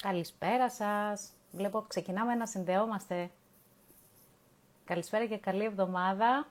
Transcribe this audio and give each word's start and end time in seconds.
Καλησπέρα 0.00 0.70
σας. 0.70 1.32
Βλέπω 1.50 1.82
ξεκινάμε 1.82 2.34
να 2.34 2.46
συνδεόμαστε. 2.46 3.30
Καλησπέρα 4.84 5.26
και 5.26 5.38
καλή 5.38 5.64
εβδομάδα. 5.64 6.46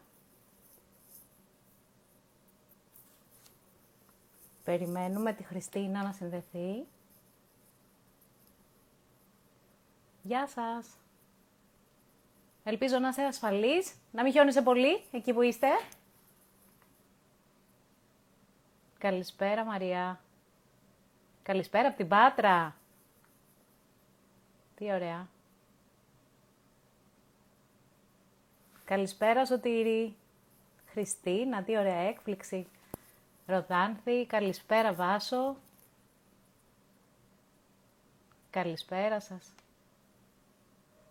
Περιμένουμε 4.63 5.33
τη 5.33 5.43
Χριστίνα 5.43 6.03
να 6.03 6.11
συνδεθεί. 6.11 6.85
Γεια 10.23 10.47
σας. 10.47 10.87
Ελπίζω 12.63 12.99
να 12.99 13.07
είστε 13.07 13.25
ασφαλείς, 13.25 13.95
να 14.11 14.23
μην 14.23 14.31
χιόνισε 14.31 14.61
πολύ 14.61 15.03
εκεί 15.11 15.33
που 15.33 15.41
είστε. 15.41 15.67
Καλησπέρα 18.97 19.65
Μαρία. 19.65 20.21
Καλησπέρα 21.43 21.87
από 21.87 21.97
την 21.97 22.07
Πάτρα. 22.07 22.78
Τι 24.79 24.93
ωραία. 24.93 25.27
Καλησπέρα 28.85 29.45
Σωτήρη. 29.45 30.15
Χριστίνα, 30.85 31.63
τι 31.63 31.77
ωραία 31.77 31.99
έκπληξη. 31.99 32.67
Ροδάνθη, 33.45 34.25
καλησπέρα 34.25 34.93
Βάσο. 34.93 35.55
Καλησπέρα 38.49 39.19
σας. 39.19 39.53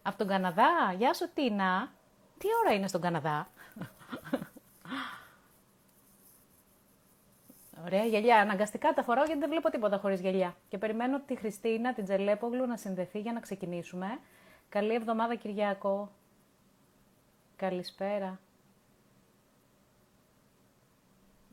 Από 0.02 0.18
τον 0.18 0.26
Καναδά, 0.26 0.94
γεια 0.96 1.14
σου 1.14 1.30
Τίνα. 1.34 1.92
Τι 2.38 2.46
ώρα 2.64 2.74
είναι 2.74 2.88
στον 2.88 3.00
Καναδά; 3.00 3.48
Ωραία, 7.84 8.04
γυαλιά. 8.04 8.40
Αναγκαστικά 8.40 8.92
τα 8.92 9.02
φοράω 9.02 9.24
γιατί 9.24 9.40
δεν 9.40 9.48
βλέπω 9.50 9.70
τίποτα 9.70 9.98
χωρίς 9.98 10.20
γυαλιά. 10.20 10.56
Και 10.68 10.78
περιμένω 10.78 11.20
τη 11.20 11.36
Χριστίνα, 11.36 11.94
την 11.94 12.04
Τζελέπογλου 12.04 12.66
να 12.66 12.76
συνδεθεί 12.76 13.20
για 13.20 13.32
να 13.32 13.40
ξεκινήσουμε. 13.40 14.06
Καλή 14.68 14.94
εβδομάδα, 14.94 15.34
Κυριακό. 15.34 16.10
Καλησπέρα. 17.56 18.40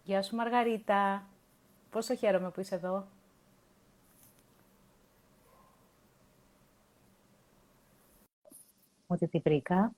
Γεια 0.03 0.21
σου, 0.21 0.35
Μαργαρίτα. 0.35 1.27
Πόσο 1.89 2.15
χαίρομαι 2.15 2.49
που 2.49 2.59
είσαι 2.59 2.75
εδώ. 2.75 3.07
Ότι 9.07 9.27
την 9.27 9.41
βρήκα. 9.43 9.91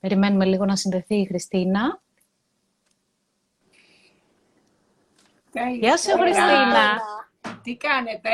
Περιμένουμε 0.00 0.44
λίγο 0.44 0.64
να 0.64 0.76
συνδεθεί 0.76 1.14
η 1.14 1.26
Χριστίνα. 1.26 2.00
Γεια 5.78 5.96
σου, 5.96 6.10
Χριστίνα. 6.10 7.00
Τι 7.62 7.76
κάνετε; 7.76 8.30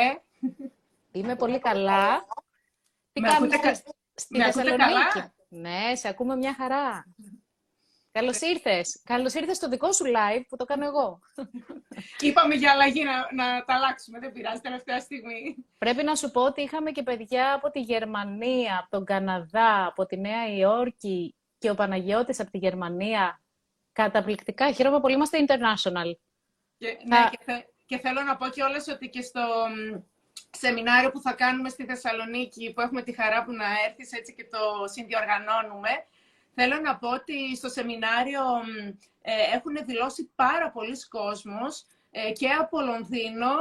Είμαι 1.13 1.37
πολύ 1.37 1.59
καλά. 1.59 2.25
Τι 3.13 3.21
Με 3.21 3.29
κάνουμε 3.29 3.55
ακούτε 3.55 3.75
στη, 3.75 3.85
κα- 3.85 3.93
στη 4.15 4.37
με 4.39 4.45
ακούτε 4.45 4.63
Θεσσαλονίκη. 4.63 5.03
καλά; 5.11 5.33
Ναι, 5.49 5.95
σε 5.95 6.09
ακούμε 6.09 6.37
μια 6.37 6.55
χαρά. 6.55 7.07
Καλώς 8.13 8.41
ήρθες. 8.41 9.01
Καλώς 9.05 9.35
ήρθες 9.35 9.57
στο 9.57 9.69
δικό 9.69 9.93
σου 9.93 10.05
live 10.05 10.43
που 10.49 10.57
το 10.57 10.65
κάνω 10.65 10.85
εγώ. 10.87 11.19
Είπαμε 12.21 12.55
για 12.55 12.71
αλλαγή 12.73 13.03
να, 13.05 13.13
να 13.45 13.65
τα 13.65 13.75
αλλάξουμε. 13.75 14.19
Δεν 14.19 14.33
πειράζει 14.33 14.61
τελευταία 14.61 15.01
στιγμή. 15.01 15.57
Πρέπει 15.79 16.03
να 16.03 16.15
σου 16.15 16.31
πω 16.31 16.41
ότι 16.45 16.63
είχαμε 16.63 16.91
και 16.91 17.03
παιδιά 17.03 17.53
από 17.55 17.71
τη 17.71 17.81
Γερμανία, 17.81 18.79
από 18.79 18.91
τον 18.91 19.05
Καναδά, 19.05 19.87
από 19.87 20.07
τη 20.07 20.17
Νέα 20.21 20.55
Υόρκη 20.57 21.35
και 21.59 21.71
ο 21.71 21.75
Παναγιώτης 21.75 22.41
από 22.41 22.51
τη 22.51 22.59
Γερμανία. 22.59 23.41
Καταπληκτικά. 23.93 24.73
Χαίρομαι 24.73 25.01
πολύ. 25.01 25.15
Είμαστε 25.15 25.45
international. 25.49 26.13
Και, 26.83 26.97
ναι, 27.05 27.17
Θα- 27.17 27.29
και, 27.31 27.39
θε- 27.43 27.67
και 27.87 27.99
θέλω 27.99 28.23
να 28.23 28.37
πω 28.37 28.49
και 28.49 28.63
όλες 28.63 28.89
ότι 28.89 29.09
και 29.09 29.23
στο 29.23 29.41
μ, 29.41 30.01
σεμινάριο 30.51 31.11
που 31.11 31.21
θα 31.21 31.33
κάνουμε 31.33 31.69
στη 31.69 31.85
Θεσσαλονίκη, 31.85 32.73
που 32.73 32.81
έχουμε 32.81 33.03
τη 33.03 33.13
χαρά 33.13 33.45
που 33.45 33.53
να 33.53 33.65
έρθεις 33.87 34.13
έτσι 34.13 34.35
και 34.35 34.45
το 34.51 34.59
συνδιοργανώνουμε, 34.93 35.89
θέλω 36.55 36.81
να 36.81 36.97
πω 36.99 37.09
ότι 37.09 37.57
στο 37.57 37.69
σεμινάριο 37.69 38.43
μ, 38.43 38.87
ε, 39.23 39.33
έχουν 39.55 39.75
δηλώσει 39.85 40.31
πάρα 40.35 40.71
πολλοί 40.71 41.07
κόσμος 41.09 41.85
ε, 42.11 42.31
και 42.33 42.49
από 42.51 42.81
Λονδίνο 42.81 43.53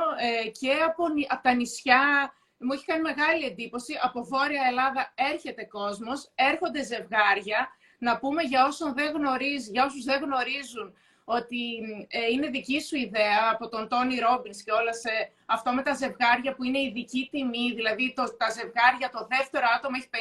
ε, 0.46 0.50
και 0.50 0.72
από, 0.72 1.08
νη- 1.10 1.32
από 1.32 1.44
τα 1.44 1.54
νησιά. 1.54 2.34
Μου 2.58 2.74
έχει 2.74 2.86
κάνει 2.86 3.02
μεγάλη 3.02 3.46
εντύπωση. 3.46 4.00
Από 4.02 4.24
Βόρεια 4.24 4.62
Ελλάδα 4.70 5.14
έρχεται 5.16 5.64
κόσμος, 5.66 6.32
έρχονται 6.36 6.84
ζευγάρια. 6.84 7.70
Να 7.98 8.18
πούμε 8.20 8.42
για, 8.44 8.66
όσον 8.66 8.94
δεν 8.94 9.12
γνωρίζει, 9.16 9.70
για 9.72 9.86
όσους 9.86 10.04
δεν 10.04 10.24
γνωρίζουν 10.24 10.94
ότι 11.38 11.62
ε, 12.08 12.20
είναι 12.32 12.48
δική 12.48 12.80
σου 12.82 12.96
ιδέα 12.96 13.42
από 13.54 13.70
τον 13.70 13.88
Τόνι 13.88 14.18
Ρόμπινς 14.26 14.64
και 14.64 14.72
όλα 14.72 14.94
σε 14.94 15.14
αυτό 15.46 15.70
με 15.74 15.82
τα 15.88 15.94
ζευγάρια 15.94 16.52
που 16.56 16.64
είναι 16.64 16.80
ειδική 16.80 17.28
τιμή, 17.32 17.68
δηλαδή 17.80 18.14
το, 18.18 18.24
τα 18.42 18.50
ζευγάρια, 18.58 19.08
το 19.18 19.28
δεύτερο 19.34 19.66
άτομο 19.76 19.96
έχει 20.00 20.10
50% 20.12 20.18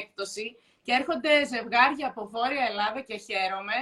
έκπτωση 0.00 0.46
και 0.84 0.92
έρχονται 0.92 1.32
ζευγάρια 1.54 2.06
από 2.12 2.28
Βόρεια 2.32 2.64
Ελλάδα 2.70 3.00
και 3.08 3.16
χαίρομαι. 3.26 3.78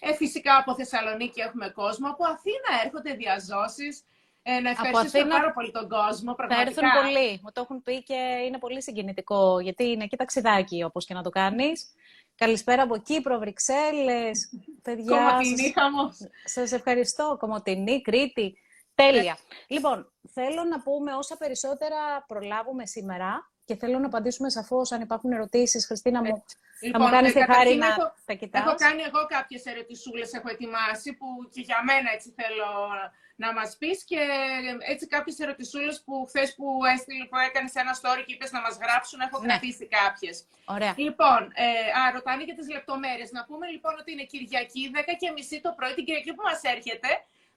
Ε, 0.00 0.14
φυσικά 0.14 0.56
από 0.56 0.74
Θεσσαλονίκη 0.74 1.40
έχουμε 1.40 1.68
κόσμο, 1.80 2.06
από 2.10 2.24
Αθήνα 2.34 2.70
έρχονται 2.84 3.12
διαζώσεις. 3.12 4.04
Ε, 4.42 4.60
να 4.60 4.70
ευχαριστήσουμε 4.70 5.20
Αθήνα 5.20 5.38
πάρα 5.38 5.52
πολύ 5.52 5.70
τον 5.70 5.88
κόσμο, 5.88 6.30
Θα 6.30 6.36
πραγματικά. 6.36 6.66
έρθουν 6.66 7.02
πολλοί. 7.02 7.40
Μου 7.42 7.50
το 7.52 7.60
έχουν 7.60 7.82
πει 7.82 8.02
και 8.02 8.20
είναι 8.46 8.58
πολύ 8.58 8.82
συγκινητικό, 8.82 9.60
γιατί 9.60 9.84
είναι 9.84 10.04
εκεί 10.04 10.16
ταξιδάκι, 10.16 10.82
όπως 10.82 11.06
και 11.06 11.14
να 11.14 11.22
το 11.22 11.30
κάνεις. 11.30 11.86
Καλησπέρα 12.44 12.82
από 12.82 12.96
Κύπρο, 12.96 13.38
Βρυξέλλες, 13.38 14.50
παιδιά. 14.82 15.16
Κομματινή 15.16 15.58
σας- 15.58 15.72
χαμός. 15.74 16.16
Σας 16.44 16.72
ευχαριστώ. 16.72 17.36
Κομωτινή, 17.40 18.02
Κρήτη. 18.02 18.58
Τέλεια. 18.94 19.38
Λοιπόν, 19.68 20.12
θέλω 20.32 20.64
να 20.64 20.80
πούμε 20.82 21.14
όσα 21.14 21.36
περισσότερα 21.36 22.24
προλάβουμε 22.26 22.86
σήμερα 22.86 23.50
και 23.64 23.76
θέλω 23.76 23.98
να 23.98 24.06
απαντήσουμε 24.06 24.50
σαφώς 24.50 24.92
αν 24.92 25.00
υπάρχουν 25.00 25.32
ερωτήσεις. 25.32 25.86
Χριστίνα 25.86 26.22
μου, 26.22 26.44
θα 26.92 27.00
μου 27.00 27.10
κάνεις 27.10 27.30
ε, 27.30 27.32
τη 27.32 27.38
χάρη 27.38 27.48
καταρχήν 27.52 27.78
να 27.78 27.86
έχω- 27.86 28.12
τα 28.24 28.34
κοιτάς. 28.34 28.60
Έχω 28.66 28.74
κάνει 28.74 29.02
εγώ 29.02 29.26
κάποιες 29.28 29.64
ερωτησούλες, 29.64 30.32
έχω 30.32 30.48
ετοιμάσει, 30.50 31.12
που 31.14 31.26
και 31.52 31.60
για 31.60 31.82
μένα 31.84 32.10
έτσι 32.14 32.34
θέλω 32.36 32.68
να 33.44 33.52
μας 33.58 33.70
πεις 33.80 33.98
και 34.10 34.20
έτσι 34.92 35.04
κάποιες 35.14 35.38
ερωτησούλες 35.38 35.96
που 36.04 36.14
χθες 36.28 36.48
που, 36.56 36.66
έστειλε, 36.94 37.24
που 37.30 37.36
έκανες 37.48 37.74
ένα 37.82 37.92
story 38.00 38.22
και 38.26 38.32
είπες 38.34 38.50
να 38.56 38.60
μας 38.60 38.74
γράψουν, 38.82 39.20
έχω 39.20 39.36
Ναι. 39.40 39.46
κρατήσει 39.46 39.84
κάποιες. 39.98 40.36
Ωραία. 40.64 40.94
Λοιπόν, 41.06 41.40
ε, 41.54 41.66
α, 42.00 42.02
ρωτάνε 42.16 42.42
για 42.48 42.54
τις 42.58 42.68
λεπτομέρειες. 42.76 43.30
Να 43.36 43.42
πούμε 43.48 43.66
λοιπόν 43.74 43.94
ότι 44.00 44.12
είναι 44.12 44.24
Κυριακή, 44.32 44.82
10.30 44.94 45.60
το 45.66 45.70
πρωί, 45.76 45.94
την 45.94 46.04
Κυριακή 46.04 46.32
που 46.34 46.42
μας 46.50 46.60
έρχεται, 46.74 47.08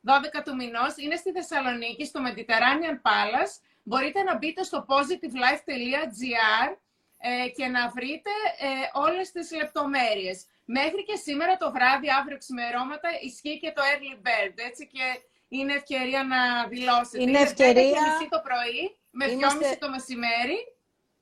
12 0.02 0.42
του 0.46 0.56
μηνός, 0.56 0.92
είναι 0.98 1.16
στη 1.16 1.32
Θεσσαλονίκη, 1.32 2.06
στο 2.06 2.20
Mediterranean 2.28 2.98
Palace. 3.08 3.54
Μπορείτε 3.84 4.20
να 4.24 4.34
μπείτε 4.38 4.64
στο 4.64 4.86
positivelife.gr 4.92 6.70
ε, 7.18 7.50
και 7.50 7.68
να 7.68 7.90
βρείτε 7.90 8.30
ε, 8.60 8.68
όλες 8.94 9.32
τις 9.32 9.52
λεπτομέρειες. 9.52 10.46
Μέχρι 10.66 11.04
και 11.04 11.16
σήμερα 11.16 11.58
το 11.58 11.72
βράδυ, 11.72 12.08
αύριο 12.20 12.38
ξημερώματα, 12.38 13.10
ισχύει 13.22 13.60
και 13.60 13.72
το 13.72 13.82
early 13.92 14.16
bird, 14.28 14.54
έτσι, 14.56 14.88
και 14.88 15.06
είναι 15.60 15.74
ευκαιρία 15.74 16.24
να 16.24 16.68
δηλώσετε. 16.68 17.22
Είναι 17.22 17.40
ευκαιρία. 17.40 17.84
10.30 18.22 18.28
το 18.30 18.42
πρωί, 18.44 18.96
με 19.12 19.26
Είμαστε- 19.32 19.70
2.30 19.74 19.78
το 19.80 19.90
μεσημέρι. 19.90 20.58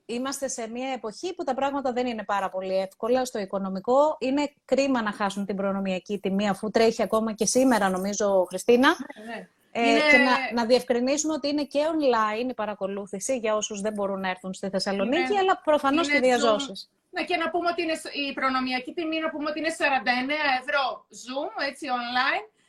Είμαστε 0.05 0.47
σε 0.47 0.69
μια 0.69 0.89
εποχή 0.89 1.33
που 1.35 1.43
τα 1.43 1.53
πράγματα 1.53 1.91
δεν 1.93 2.05
είναι 2.07 2.23
πάρα 2.23 2.49
πολύ 2.49 2.77
εύκολα 2.79 3.25
στο 3.25 3.39
οικονομικό. 3.39 4.15
Είναι 4.19 4.53
κρίμα 4.65 5.01
να 5.01 5.11
χάσουν 5.11 5.45
την 5.45 5.55
προνομιακή 5.55 6.19
τιμή, 6.19 6.49
αφού 6.49 6.69
τρέχει 6.71 7.01
ακόμα 7.01 7.33
και 7.33 7.45
σήμερα, 7.45 7.89
νομίζω, 7.89 8.45
Χριστίνα. 8.49 8.95
Ναι. 9.27 9.47
Ε, 9.71 9.89
Είναι- 9.89 9.99
Και 10.11 10.17
να, 10.17 10.31
να 10.53 10.65
διευκρινίσουμε 10.65 11.33
ότι 11.33 11.47
είναι 11.47 11.63
και 11.63 11.79
online 11.93 12.49
η 12.49 12.53
παρακολούθηση 12.53 13.37
για 13.37 13.55
όσους 13.55 13.81
δεν 13.81 13.93
μπορούν 13.93 14.19
να 14.19 14.29
έρθουν 14.29 14.53
στη 14.53 14.69
Θεσσαλονίκη, 14.69 15.31
Είναι- 15.31 15.39
αλλά 15.39 15.61
προφανώς 15.63 16.07
είναι 16.07 16.19
και 16.19 16.25
διαζώσεις. 16.25 16.89
Ναι, 17.09 17.23
και 17.23 17.37
να 17.37 17.49
πούμε 17.49 17.67
ότι 17.69 17.81
είναι, 17.81 17.95
σ- 17.95 18.15
η 18.29 18.33
προνομιακή 18.33 18.93
τιμή 18.93 19.19
να 19.19 19.29
πούμε 19.29 19.49
ότι 19.49 19.59
είναι 19.59 19.69
49 19.69 20.35
ευρώ 20.61 21.05
Zoom, 21.23 21.63
έτσι, 21.69 21.85
online, 21.99 22.43
ε, 22.43 22.60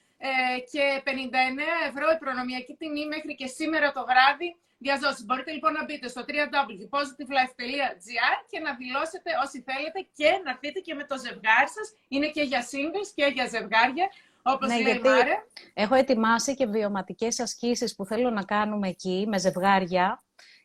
και 0.73 0.85
59 1.05 1.09
ευρώ 1.89 2.07
η 2.17 2.19
προνομιακή 2.25 2.75
τιμή 2.81 3.05
μέχρι 3.07 3.35
και 3.41 3.47
σήμερα 3.47 3.93
το 3.93 4.03
βράδυ 4.11 4.51
διαζώσεις. 4.85 5.25
Μπορείτε 5.25 5.51
λοιπόν 5.57 5.73
να 5.73 5.85
μπείτε 5.85 6.09
στο 6.09 6.21
www.positivelife.gr 6.29 8.37
και 8.51 8.59
να 8.67 8.71
δηλώσετε 8.81 9.31
όσοι 9.45 9.59
θέλετε 9.69 10.01
και 10.19 10.31
να 10.45 10.51
έρθετε 10.51 10.81
και 10.87 10.95
με 10.95 11.05
το 11.11 11.17
ζευγάρι 11.25 11.71
σας. 11.77 11.87
Είναι 12.09 12.29
και 12.37 12.43
για 12.43 12.63
singles 12.71 13.09
και 13.15 13.25
για 13.37 13.47
ζευγάρια, 13.55 14.07
όπως 14.43 14.69
Ναι, 14.69 14.75
λέει 14.75 14.83
γιατί 14.83 15.07
η 15.07 15.11
Μάρε. 15.11 15.37
Έχω 15.75 15.95
ετοιμάσει 15.95 16.55
και 16.55 16.67
βιωματικές 16.67 17.41
ασκήσεις 17.41 17.95
που 17.95 18.05
θέλω 18.05 18.31
να 18.31 18.45
κάνουμε 18.45 18.89
εκεί 18.89 19.25
με 19.29 19.39
ζευγάρια, 19.39 20.23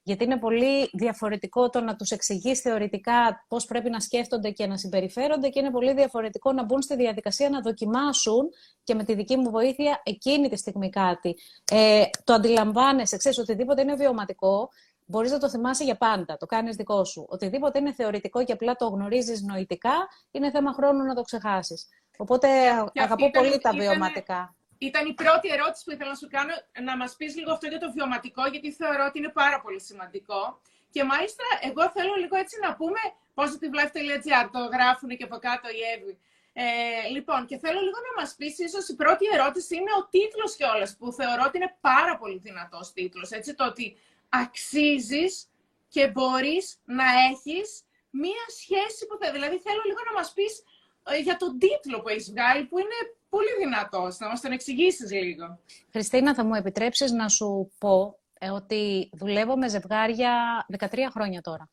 γιατί 0.07 0.24
είναι 0.24 0.38
πολύ 0.38 0.89
διαφορετικό 0.94 1.69
το 1.69 1.81
να 1.81 1.95
τους 1.95 2.12
εξηγείς 2.12 2.62
θεωρητικά 2.62 3.45
πώς 3.48 3.65
πρέπει 3.65 3.89
να 3.89 4.00
σκέφτονται 4.00 4.50
και 4.51 4.68
να 4.68 4.77
συμπεριφέρονται 4.77 5.50
και 5.50 5.59
είναι 5.59 5.71
πολύ 5.71 5.94
διαφορετικό 5.94 6.51
να 6.51 6.63
μπουν 6.63 6.81
στη 6.81 6.95
διαδικασία 6.95 7.50
να 7.50 7.62
δοκιμάσουν 7.62 8.50
και 8.83 8.95
με 8.95 9.04
τη 9.04 9.13
δική 9.15 9.36
μου 9.38 9.50
βοήθεια 9.50 10.01
εκείνη 10.06 10.50
τη 10.50 10.57
στιγμή 10.57 10.89
κάτι. 10.89 11.36
Ε, 11.71 12.04
το 12.24 12.33
αντιλαμβάνεσαι, 12.33 13.18
ξέρεις, 13.18 13.38
οτιδήποτε 13.39 13.81
είναι 13.81 13.95
βιωματικό, 13.95 14.69
μπορείς 15.06 15.31
να 15.31 15.38
το 15.39 15.50
θυμάσαι 15.50 15.83
για 15.83 15.98
πάντα, 15.98 16.38
το 16.38 16.45
κάνεις 16.45 16.75
δικό 16.75 17.04
σου. 17.06 17.25
Οτιδήποτε 17.30 17.80
είναι 17.80 17.94
θεωρητικό 17.94 18.44
και 18.44 18.51
απλά 18.54 18.75
το 18.75 18.88
γνωρίζεις 18.88 19.42
νοητικά, 19.42 19.95
είναι 20.31 20.51
θέμα 20.51 20.74
χρόνου 20.74 21.04
να 21.04 21.15
το 21.15 21.21
ξεχάσεις. 21.21 21.88
Οπότε 22.18 22.48
Και 22.94 23.01
αγαπώ 23.01 23.13
αυτή 23.13 23.24
ήταν- 23.25 23.44
πολύ 23.44 23.50
τα 23.50 23.56
ήτανε- 23.69 23.89
βιωματικά. 23.89 24.56
Ήταν 24.78 25.06
η 25.08 25.14
πρώτη 25.14 25.48
ερώτηση 25.50 25.84
που 25.84 25.92
ήθελα 25.92 26.10
να 26.10 26.16
σου 26.16 26.28
κάνω, 26.28 26.54
να 26.84 26.98
μας 26.98 27.16
πεις 27.16 27.36
λίγο 27.36 27.52
αυτό 27.52 27.68
για 27.68 27.80
το 27.80 27.92
βιωματικό, 27.92 28.48
γιατί 28.48 28.72
θεωρώ 28.72 29.06
ότι 29.06 29.18
είναι 29.20 29.30
πάρα 29.30 29.62
πολύ 29.62 29.82
σημαντικό. 29.82 30.62
Και 30.92 31.04
μάλιστα, 31.04 31.44
εγώ 31.62 31.90
θέλω 31.90 32.14
λίγο 32.16 32.36
έτσι 32.38 32.60
να 32.62 32.76
πούμε 32.76 33.00
positivelife.gr, 33.34 34.50
το 34.52 34.60
γράφουν 34.60 35.10
και 35.18 35.24
από 35.24 35.38
κάτω 35.38 35.70
οι 35.70 35.82
Εύη. 35.96 36.20
Ε, 36.54 37.08
λοιπόν, 37.10 37.46
και 37.46 37.58
θέλω 37.58 37.80
λίγο 37.80 38.00
να 38.08 38.22
μας 38.22 38.36
πεις, 38.36 38.60
ίσως 38.60 38.88
η 38.88 38.96
πρώτη 38.96 39.26
ερώτηση 39.34 39.76
είναι 39.76 39.94
ο 40.00 40.08
τίτλος 40.10 40.56
κιόλας, 40.56 40.96
που 40.98 41.12
θεωρώ 41.12 41.44
ότι 41.46 41.58
είναι 41.58 41.78
πάρα 41.82 42.18
πολύ 42.18 42.38
δυνατός 42.38 42.94
τίτλος, 42.94 43.30
έτσι, 43.32 43.54
το 43.54 43.66
ότι 43.66 43.98
αξίζεις 44.30 45.50
και 45.88 46.08
μπορείς 46.08 46.78
να 46.86 47.06
έχεις 47.30 47.84
μία 48.10 48.44
σχέση 48.60 49.06
που 49.08 49.18
θα... 49.20 49.32
Δηλαδή, 49.32 49.58
θέλω 49.60 49.82
λίγο 49.86 50.00
να 50.06 50.14
μας 50.14 50.34
πεις 50.34 50.64
ε, 51.10 51.18
για 51.18 51.38
τον 51.38 51.60
τίτλο 51.60 52.02
που 52.02 52.10
έχεις 52.10 52.32
βγάλει, 52.32 52.66
που 52.66 52.80
είναι 52.80 53.00
πολύ 53.30 53.50
δυνατός. 53.60 54.20
Να 54.20 54.28
μας 54.28 54.42
τον 54.42 54.52
εξηγήσεις 54.52 55.12
λίγο. 55.12 55.60
Χριστίνα, 55.92 56.34
θα 56.34 56.44
μου 56.44 56.54
επιτρέψεις 56.54 57.12
να 57.12 57.30
σου 57.30 57.72
πω 57.78 58.20
ε, 58.40 58.50
ότι 58.50 59.10
δουλεύω 59.14 59.58
με 59.58 59.70
ζευγάρια 59.70 60.66
13 60.78 60.98
χρόνια 61.12 61.42
τώρα. 61.42 61.70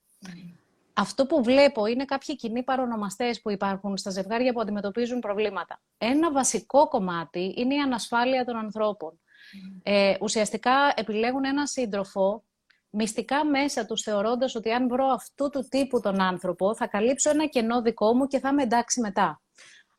Αυτό 0.97 1.27
που 1.27 1.43
βλέπω 1.43 1.87
είναι 1.87 2.05
κάποιοι 2.05 2.37
κοινοί 2.37 2.63
παρονομαστές 2.63 3.41
που 3.41 3.51
υπάρχουν 3.51 3.97
στα 3.97 4.11
ζευγάρια 4.11 4.53
που 4.53 4.61
αντιμετωπίζουν 4.61 5.19
προβλήματα. 5.19 5.81
Ένα 5.99 6.33
βασικό 6.33 6.89
κομμάτι 6.89 7.55
είναι 7.57 7.75
η 7.75 7.79
ανασφάλεια 7.79 8.45
των 8.45 8.57
ανθρώπων. 8.57 9.21
Ε, 9.83 10.15
ουσιαστικά 10.21 10.93
επιλέγουν 10.97 11.45
ένα 11.45 11.67
σύντροφο 11.67 12.45
μυστικά 12.91 13.45
μέσα 13.45 13.87
τους 13.87 14.03
θεωρώντας 14.03 14.55
ότι 14.55 14.71
αν 14.73 14.89
βρω 14.89 15.07
αυτού 15.07 15.49
του 15.51 15.67
τύπου 15.69 16.01
τον 16.01 16.21
άνθρωπο 16.21 16.75
θα 16.75 16.87
καλύψω 16.87 17.31
ένα 17.31 17.47
κενό 17.47 17.83
δικό 17.83 18.15
μου 18.15 18.27
και 18.27 18.39
θα 18.39 18.49
είμαι 18.49 18.63
εντάξει 18.63 19.01
μετά. 19.01 19.43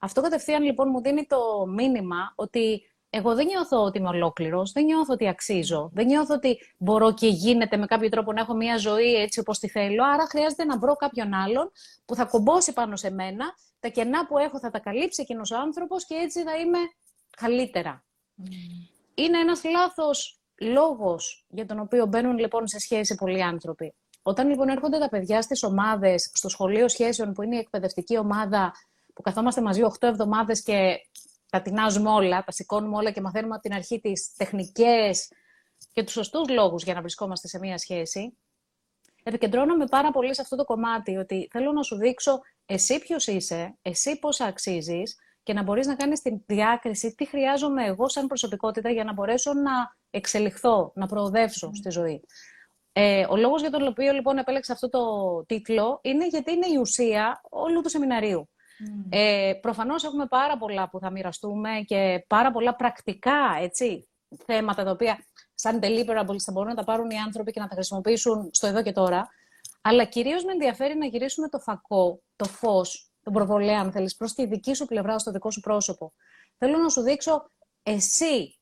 Αυτό 0.05 0.21
κατευθείαν 0.21 0.63
λοιπόν 0.63 0.89
μου 0.89 1.01
δίνει 1.01 1.25
το 1.25 1.65
μήνυμα 1.67 2.33
ότι 2.35 2.81
εγώ 3.09 3.35
δεν 3.35 3.45
νιώθω 3.45 3.83
ότι 3.83 3.97
είμαι 3.97 4.07
ολόκληρος, 4.07 4.71
δεν 4.71 4.83
νιώθω 4.83 5.13
ότι 5.13 5.27
αξίζω, 5.27 5.89
δεν 5.93 6.05
νιώθω 6.05 6.33
ότι 6.33 6.57
μπορώ 6.77 7.13
και 7.13 7.27
γίνεται 7.27 7.77
με 7.77 7.85
κάποιο 7.85 8.09
τρόπο 8.09 8.33
να 8.33 8.41
έχω 8.41 8.53
μια 8.53 8.77
ζωή 8.77 9.15
έτσι 9.15 9.39
όπως 9.39 9.59
τη 9.59 9.69
θέλω. 9.69 10.03
Άρα 10.13 10.27
χρειάζεται 10.27 10.65
να 10.65 10.77
βρω 10.77 10.95
κάποιον 10.95 11.33
άλλον 11.33 11.71
που 12.05 12.15
θα 12.15 12.25
κομπώσει 12.25 12.73
πάνω 12.73 12.95
σε 12.95 13.11
μένα, 13.11 13.45
τα 13.79 13.87
κενά 13.87 14.25
που 14.27 14.37
έχω 14.37 14.59
θα 14.59 14.69
τα 14.69 14.79
καλύψει 14.79 15.21
εκείνος 15.21 15.51
ο 15.51 15.57
άνθρωπος 15.57 16.05
και 16.05 16.15
έτσι 16.15 16.43
θα 16.43 16.55
είμαι 16.57 16.79
καλύτερα. 17.37 18.03
Mm. 18.43 18.49
Είναι 19.13 19.39
ένας 19.39 19.63
λάθος 19.63 20.39
λόγος 20.59 21.45
για 21.49 21.65
τον 21.65 21.79
οποίο 21.79 22.05
μπαίνουν 22.05 22.37
λοιπόν 22.37 22.67
σε 22.67 22.79
σχέση 22.79 23.15
πολλοί 23.15 23.43
άνθρωποι. 23.43 23.93
Όταν 24.21 24.49
λοιπόν 24.49 24.67
έρχονται 24.69 24.99
τα 24.99 25.09
παιδιά 25.09 25.41
στις 25.41 25.63
ομάδες, 25.63 26.31
στο 26.33 26.49
σχολείο 26.49 26.87
σχέσεων 26.87 27.33
που 27.33 27.41
είναι 27.41 27.55
η 27.55 27.59
εκπαιδευτική 27.59 28.17
ομάδα, 28.17 28.73
που 29.15 29.21
καθόμαστε 29.21 29.61
μαζί 29.61 29.81
8 29.83 30.07
εβδομάδες 30.07 30.63
και 30.63 30.97
τα 31.49 31.61
τεινάζουμε 31.61 32.09
όλα, 32.09 32.43
τα 32.43 32.51
σηκώνουμε 32.51 32.95
όλα 32.95 33.11
και 33.11 33.21
μαθαίνουμε 33.21 33.53
από 33.53 33.63
την 33.63 33.73
αρχή 33.73 33.99
τις 33.99 34.33
τεχνικές 34.37 35.27
και 35.93 36.03
τους 36.03 36.13
σωστούς 36.13 36.49
λόγους 36.49 36.83
για 36.83 36.93
να 36.93 37.01
βρισκόμαστε 37.01 37.47
σε 37.47 37.59
μία 37.59 37.77
σχέση, 37.77 38.37
επικεντρώνομαι 39.23 39.85
πάρα 39.85 40.11
πολύ 40.11 40.35
σε 40.35 40.41
αυτό 40.41 40.55
το 40.55 40.63
κομμάτι, 40.63 41.17
ότι 41.17 41.47
θέλω 41.51 41.71
να 41.71 41.83
σου 41.83 41.95
δείξω 41.95 42.41
εσύ 42.65 42.99
ποιος 42.99 43.27
είσαι, 43.27 43.77
εσύ 43.81 44.19
πόσα 44.19 44.45
αξίζεις 44.45 45.17
και 45.43 45.53
να 45.53 45.63
μπορείς 45.63 45.87
να 45.87 45.95
κάνεις 45.95 46.21
την 46.21 46.41
διάκριση 46.45 47.15
τι 47.15 47.25
χρειάζομαι 47.25 47.85
εγώ 47.85 48.09
σαν 48.09 48.27
προσωπικότητα 48.27 48.89
για 48.89 49.03
να 49.03 49.13
μπορέσω 49.13 49.53
να 49.53 49.95
εξελιχθώ, 50.09 50.91
να 50.95 51.07
προοδεύσω 51.07 51.71
στη 51.73 51.89
ζωή. 51.89 52.23
Ε, 52.91 53.25
ο 53.29 53.35
λόγος 53.35 53.61
για 53.61 53.69
τον 53.69 53.87
οποίο 53.87 54.13
λοιπόν 54.13 54.37
επέλεξα 54.37 54.73
αυτό 54.73 54.89
το 54.89 55.01
τίτλο 55.45 55.99
είναι 56.01 56.27
γιατί 56.27 56.51
είναι 56.51 56.67
η 56.67 56.77
ουσία 56.77 57.41
όλου 57.49 57.81
του 57.81 57.89
σεμιναρίου. 57.89 58.49
Mm. 58.79 59.07
Ε, 59.09 59.53
προφανώς 59.61 60.03
έχουμε 60.03 60.25
πάρα 60.25 60.57
πολλά 60.57 60.89
που 60.89 60.99
θα 60.99 61.11
μοιραστούμε 61.11 61.69
και 61.85 62.25
πάρα 62.27 62.51
πολλά 62.51 62.75
πρακτικά 62.75 63.57
έτσι, 63.61 64.07
θέματα 64.45 64.83
τα 64.83 64.91
οποία 64.91 65.25
σαν 65.53 65.79
deliverables 65.83 66.39
θα 66.39 66.51
μπορούν 66.51 66.69
να 66.69 66.75
τα 66.75 66.83
πάρουν 66.83 67.09
οι 67.09 67.17
άνθρωποι 67.17 67.51
και 67.51 67.59
να 67.59 67.67
τα 67.67 67.75
χρησιμοποιήσουν 67.75 68.49
στο 68.51 68.67
εδώ 68.67 68.81
και 68.81 68.91
τώρα. 68.91 69.29
Αλλά 69.81 70.05
κυρίως 70.05 70.43
με 70.43 70.51
ενδιαφέρει 70.51 70.97
να 70.97 71.05
γυρίσουμε 71.05 71.49
το 71.49 71.59
φακό, 71.59 72.21
το 72.35 72.45
φως, 72.45 73.11
τον 73.23 73.33
προβολέα, 73.33 73.79
αν 73.79 73.91
θέλεις, 73.91 74.15
προς 74.15 74.33
τη 74.33 74.45
δική 74.45 74.73
σου 74.73 74.85
πλευρά, 74.85 75.19
στο 75.19 75.31
δικό 75.31 75.51
σου 75.51 75.59
πρόσωπο. 75.59 76.13
Θέλω 76.57 76.77
να 76.77 76.89
σου 76.89 77.01
δείξω 77.01 77.51
εσύ 77.83 78.59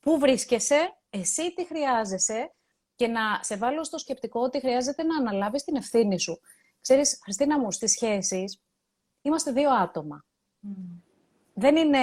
πού 0.00 0.18
βρίσκεσαι, 0.18 0.96
εσύ 1.10 1.54
τι 1.54 1.66
χρειάζεσαι 1.66 2.52
και 2.94 3.06
να 3.06 3.20
σε 3.40 3.56
βάλω 3.56 3.84
στο 3.84 3.98
σκεπτικό 3.98 4.40
ότι 4.40 4.60
χρειάζεται 4.60 5.02
να 5.02 5.16
αναλάβεις 5.16 5.64
την 5.64 5.76
ευθύνη 5.76 6.20
σου. 6.20 6.40
Ξέρεις, 6.80 7.18
Χριστίνα 7.22 7.58
μου, 7.58 7.72
στις 7.72 7.90
σχέσεις 7.90 8.60
είμαστε 9.22 9.52
δύο 9.52 9.70
άτομα. 9.70 10.24
Δεν 11.54 11.76
είναι 11.76 11.98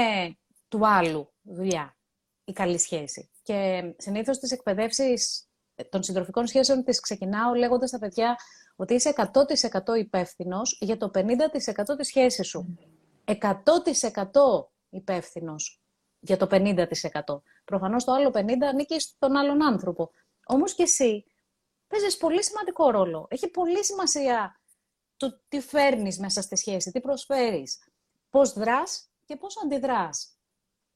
του 0.67 0.87
άλλου 0.87 1.33
δουλειά 1.41 1.97
η 2.43 2.51
καλή 2.51 2.79
σχέση. 2.79 3.29
Και 3.43 3.81
συνήθως 3.97 4.39
τις 4.39 4.51
εκπαιδεύσεις 4.51 5.49
των 5.89 6.03
συντροφικών 6.03 6.47
σχέσεων 6.47 6.83
τις 6.83 6.99
ξεκινάω 6.99 7.53
λέγοντας 7.53 7.89
στα 7.89 7.99
παιδιά 7.99 8.35
ότι 8.75 8.93
είσαι 8.93 9.13
100% 9.15 9.97
υπεύθυνος 9.97 10.77
για 10.81 10.97
το 10.97 11.11
50% 11.13 11.97
της 11.97 12.07
σχέσης 12.07 12.47
σου. 12.47 12.77
100% 13.25 13.35
υπεύθυνος 14.89 15.81
για 16.19 16.37
το 16.37 16.47
50%. 16.51 16.85
Προφανώς 17.65 18.03
το 18.03 18.11
άλλο 18.11 18.31
50% 18.33 18.41
ανήκει 18.71 18.99
στον 18.99 19.35
άλλον 19.35 19.63
άνθρωπο. 19.63 20.11
Όμως 20.45 20.73
και 20.73 20.83
εσύ 20.83 21.25
παίζεις 21.87 22.17
πολύ 22.17 22.43
σημαντικό 22.43 22.89
ρόλο. 22.89 23.27
Έχει 23.29 23.47
πολύ 23.47 23.85
σημασία 23.85 24.58
το 25.19 25.41
τι 25.47 25.61
φέρνεις 25.61 26.19
μέσα 26.19 26.41
στη 26.41 26.55
σχέση, 26.55 26.91
τι 26.91 26.99
προσφέρεις, 26.99 27.79
πώς 28.29 28.53
δράς 28.53 29.09
και 29.25 29.35
πώς 29.35 29.55
αντιδράς. 29.63 30.33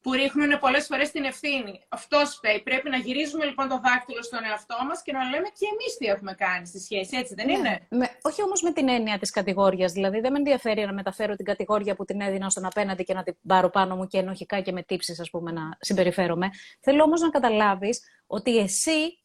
Που 0.01 0.11
ρίχνουν 0.11 0.59
πολλές 0.59 0.85
φορές 0.85 1.11
την 1.11 1.23
ευθύνη. 1.23 1.85
Αυτός 1.89 2.35
φταίει. 2.35 2.61
Πρέπει 2.61 2.89
να 2.89 2.97
γυρίζουμε 2.97 3.45
λοιπόν 3.45 3.67
το 3.67 3.79
δάκτυλο 3.83 4.23
στον 4.23 4.43
εαυτό 4.43 4.75
μας 4.87 5.01
και 5.01 5.11
να 5.11 5.23
λέμε 5.23 5.47
και 5.47 5.65
εμείς 5.73 5.97
τι 5.97 6.05
έχουμε 6.05 6.33
κάνει 6.33 6.67
στη 6.67 6.79
σχέση, 6.79 7.17
έτσι 7.17 7.33
δεν 7.33 7.45
ναι. 7.45 7.53
είναι; 7.53 7.87
Με, 7.89 8.09
όχι 8.21 8.41
όμως 8.43 8.61
με 8.61 8.71
την 8.71 8.89
έννοια 8.89 9.19
της 9.19 9.29
κατηγορία. 9.29 9.87
Δηλαδή, 9.87 10.19
δεν 10.19 10.31
με 10.31 10.37
ενδιαφέρει 10.37 10.85
να 10.85 10.93
μεταφέρω 10.93 11.35
την 11.35 11.45
κατηγορία 11.45 11.95
που 11.95 12.05
την 12.05 12.21
έδινα 12.21 12.49
στον 12.49 12.65
απέναντι 12.65 13.03
και 13.03 13.13
να 13.13 13.23
την 13.23 13.35
πάρω 13.47 13.69
πάνω 13.69 13.95
μου 13.95 14.07
και 14.07 14.17
ενοχικά 14.17 14.61
και 14.61 14.71
με 14.71 14.83
τύψεις, 14.83 15.19
ας 15.19 15.29
πούμε, 15.29 15.51
να 15.51 15.77
συμπεριφέρομαι. 15.79 16.49
Θέλω 16.79 17.03
όμως 17.03 17.21
να 17.21 17.29
καταλάβεις 17.29 18.01
ότι 18.27 18.57
εσύ 18.57 19.22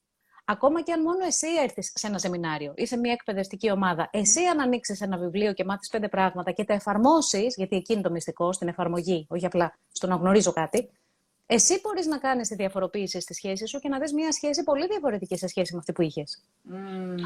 Ακόμα 0.51 0.83
και 0.83 0.93
αν 0.93 1.03
μόνο 1.03 1.25
εσύ 1.27 1.47
έρθεις 1.63 1.93
σε 1.95 2.07
ένα 2.07 2.19
σεμινάριο 2.19 2.73
ή 2.77 2.87
σε 2.87 2.97
μια 2.97 3.13
εκπαιδευτική 3.13 3.71
ομάδα, 3.71 4.09
εσύ 4.13 4.45
αν 4.45 4.61
ανοίξεις 4.61 5.01
ένα 5.01 5.17
βιβλίο 5.17 5.53
και 5.53 5.65
μάθεις 5.65 5.89
πέντε 5.89 6.09
πράγματα 6.09 6.51
και 6.53 6.65
τα 6.65 6.75
εφαρμόσεις, 6.75 7.55
γιατί 7.57 7.77
εκεί 7.77 7.93
είναι 7.93 8.03
το 8.03 8.11
μυστικό, 8.11 8.53
στην 8.53 8.69
εφαρμογή, 8.69 9.27
όχι 9.29 9.47
απλά 9.47 9.79
στο 9.93 10.07
να 10.07 10.15
γνωρίζω 10.15 10.53
κάτι, 10.53 10.91
εσύ 11.47 11.81
μπορείς 11.83 12.07
να 12.07 12.19
κάνεις 12.19 12.49
τη 12.49 12.55
διαφοροποίηση 12.55 13.21
στη 13.21 13.35
σχέση 13.35 13.67
σου 13.67 13.79
και 13.79 13.89
να 13.89 13.99
δεις 13.99 14.13
μια 14.13 14.33
σχέση 14.33 14.63
πολύ 14.63 14.87
διαφορετική 14.87 15.37
σε 15.37 15.47
σχέση 15.47 15.73
με 15.73 15.79
αυτή 15.79 15.93
που 15.93 16.03
είχες. 16.03 16.43
Mm. 16.73 16.75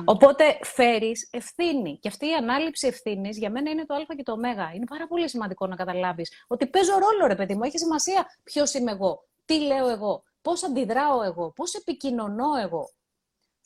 Οπότε 0.05 0.59
φέρεις 0.63 1.29
ευθύνη. 1.31 1.99
Και 2.01 2.09
αυτή 2.09 2.27
η 2.27 2.35
ανάληψη 2.35 2.87
ευθύνης 2.87 3.39
για 3.39 3.51
μένα 3.51 3.71
είναι 3.71 3.87
το 3.87 3.95
Α 3.95 4.15
και 4.17 4.23
το 4.23 4.33
Ω. 4.33 4.37
Είναι 4.75 4.85
πάρα 4.89 5.07
πολύ 5.07 5.29
σημαντικό 5.29 5.67
να 5.67 5.77
καταλάβεις 5.77 6.45
ότι 6.47 6.67
παίζω 6.67 6.93
ρόλο, 6.93 7.27
ρε 7.27 7.35
παιδί 7.35 7.55
μου. 7.55 7.63
Έχει 7.63 7.79
σημασία 7.79 8.27
ποιος 8.43 8.75
είμαι 8.75 8.91
εγώ, 8.91 9.25
τι 9.45 9.61
λέω 9.61 9.89
εγώ, 9.89 10.23
πώς 10.43 10.65
αντιδράω 10.65 11.23
εγώ, 11.23 11.53
πώς 11.57 11.75
επικοινωνώ 11.75 12.49
εγώ. 12.63 12.91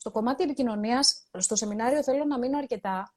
Στο 0.06 0.14
κομμάτι 0.14 0.42
επικοινωνίας, 0.42 1.26
στο 1.38 1.56
σεμινάριο 1.56 2.02
θέλω 2.02 2.24
να 2.24 2.38
μείνω 2.38 2.58
αρκετά, 2.58 3.14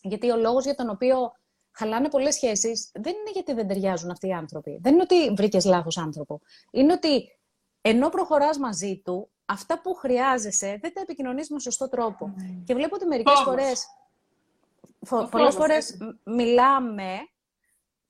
γιατί 0.00 0.30
ο 0.30 0.36
λόγος 0.36 0.64
για 0.64 0.74
τον 0.74 0.90
οποίο 0.90 1.32
χαλάνε 1.72 2.08
πολλές 2.08 2.34
σχέσεις 2.34 2.90
δεν 2.94 3.14
είναι 3.14 3.30
γιατί 3.32 3.52
δεν 3.52 3.68
ταιριάζουν 3.68 4.10
αυτοί 4.10 4.26
οι 4.26 4.32
άνθρωποι. 4.32 4.78
Δεν 4.82 4.92
είναι 4.92 5.02
ότι 5.02 5.30
βρήκες 5.34 5.64
λάθος 5.64 5.98
άνθρωπο. 5.98 6.40
Είναι 6.70 6.92
ότι 6.92 7.38
ενώ 7.80 8.08
προχωράς 8.08 8.58
μαζί 8.58 9.00
του, 9.04 9.30
αυτά 9.44 9.80
που 9.80 9.94
χρειάζεσαι 9.94 10.78
δεν 10.80 10.92
τα 10.92 11.00
επικοινωνείς 11.00 11.50
με 11.50 11.60
σωστό 11.60 11.88
τρόπο. 11.88 12.34
Mm. 12.38 12.62
Και 12.64 12.74
βλέπω 12.74 12.94
ότι 12.94 13.06
μερικές 13.06 13.40
φορέ. 13.44 13.72
Πολλές 15.30 15.54
φορές 15.54 15.96
μιλάμε 16.24 17.16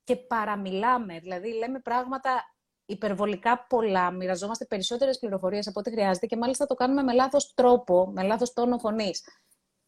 και 0.05 0.17
παραμιλάμε. 0.17 1.19
Δηλαδή, 1.19 1.53
λέμε 1.53 1.79
πράγματα 1.79 2.56
υπερβολικά 2.87 3.67
πολλά, 3.69 4.11
μοιραζόμαστε 4.11 4.65
περισσότερες 4.65 5.19
πληροφορίες 5.19 5.67
από 5.67 5.81
ό,τι 5.81 5.91
χρειάζεται 5.91 6.27
και 6.27 6.37
μάλιστα 6.37 6.67
το 6.67 6.75
κάνουμε 6.75 7.03
με 7.03 7.13
λάθος 7.13 7.55
τρόπο, 7.55 8.11
με 8.15 8.23
λάθος 8.23 8.53
τόνο 8.53 8.79
φωνής. 8.79 9.23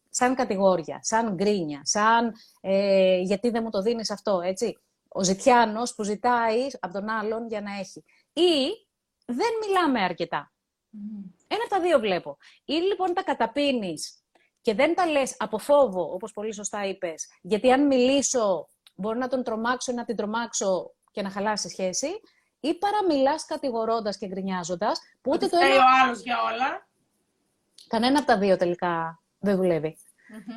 Σαν 0.09 0.35
κατηγόρια, 0.35 0.99
σαν 1.01 1.33
γκρίνια, 1.33 1.81
σαν 1.83 2.33
ε, 2.61 3.19
γιατί 3.19 3.49
δεν 3.49 3.63
μου 3.63 3.69
το 3.69 3.81
δίνεις 3.81 4.11
αυτό, 4.11 4.41
έτσι. 4.41 4.77
Ο 5.07 5.23
ζητιάνος 5.23 5.95
που 5.95 6.03
ζητάει 6.03 6.67
από 6.79 6.93
τον 6.93 7.09
άλλον 7.09 7.47
για 7.47 7.61
να 7.61 7.71
έχει. 7.79 8.05
Ή 8.33 8.87
δεν 9.25 9.49
μιλάμε 9.61 10.01
αρκετά. 10.01 10.51
Ένα 11.47 11.61
από 11.61 11.69
τα 11.69 11.79
δύο 11.79 11.99
βλέπω. 11.99 12.37
Ή 12.65 12.73
λοιπόν 12.73 13.13
τα 13.13 13.23
καταπίνεις 13.23 14.23
και 14.61 14.73
δεν 14.73 14.95
τα 14.95 15.07
λες 15.07 15.35
από 15.39 15.57
φόβο, 15.57 16.13
όπως 16.13 16.33
πολύ 16.33 16.53
σωστά 16.53 16.85
είπες, 16.85 17.27
γιατί 17.41 17.71
αν 17.71 17.87
μιλήσω 17.87 18.67
μπορεί 18.95 19.17
να 19.17 19.27
τον 19.27 19.43
τρομάξω 19.43 19.91
ή 19.91 19.95
να 19.95 20.05
την 20.05 20.15
τρομάξω 20.15 20.93
και 21.11 21.21
να 21.21 21.29
χαλάσει 21.29 21.69
σχέση, 21.69 22.07
ή 22.59 22.73
παραμιλάς 22.73 23.45
κατηγορώντας 23.45 24.17
και 24.17 24.27
γκρινιάζοντας. 24.27 24.99
Που 25.21 25.31
ούτε 25.33 25.47
το 25.47 25.57
ένα. 25.57 25.75
ο 25.75 26.03
άλλος 26.03 26.21
για 26.21 26.37
όλα. 26.43 26.87
Κανένα 27.87 28.17
από 28.17 28.27
τα 28.27 28.37
δύο 28.37 28.57
τελικά 28.57 29.21
δεν 29.39 29.55
δουλευει 29.55 29.97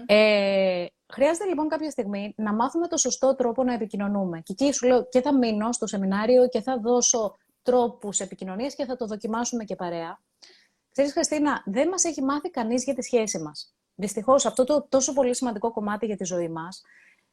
Ε, 0.07 0.87
χρειάζεται 1.13 1.49
λοιπόν 1.49 1.69
κάποια 1.69 1.91
στιγμή 1.91 2.35
να 2.37 2.53
μάθουμε 2.53 2.89
το 2.89 2.97
σωστό 2.97 3.35
τρόπο 3.35 3.65
να 3.65 3.73
επικοινωνούμε. 3.73 4.41
Και 4.41 4.53
εκεί 4.53 4.73
σου 4.73 4.87
λέω 4.87 5.09
και 5.09 5.21
θα 5.21 5.37
μείνω 5.37 5.73
στο 5.73 5.87
σεμινάριο 5.87 6.49
και 6.49 6.61
θα 6.61 6.79
δώσω 6.79 7.37
τρόπους 7.63 8.21
επικοινωνίας 8.21 8.75
και 8.75 8.85
θα 8.85 8.97
το 8.97 9.07
δοκιμάσουμε 9.07 9.65
και 9.65 9.77
παρέα. 9.77 10.21
Ξέρεις, 10.93 11.13
Χριστίνα, 11.13 11.63
δεν 11.67 11.89
μας 11.89 12.05
έχει 12.05 12.23
μάθει 12.23 12.51
κανείς 12.51 12.85
για 12.85 12.95
τη 12.95 13.03
σχέση 13.03 13.39
μας. 13.39 13.75
Δυστυχώς, 13.95 14.47
αυτό 14.47 14.65
το 14.65 14.87
τόσο 14.89 15.13
πολύ 15.13 15.35
σημαντικό 15.35 15.73
κομμάτι 15.73 16.07
για 16.07 16.17
τη 16.17 16.25
ζωή 16.25 16.49
μας, 16.49 16.83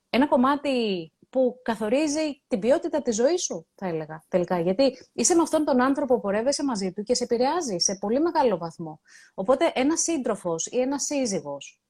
ένα 0.10 0.28
κομμάτι 0.28 1.12
που 1.30 1.60
καθορίζει 1.64 2.42
την 2.48 2.60
ποιότητα 2.60 3.02
της 3.02 3.16
ζωής 3.16 3.44
σου, 3.44 3.68
θα 3.76 3.88
έλεγα 3.88 4.24
τελικά. 4.28 4.60
Γιατί 4.60 4.98
είσαι 5.14 5.36
με 5.36 5.42
αυτόν 5.42 5.64
τον 5.66 5.82
άνθρωπο 5.82 6.16
που 6.16 6.22
πορεύεσαι 6.22 6.64
μαζί 6.64 6.92
του 6.92 7.04
και 7.04 7.16
σε 7.16 7.24
επηρεάζει 7.24 7.78
σε 7.78 7.96
πολύ 7.96 8.20
μεγάλο 8.20 8.58
βαθμό. 8.58 9.02
Οπότε 9.34 9.72
ένα 9.76 9.98
σύντροφος 9.98 10.66
ή 10.66 10.80
ένας 10.80 11.04
σύζυγος 11.04 11.82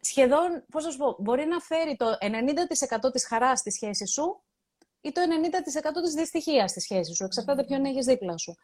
σχεδόν, 0.00 0.64
πώς 0.70 0.84
να 0.84 0.90
σου 0.90 0.98
πω, 0.98 1.16
μπορεί 1.18 1.44
να 1.44 1.60
φέρει 1.60 1.96
το 1.96 2.16
90% 3.06 3.12
της 3.12 3.26
χαράς 3.26 3.58
στη 3.58 3.70
σχέση 3.70 4.06
σου 4.06 4.42
ή 5.00 5.12
το 5.12 5.20
90% 5.20 6.02
της 6.02 6.14
δυστυχίας 6.14 6.70
στη 6.70 6.80
σχέση 6.80 7.14
σου. 7.14 7.24
Εξαρτάται 7.24 7.64
ποιον 7.64 7.84
έχεις 7.84 8.06
δίπλα 8.06 8.36
σου. 8.36 8.54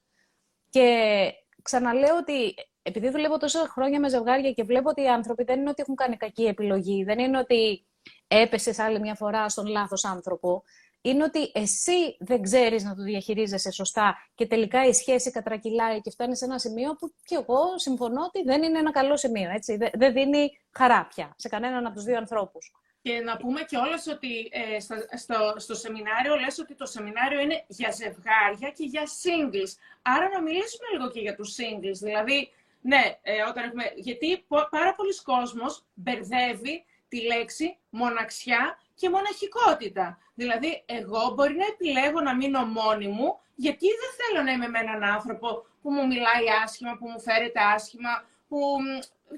Και 0.71 1.31
ξαναλέω 1.63 2.17
ότι 2.17 2.55
επειδή 2.83 3.11
δουλεύω 3.11 3.37
τόσα 3.37 3.69
χρόνια 3.69 4.01
με 4.01 4.09
ζευγάρια 4.09 4.53
και 4.53 4.63
βλέπω 4.63 4.89
ότι 4.89 5.03
οι 5.03 5.09
άνθρωποι 5.09 5.45
δεν 5.45 5.61
είναι 5.61 5.71
ότι 5.71 5.83
έχουν 5.83 5.95
κάνει 5.95 6.17
κακή 6.17 6.45
επιλογή, 6.45 7.05
δεν 7.05 7.19
είναι 7.19 7.39
ότι 7.39 7.87
έπεσες 8.29 8.79
άλλη 8.79 9.01
μια 9.01 9.15
φορά 9.15 9.49
στον 9.49 9.67
λάθος 9.67 10.05
άνθρωπο, 10.05 10.63
είναι 11.01 11.25
ότι 11.25 11.51
εσύ 11.55 12.17
δεν 12.19 12.43
ξέρεις 12.43 12.85
να 12.85 12.95
το 12.95 13.03
διαχειρίζεσαι 13.03 13.71
σωστά 13.71 14.17
και 14.35 14.47
τελικά 14.47 14.87
η 14.87 14.93
σχέση 14.93 15.31
κατρακυλάει 15.31 16.01
και 16.01 16.11
φτάνει 16.11 16.37
σε 16.37 16.45
ένα 16.45 16.59
σημείο 16.59 16.95
που 16.95 17.13
και 17.25 17.35
εγώ 17.35 17.79
συμφωνώ 17.79 18.23
ότι 18.23 18.43
δεν 18.43 18.63
είναι 18.63 18.79
ένα 18.79 18.91
καλό 18.91 19.17
σημείο, 19.17 19.51
έτσι. 19.51 19.79
Δεν 19.95 20.13
δίνει 20.13 20.59
χαρά 20.71 21.07
πια 21.15 21.35
σε 21.37 21.49
κανέναν 21.49 21.87
από 21.87 21.95
τους 21.95 22.05
δύο 22.05 22.17
ανθρώπους. 22.17 22.73
Και 23.03 23.21
να 23.21 23.37
πούμε 23.37 23.63
και 23.63 23.77
όλες 23.77 24.07
ότι 24.07 24.51
ε, 24.51 24.81
στο, 25.17 25.55
στο 25.57 25.75
σεμινάριο 25.75 26.37
λες 26.37 26.59
ότι 26.59 26.75
το 26.75 26.87
σεμινάριο 26.87 27.41
είναι 27.41 27.65
για 27.67 27.91
ζευγάρια 27.91 28.71
και 28.77 28.85
για 28.85 29.03
singles. 29.03 29.73
Άρα 30.03 30.29
να 30.29 30.43
μιλήσουμε 30.43 30.87
λίγο 30.93 31.11
και 31.11 31.21
για 31.21 31.35
τους 31.35 31.57
singles. 31.57 31.99
Δηλαδή, 32.01 32.51
ναι, 32.81 33.19
ε, 33.23 33.43
όταν 33.49 33.65
έχουμε... 33.65 33.85
γιατί 33.97 34.45
πάρα 34.71 34.95
πολλοί 34.95 35.23
κόσμος 35.23 35.85
μπερδεύει 35.95 36.85
τη 37.15 37.21
λέξη 37.23 37.79
μοναξιά 37.91 38.79
και 38.95 39.11
μοναχικότητα. 39.11 40.19
Δηλαδή, 40.35 40.83
εγώ 40.87 41.33
μπορεί 41.35 41.55
να 41.57 41.67
επιλέγω 41.67 42.21
να 42.21 42.35
μείνω 42.37 42.65
μόνη 42.65 43.09
μου, 43.09 43.29
γιατί 43.55 43.87
δεν 44.01 44.11
θέλω 44.19 44.43
να 44.45 44.53
είμαι 44.53 44.69
με 44.69 44.79
έναν 44.79 45.03
άνθρωπο 45.03 45.49
που 45.83 45.91
μου 45.91 46.07
μιλάει 46.07 46.47
άσχημα, 46.65 46.97
που 46.99 47.07
μου 47.09 47.21
φέρεται 47.21 47.61
άσχημα, 47.75 48.13
που 48.49 48.59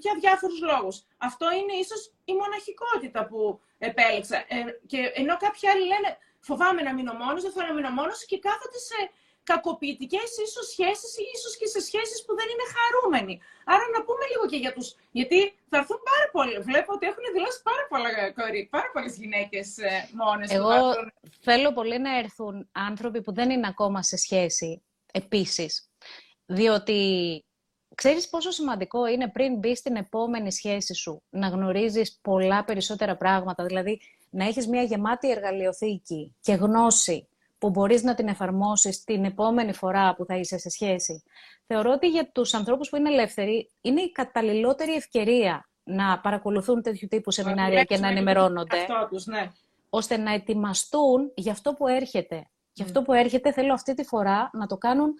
για 0.02 0.12
διάφορους 0.20 0.60
λόγους. 0.70 0.96
Αυτό 1.28 1.46
είναι 1.58 1.74
ίσως 1.82 2.12
η 2.24 2.32
μοναχικότητα 2.42 3.26
που 3.26 3.60
επέλεξα. 3.78 4.36
Ε, 4.36 4.58
και 4.86 4.98
ενώ 5.14 5.36
κάποιοι 5.44 5.68
άλλοι 5.68 5.84
λένε 5.92 6.10
φοβάμαι 6.40 6.82
να 6.82 6.92
μείνω 6.94 7.12
μόνος, 7.12 7.42
δεν 7.42 7.52
θέλω 7.52 7.68
να 7.68 7.74
μείνω 7.74 7.90
μόνος 7.90 8.24
και 8.28 8.38
κάθονται 8.38 8.80
σε 8.90 8.98
κακοποιητικές 9.50 10.28
ίσως 10.46 10.66
σχέσεις 10.72 11.12
ή 11.22 11.24
ίσως 11.36 11.52
και 11.58 11.68
σε 11.74 11.80
σχέσεις 11.88 12.18
που 12.24 12.32
δεν 12.38 12.48
είναι 12.52 12.66
χαρούμενοι. 12.76 13.34
Άρα 13.72 13.84
να 13.94 14.00
πούμε 14.06 14.24
λίγο 14.32 14.44
και 14.50 14.60
για 14.64 14.72
τους... 14.76 14.88
Γιατί 15.18 15.38
θα 15.70 15.76
έρθουν 15.80 16.00
πάρα 16.10 16.26
πολλοί. 16.34 16.58
Βλέπω 16.70 16.90
ότι 16.96 17.04
έχουν 17.10 17.24
δηλώσει 17.34 17.58
πάρα, 17.68 17.84
πολλά, 17.90 18.10
πάρα 18.76 18.88
πολλές 18.92 19.14
γυναίκες 19.22 19.66
ε, 19.78 20.08
μόνες. 20.20 20.50
Εγώ 20.50 20.74
θέλω 21.40 21.72
πολύ 21.72 21.98
να 22.06 22.18
έρθουν 22.18 22.54
άνθρωποι 22.90 23.20
που 23.24 23.32
δεν 23.38 23.48
είναι 23.50 23.66
ακόμα 23.66 24.02
σε 24.02 24.16
σχέση 24.16 24.82
επίσης. 25.12 25.90
Διότι 26.46 27.00
Ξέρεις 27.94 28.28
πόσο 28.28 28.50
σημαντικό 28.50 29.06
είναι 29.06 29.28
πριν 29.28 29.58
μπει 29.58 29.76
στην 29.76 29.96
επόμενη 29.96 30.52
σχέση 30.52 30.94
σου 30.94 31.22
να 31.30 31.48
γνωρίζεις 31.48 32.18
πολλά 32.22 32.64
περισσότερα 32.64 33.16
πράγματα, 33.16 33.64
δηλαδή 33.64 34.00
να 34.30 34.44
έχεις 34.44 34.68
μια 34.68 34.82
γεμάτη 34.82 35.30
εργαλειοθήκη 35.30 36.36
και 36.40 36.52
γνώση 36.52 37.28
που 37.58 37.70
μπορείς 37.70 38.02
να 38.02 38.14
την 38.14 38.28
εφαρμόσεις 38.28 39.04
την 39.04 39.24
επόμενη 39.24 39.72
φορά 39.72 40.14
που 40.14 40.24
θα 40.24 40.36
είσαι 40.36 40.58
σε 40.58 40.70
σχέση. 40.70 41.22
Θεωρώ 41.66 41.92
ότι 41.92 42.08
για 42.08 42.30
τους 42.32 42.54
ανθρώπους 42.54 42.88
που 42.88 42.96
είναι 42.96 43.08
ελεύθεροι 43.08 43.72
είναι 43.80 44.00
η 44.00 44.12
καταλληλότερη 44.12 44.94
ευκαιρία 44.94 45.68
να 45.82 46.20
παρακολουθούν 46.20 46.82
τέτοιου 46.82 47.08
τύπου 47.10 47.30
σεμινάρια 47.30 47.84
και 47.84 47.98
να 47.98 48.08
ενημερώνονται, 48.08 48.86
τους, 49.10 49.26
ναι. 49.26 49.52
ώστε 49.90 50.16
να 50.16 50.32
ετοιμαστούν 50.32 51.32
για 51.34 51.52
αυτό 51.52 51.72
που 51.72 51.86
έρχεται. 51.86 52.50
Και 52.72 52.82
αυτό 52.82 53.02
που 53.02 53.12
έρχεται 53.12 53.52
θέλω 53.52 53.72
αυτή 53.72 53.94
τη 53.94 54.04
φορά 54.04 54.50
να 54.52 54.66
το 54.66 54.76
κάνουν 54.76 55.14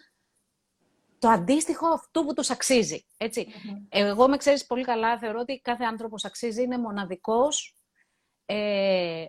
το 1.19 1.29
αντίστοιχο 1.29 1.89
αυτού 1.89 2.25
που 2.25 2.35
τους 2.35 2.51
αξίζει. 2.51 3.07
Έτσι. 3.17 3.47
Εγώ 3.89 4.29
με 4.29 4.37
ξέρεις 4.37 4.67
πολύ 4.67 4.85
καλά, 4.85 5.19
θεωρώ 5.19 5.39
ότι 5.41 5.61
κάθε 5.61 5.85
άνθρωπος 5.85 6.25
αξίζει, 6.25 6.63
είναι 6.63 6.79
μοναδικός. 6.79 7.75
Ε, 8.47 9.27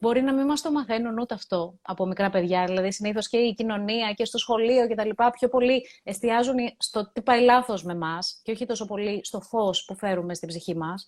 μπορεί 0.00 0.22
να 0.22 0.34
μην 0.34 0.46
μας 0.46 0.62
το 0.62 0.72
μαθαίνουν 0.72 1.18
ούτε 1.18 1.34
αυτό 1.34 1.78
από 1.82 2.06
μικρά 2.06 2.30
παιδιά. 2.30 2.64
Δηλαδή, 2.64 2.92
συνήθως 2.92 3.28
και 3.28 3.36
η 3.36 3.54
κοινωνία 3.54 4.12
και 4.12 4.24
στο 4.24 4.38
σχολείο 4.38 4.86
και 4.86 4.94
τα 4.94 5.04
λοιπά 5.04 5.30
πιο 5.30 5.48
πολύ 5.48 5.86
εστιάζουν 6.02 6.56
στο 6.78 7.12
τι 7.12 7.22
πάει 7.22 7.40
λάθος 7.40 7.82
με 7.82 7.94
μας 7.94 8.40
και 8.42 8.52
όχι 8.52 8.66
τόσο 8.66 8.86
πολύ 8.86 9.20
στο 9.24 9.40
φως 9.40 9.84
που 9.84 9.96
φέρουμε 9.96 10.34
στην 10.34 10.48
ψυχή 10.48 10.76
μας. 10.76 11.04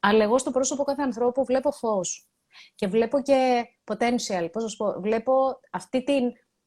Αλλά 0.00 0.22
εγώ 0.22 0.38
στο 0.38 0.50
πρόσωπο 0.50 0.84
κάθε 0.84 1.02
ανθρώπου 1.02 1.44
βλέπω 1.44 1.72
φως. 1.72 2.28
Και 2.74 2.86
βλέπω 2.86 3.22
και 3.22 3.64
potential, 3.84 4.48
πώς 4.52 4.78
να 4.78 4.86
πω, 4.86 5.00
βλέπω 5.00 5.60
αυτή 5.70 6.04
τη 6.04 6.18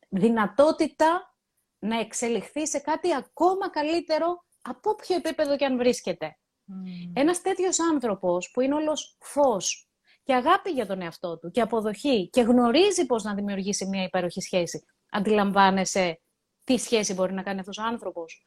δυνατότητα 0.09 1.35
να 1.79 1.99
εξελιχθεί 1.99 2.67
σε 2.67 2.79
κάτι 2.79 3.15
ακόμα 3.15 3.69
καλύτερο 3.69 4.45
από 4.61 4.89
όποιο 4.89 5.15
επίπεδο 5.15 5.55
και 5.55 5.65
αν 5.65 5.77
βρίσκεται. 5.77 6.37
Mm. 6.69 7.11
Ένας 7.13 7.41
τέτοιος 7.41 7.79
άνθρωπος 7.79 8.51
που 8.51 8.61
είναι 8.61 8.73
όλος 8.73 9.17
φως 9.19 9.86
και 10.27 10.33
αγάπη 10.33 10.69
για 10.69 10.85
τον 10.85 11.01
εαυτό 11.01 11.37
του 11.37 11.51
και 11.51 11.61
αποδοχή 11.61 12.29
και 12.29 12.41
γνωρίζει 12.41 13.05
πώς 13.05 13.23
να 13.23 13.33
δημιουργήσει 13.33 13.85
μια 13.85 14.03
υπέροχη 14.03 14.41
σχέση. 14.41 14.85
Αντιλαμβάνεσαι 15.09 16.21
τι 16.63 16.77
σχέση 16.77 17.13
μπορεί 17.13 17.33
να 17.33 17.41
κάνει 17.43 17.59
αυτός 17.59 17.77
ο 17.77 17.83
άνθρωπος. 17.83 18.43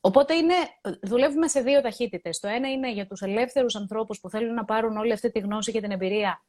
Οπότε 0.00 0.34
είναι, 0.34 0.54
δουλεύουμε 1.02 1.48
σε 1.48 1.60
δύο 1.60 1.80
ταχύτητες. 1.80 2.38
Το 2.38 2.48
ένα 2.48 2.70
είναι 2.70 2.92
για 2.92 3.06
τους 3.06 3.20
ελεύθερους 3.20 3.74
ανθρώπους 3.74 4.20
που 4.20 4.30
θέλουν 4.30 4.54
να 4.54 4.64
πάρουν 4.64 4.96
όλη 4.96 5.12
αυτή 5.12 5.30
τη 5.30 5.38
γνώση 5.38 5.72
και 5.72 5.80
την 5.80 5.90
εμπειρία 5.90 6.44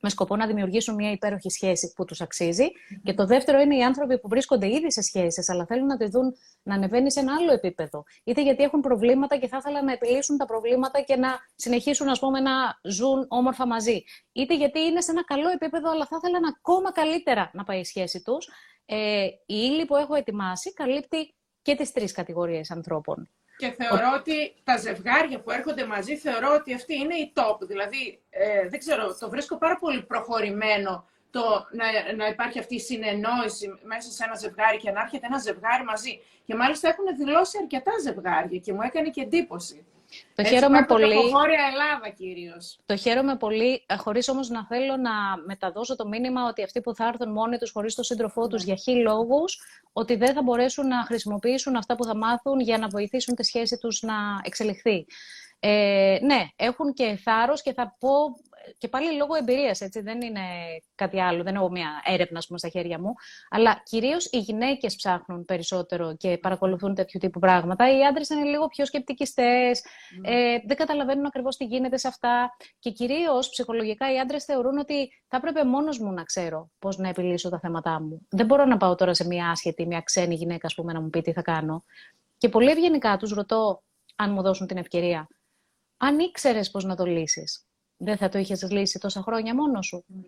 με 0.00 0.08
σκοπό 0.08 0.36
να 0.36 0.46
δημιουργήσουν 0.46 0.94
μια 0.94 1.10
υπέροχη 1.10 1.50
σχέση 1.50 1.92
που 1.96 2.04
τους 2.04 2.20
αξίζει. 2.20 2.66
Και 3.02 3.14
το 3.14 3.26
δεύτερο 3.26 3.60
είναι 3.60 3.76
οι 3.76 3.82
άνθρωποι 3.82 4.18
που 4.18 4.28
βρίσκονται 4.28 4.66
ήδη 4.66 4.92
σε 4.92 5.02
σχέσεις, 5.02 5.48
αλλά 5.48 5.66
θέλουν 5.66 5.86
να 5.86 5.96
τη 5.96 6.08
δουν 6.08 6.34
να 6.62 6.74
ανεβαίνει 6.74 7.12
σε 7.12 7.20
ένα 7.20 7.34
άλλο 7.34 7.52
επίπεδο. 7.52 8.04
Είτε 8.24 8.42
γιατί 8.42 8.62
έχουν 8.62 8.80
προβλήματα 8.80 9.36
και 9.36 9.48
θα 9.48 9.56
ήθελαν 9.56 9.84
να 9.84 9.92
επιλύσουν 9.92 10.36
τα 10.36 10.46
προβλήματα 10.46 11.00
και 11.00 11.16
να 11.16 11.28
συνεχίσουν 11.54 12.08
ας 12.08 12.18
πούμε, 12.18 12.40
να 12.40 12.52
ζουν 12.82 13.26
όμορφα 13.28 13.66
μαζί. 13.66 14.02
Είτε 14.32 14.56
γιατί 14.56 14.80
είναι 14.80 15.00
σε 15.00 15.10
ένα 15.10 15.24
καλό 15.24 15.48
επίπεδο, 15.50 15.90
αλλά 15.90 16.06
θα 16.06 16.16
ήθελαν 16.22 16.44
ακόμα 16.44 16.92
καλύτερα 16.92 17.50
να 17.52 17.64
πάει 17.64 17.80
η 17.80 17.84
σχέση 17.84 18.22
τους. 18.22 18.48
Ε, 18.86 19.24
η 19.24 19.54
ύλη 19.54 19.84
που 19.84 19.96
έχω 19.96 20.14
ετοιμάσει 20.14 20.72
καλύπτει 20.72 21.34
και 21.62 21.74
τις 21.74 21.92
τρεις 21.92 22.12
κατηγορίες 22.12 22.70
ανθρώπων. 22.70 23.28
Και 23.60 23.70
θεωρώ 23.70 24.12
ότι 24.18 24.54
τα 24.64 24.76
ζευγάρια 24.76 25.40
που 25.40 25.50
έρχονται 25.50 25.86
μαζί, 25.86 26.16
θεωρώ 26.16 26.54
ότι 26.54 26.74
αυτή 26.74 26.94
είναι 26.94 27.14
η 27.14 27.32
top. 27.34 27.58
Δηλαδή, 27.60 28.20
ε, 28.30 28.68
δεν 28.68 28.78
ξέρω, 28.78 29.16
το 29.20 29.28
βρίσκω 29.28 29.58
πάρα 29.58 29.76
πολύ 29.78 30.02
προχωρημένο 30.02 31.04
το 31.30 31.66
να, 31.70 32.14
να 32.16 32.26
υπάρχει 32.26 32.58
αυτή 32.58 32.74
η 32.74 32.80
συνεννόηση 32.80 33.78
μέσα 33.82 34.10
σε 34.10 34.24
ένα 34.24 34.34
ζευγάρι 34.34 34.78
και 34.78 34.90
να 34.90 35.00
έρχεται 35.00 35.26
ένα 35.26 35.38
ζευγάρι 35.38 35.84
μαζί. 35.84 36.20
Και 36.44 36.54
μάλιστα 36.54 36.88
έχουν 36.88 37.04
δηλώσει 37.16 37.58
αρκετά 37.60 37.92
ζευγάρια 38.02 38.58
και 38.58 38.72
μου 38.72 38.82
έκανε 38.82 39.08
και 39.08 39.20
εντύπωση. 39.20 39.84
Το 40.10 40.42
Έτσι, 40.42 40.54
χαίρομαι 40.54 40.84
πολύ. 40.84 41.14
Από 41.14 41.28
Βόρεια 41.28 41.60
Ελλάδα 41.72 42.08
κυρίως. 42.08 42.78
Το 42.86 42.96
χαίρομαι 42.96 43.36
πολύ, 43.36 43.84
ε, 43.86 43.96
χωρίς 43.96 44.28
όμως 44.28 44.48
να 44.48 44.66
θέλω 44.66 44.96
να 44.96 45.10
μεταδώσω 45.46 45.96
το 45.96 46.08
μήνυμα 46.08 46.48
ότι 46.48 46.62
αυτοί 46.62 46.80
που 46.80 46.94
θα 46.94 47.06
έρθουν 47.06 47.32
μόνοι 47.32 47.58
τους 47.58 47.70
χωρίς 47.70 47.94
τον 47.94 48.04
σύντροφό 48.04 48.46
τους 48.46 48.62
για 48.62 48.74
χι 48.74 48.92
λόγους, 48.92 49.58
ότι 49.92 50.16
δεν 50.16 50.34
θα 50.34 50.42
μπορέσουν 50.42 50.86
να 50.86 51.02
χρησιμοποιήσουν 51.04 51.76
αυτά 51.76 51.96
που 51.96 52.04
θα 52.04 52.16
μάθουν 52.16 52.60
για 52.60 52.78
να 52.78 52.88
βοηθήσουν 52.88 53.34
τη 53.34 53.44
σχέση 53.44 53.78
τους 53.78 54.02
να 54.02 54.14
εξελιχθεί. 54.44 55.06
Ε, 55.62 56.18
ναι, 56.22 56.48
έχουν 56.56 56.92
και 56.92 57.18
θάρρος 57.22 57.62
και 57.62 57.72
θα 57.72 57.96
πω 57.98 58.10
και 58.78 58.88
πάλι 58.88 59.16
λόγω 59.16 59.34
εμπειρίας, 59.34 59.80
έτσι, 59.80 60.00
δεν 60.00 60.20
είναι 60.20 60.40
κάτι 60.94 61.20
άλλο, 61.20 61.42
δεν 61.42 61.54
έχω 61.54 61.70
μια 61.70 62.02
έρευνα 62.04 62.42
πούμε, 62.46 62.58
στα 62.58 62.68
χέρια 62.68 62.98
μου. 63.00 63.14
Αλλά 63.50 63.82
κυρίως 63.84 64.28
οι 64.30 64.38
γυναίκες 64.38 64.96
ψάχνουν 64.96 65.44
περισσότερο 65.44 66.16
και 66.16 66.38
παρακολουθούν 66.38 66.94
τέτοιου 66.94 67.20
τύπου 67.20 67.38
πράγματα. 67.38 67.98
Οι 67.98 68.04
άντρες 68.04 68.28
είναι 68.28 68.44
λίγο 68.44 68.66
πιο 68.66 68.86
σκεπτικιστές, 68.86 69.80
mm. 69.80 70.28
ε, 70.30 70.58
δεν 70.66 70.76
καταλαβαίνουν 70.76 71.26
ακριβώς 71.26 71.56
τι 71.56 71.64
γίνεται 71.64 71.96
σε 71.96 72.08
αυτά. 72.08 72.56
Και 72.78 72.90
κυρίως 72.90 73.48
ψυχολογικά 73.48 74.12
οι 74.12 74.18
άντρες 74.18 74.44
θεωρούν 74.44 74.78
ότι 74.78 75.22
θα 75.28 75.36
έπρεπε 75.36 75.64
μόνος 75.64 75.98
μου 75.98 76.12
να 76.12 76.22
ξέρω 76.22 76.70
πώς 76.78 76.98
να 76.98 77.08
επιλύσω 77.08 77.48
τα 77.48 77.58
θέματα 77.58 78.00
μου. 78.00 78.26
Δεν 78.28 78.46
μπορώ 78.46 78.64
να 78.64 78.76
πάω 78.76 78.94
τώρα 78.94 79.14
σε 79.14 79.26
μια 79.26 79.50
άσχετη, 79.50 79.86
μια 79.86 80.00
ξένη 80.00 80.34
γυναίκα, 80.34 80.66
ας 80.66 80.74
πούμε, 80.74 80.92
να 80.92 81.00
μου 81.00 81.10
πει 81.10 81.22
τι 81.22 81.32
θα 81.32 81.42
κάνω. 81.42 81.84
Και 82.38 82.48
πολύ 82.48 82.70
ευγενικά 82.70 83.16
τους 83.16 83.30
ρωτώ, 83.30 83.82
αν 84.16 84.32
μου 84.32 84.42
δώσουν 84.42 84.66
την 84.66 84.76
ευκαιρία, 84.76 85.28
αν 85.96 86.18
ήξερες 86.18 86.70
πώς 86.70 86.84
να 86.84 86.96
το 86.96 87.04
λύσεις 87.04 87.64
δεν 88.02 88.16
θα 88.16 88.28
το 88.28 88.38
είχες 88.38 88.70
λύσει 88.70 88.98
τόσα 88.98 89.22
χρόνια 89.22 89.54
μόνος 89.54 89.86
σου. 89.86 90.04
Mm. 90.08 90.24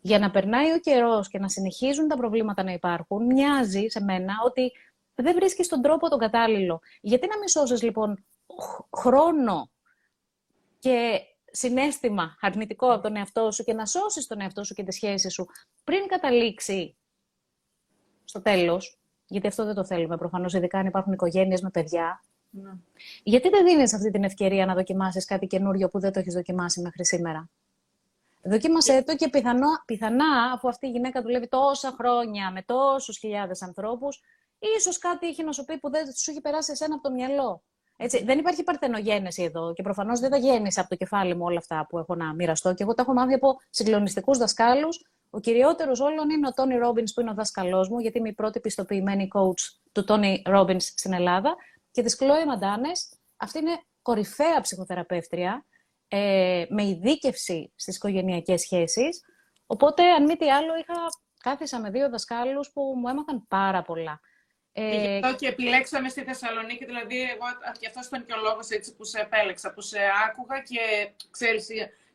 Για 0.00 0.18
να 0.18 0.30
περνάει 0.30 0.72
ο 0.72 0.78
καιρός 0.78 1.28
και 1.28 1.38
να 1.38 1.48
συνεχίζουν 1.48 2.08
τα 2.08 2.16
προβλήματα 2.16 2.62
να 2.62 2.72
υπάρχουν, 2.72 3.24
μοιάζει 3.24 3.86
σε 3.88 4.00
μένα 4.00 4.34
ότι 4.44 4.72
δεν 5.14 5.34
βρίσκεις 5.34 5.68
τον 5.68 5.82
τρόπο 5.82 6.08
τον 6.08 6.18
κατάλληλο. 6.18 6.80
Γιατί 7.00 7.26
να 7.26 7.38
μην 7.38 7.48
σώσει 7.48 7.84
λοιπόν 7.84 8.24
χρόνο 8.96 9.70
και 10.78 11.20
συνέστημα 11.50 12.36
αρνητικό 12.40 12.92
από 12.92 13.02
τον 13.02 13.16
εαυτό 13.16 13.50
σου 13.50 13.64
και 13.64 13.72
να 13.72 13.86
σώσεις 13.86 14.26
τον 14.26 14.40
εαυτό 14.40 14.64
σου 14.64 14.74
και 14.74 14.82
τη 14.82 14.92
σχέση 14.92 15.30
σου 15.30 15.46
πριν 15.84 16.06
καταλήξει 16.06 16.96
στο 18.24 18.42
τέλος, 18.42 18.98
γιατί 19.26 19.46
αυτό 19.46 19.64
δεν 19.64 19.74
το 19.74 19.84
θέλουμε 19.84 20.16
προφανώς, 20.16 20.54
ειδικά 20.54 20.78
αν 20.78 20.86
υπάρχουν 20.86 21.12
οικογένειες 21.12 21.60
με 21.60 21.70
παιδιά. 21.70 22.24
Ναι. 22.62 22.70
Γιατί 23.22 23.48
δεν 23.48 23.64
δίνεις 23.64 23.94
αυτή 23.94 24.10
την 24.10 24.24
ευκαιρία 24.24 24.66
να 24.66 24.74
δοκιμάσεις 24.74 25.24
κάτι 25.24 25.46
καινούριο 25.46 25.88
που 25.88 26.00
δεν 26.00 26.12
το 26.12 26.18
έχεις 26.18 26.34
δοκιμάσει 26.34 26.80
μέχρι 26.80 27.06
σήμερα; 27.06 27.48
Δοκίμασέ 28.42 29.02
το 29.02 29.16
και 29.16 29.28
πιθανό, 29.28 29.68
πιθανά, 29.84 30.52
αφού 30.54 30.68
αυτή 30.68 30.86
η 30.86 30.90
γυναίκα 30.90 31.22
δουλεύει 31.22 31.48
τόσα 31.48 31.94
χρόνια 31.98 32.50
με 32.50 32.62
τόσους 32.62 33.18
χιλιάδες 33.18 33.62
ανθρώπους, 33.62 34.20
ίσως 34.76 34.98
κάτι 34.98 35.26
έχει 35.26 35.44
να 35.44 35.52
σου 35.52 35.64
πει 35.64 35.78
που 35.78 35.90
δεν 35.90 36.12
σου 36.14 36.30
έχει 36.30 36.40
περάσει 36.40 36.72
εσένα 36.72 36.94
από 36.94 37.02
το 37.02 37.14
μυαλό. 37.14 37.62
Έτσι, 37.96 38.24
δεν 38.24 38.38
υπάρχει 38.38 38.62
παρθενογένεση 38.62 39.42
εδώ 39.42 39.72
και 39.72 39.82
προφανώς 39.82 40.20
δεν 40.20 40.30
τα 40.30 40.36
γέννησα 40.36 40.80
από 40.80 40.88
το 40.90 40.96
κεφάλι 40.96 41.34
μου 41.34 41.44
όλα 41.44 41.58
αυτά 41.58 41.86
που 41.88 41.98
έχω 41.98 42.14
να 42.14 42.34
μοιραστώ. 42.34 42.74
Και 42.74 42.82
εγώ 42.82 42.94
τα 42.94 43.02
έχω 43.02 43.12
μάθει 43.12 43.34
από 43.34 43.60
συγκλονιστικούς 43.70 44.38
δασκάλους. 44.38 45.04
Ο 45.30 45.40
κυριότερος 45.40 46.00
όλων 46.00 46.30
είναι 46.30 46.46
ο 46.46 46.52
Τόνι 46.52 46.76
Ρόμπιν, 46.76 47.04
που 47.14 47.20
είναι 47.20 47.30
ο 47.30 47.34
δασκαλός 47.34 47.88
μου, 47.88 47.98
γιατί 47.98 48.18
είμαι 48.18 48.28
η 48.28 48.32
πρώτη 48.32 48.60
πιστοποιημένη 48.60 49.28
coach 49.34 49.78
του 49.92 50.04
Τόνι 50.04 50.42
Ρόμπιν 50.46 50.80
στην 50.80 51.12
Ελλάδα. 51.12 51.56
Και 51.96 52.02
τη 52.02 52.16
Κλόε 52.16 52.46
Μαντάνες. 52.46 53.08
Αυτή 53.36 53.58
είναι 53.58 53.80
κορυφαία 54.02 54.60
ψυχοθεραπεύτρια 54.60 55.66
ε, 56.08 56.64
με 56.68 56.84
ειδίκευση 56.84 57.72
στις 57.76 57.96
οικογενειακές 57.96 58.60
σχέσεις. 58.60 59.20
Οπότε, 59.66 60.02
αν 60.10 60.24
μη 60.24 60.36
τι 60.36 60.50
άλλο, 60.50 60.76
είχα 60.76 60.94
κάθισα 61.42 61.80
με 61.80 61.90
δύο 61.90 62.10
δασκάλους 62.10 62.70
που 62.72 62.94
μου 62.96 63.08
έμαθαν 63.08 63.46
πάρα 63.48 63.82
πολλά. 63.82 64.20
Ε, 64.72 64.90
και 64.90 64.96
γι' 64.96 65.20
αυτό 65.22 65.36
και 65.36 65.48
επιλέξαμε 65.48 66.08
στη 66.08 66.22
Θεσσαλονίκη, 66.22 66.84
δηλαδή 66.84 67.20
εγώ 67.22 67.46
και 67.78 67.86
αυτό 67.86 68.00
ήταν 68.06 68.26
και 68.26 68.32
ο 68.32 68.40
λόγος 68.40 68.68
έτσι 68.68 68.94
που 68.94 69.04
σε 69.04 69.20
επέλεξα, 69.20 69.72
που 69.72 69.80
σε 69.80 69.98
άκουγα 70.28 70.60
και, 70.60 71.12
ξέρεις, 71.30 71.66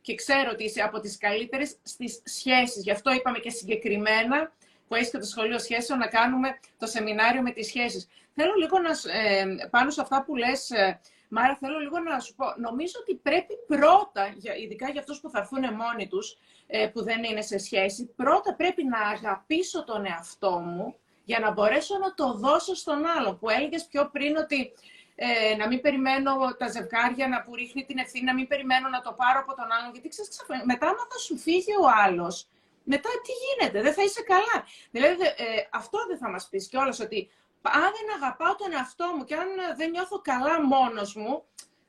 και 0.01 0.15
ξέρω 0.15 0.49
ότι 0.51 0.63
είσαι 0.63 0.81
από 0.81 0.99
τις 0.99 1.17
καλύτερες 1.17 1.75
στις 1.83 2.21
σχέσεις. 2.23 2.83
Γι' 2.83 2.91
αυτό 2.91 3.11
είπαμε 3.11 3.39
και 3.39 3.49
συγκεκριμένα, 3.49 4.51
που 4.87 4.95
έχεις 4.95 5.09
και 5.09 5.17
το 5.17 5.25
σχολείο 5.25 5.59
σχέσεων, 5.59 5.99
να 5.99 6.07
κάνουμε 6.07 6.59
το 6.77 6.85
σεμινάριο 6.87 7.41
με 7.41 7.51
τις 7.51 7.67
σχέσεις. 7.67 8.07
Θέλω 8.33 8.53
λίγο 8.53 8.79
να, 8.79 8.89
ε, 9.19 9.45
πάνω 9.69 9.89
σε 9.89 10.01
αυτά 10.01 10.23
που 10.23 10.35
λες, 10.35 10.69
ε, 10.69 10.99
Μάρα, 11.33 11.55
θέλω 11.55 11.79
λίγο 11.79 11.99
να 11.99 12.19
σου 12.19 12.35
πω, 12.35 12.45
νομίζω 12.57 12.93
ότι 13.01 13.15
πρέπει 13.15 13.53
πρώτα, 13.67 14.35
ειδικά 14.63 14.89
για 14.89 14.99
αυτούς 14.99 15.19
που 15.19 15.29
θα 15.29 15.39
έρθουν 15.39 15.75
μόνοι 15.75 16.07
τους, 16.07 16.37
ε, 16.67 16.87
που 16.87 17.03
δεν 17.03 17.23
είναι 17.23 17.41
σε 17.41 17.57
σχέση, 17.57 18.05
πρώτα 18.15 18.55
πρέπει 18.55 18.83
να 18.83 18.99
αγαπήσω 18.99 19.83
τον 19.83 20.05
εαυτό 20.05 20.51
μου, 20.59 20.95
για 21.23 21.39
να 21.39 21.51
μπορέσω 21.51 21.97
να 21.97 22.13
το 22.13 22.33
δώσω 22.33 22.75
στον 22.75 23.05
άλλο. 23.17 23.35
Που 23.35 23.49
έλεγες 23.49 23.85
πιο 23.85 24.09
πριν 24.11 24.37
ότι 24.37 24.73
ε, 25.15 25.55
να 25.55 25.67
μην 25.67 25.81
περιμένω 25.81 26.31
τα 26.57 26.67
ζευγάρια 26.67 27.27
να 27.27 27.41
που 27.41 27.55
ρίχνει 27.55 27.85
την 27.85 27.97
ευθύνη, 27.97 28.25
να 28.25 28.33
μην 28.33 28.47
περιμένω 28.47 28.89
να 28.89 29.01
το 29.01 29.13
πάρω 29.13 29.39
από 29.39 29.55
τον 29.55 29.71
άλλον. 29.71 29.91
Γιατί 29.91 30.07
ξέρεις, 30.07 30.41
μετά, 30.65 30.87
άμα 30.87 31.05
θα 31.11 31.17
σου 31.17 31.37
φύγει 31.37 31.75
ο 31.81 31.87
άλλος, 32.05 32.47
μετά 32.83 33.09
τι 33.09 33.31
γίνεται, 33.41 33.81
δεν 33.81 33.93
θα 33.93 34.03
είσαι 34.03 34.21
καλά. 34.21 34.65
Δηλαδή, 34.91 35.23
ε, 35.23 35.67
αυτό 35.71 35.97
δεν 36.07 36.17
θα 36.17 36.29
μας 36.29 36.47
πεις 36.49 36.67
κιόλας 36.67 36.99
ότι 36.99 37.29
αν 37.61 37.91
δεν 37.97 38.23
αγαπάω 38.23 38.55
τον 38.55 38.73
εαυτό 38.73 39.05
μου 39.17 39.23
και 39.23 39.35
αν 39.35 39.47
δεν 39.77 39.89
νιώθω 39.89 40.21
καλά 40.21 40.65
μόνος 40.65 41.15
μου, 41.15 41.43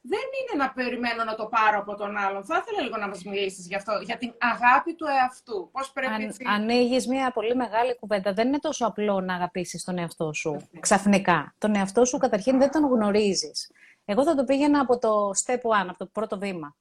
δεν 0.05 0.21
είναι 0.39 0.65
να 0.65 0.73
περιμένω 0.73 1.25
να 1.25 1.35
το 1.35 1.47
πάρω 1.47 1.79
από 1.79 1.95
τον 1.95 2.17
άλλον. 2.17 2.45
Θα 2.45 2.57
ήθελα 2.57 2.81
λίγο 2.83 2.97
να 2.97 3.09
μας 3.09 3.25
μιλήσεις 3.25 3.67
για 3.67 3.77
αυτό, 3.77 3.93
για 4.05 4.19
την 4.19 4.33
αγάπη 4.39 4.95
του 4.95 5.07
εαυτού. 5.07 5.71
Πώς 5.73 5.93
πρέπει 5.93 6.13
Αν, 6.13 6.23
έτσι... 6.23 6.45
Ανοίγεις 6.47 7.07
μια 7.07 7.31
πολύ 7.31 7.55
μεγάλη 7.55 7.97
κουβέντα. 7.99 8.33
Δεν 8.33 8.47
είναι 8.47 8.59
τόσο 8.59 8.87
απλό 8.87 9.21
να 9.21 9.35
αγαπήσεις 9.35 9.85
τον 9.85 9.99
εαυτό 9.99 10.33
σου 10.33 10.69
ξαφνικά. 10.81 11.55
Τον 11.59 11.75
εαυτό 11.75 12.05
σου 12.05 12.19
καταρχήν 12.19 12.59
δεν 12.59 12.71
τον 12.71 12.85
γνωρίζεις. 12.85 13.71
Εγώ 14.05 14.25
θα 14.25 14.35
το 14.35 14.45
πήγαινα 14.45 14.81
από 14.81 14.99
το 14.99 15.31
step 15.45 15.55
one, 15.55 15.89
από 15.89 15.99
το 15.99 16.07
πρώτο 16.07 16.39
βήμα. 16.39 16.77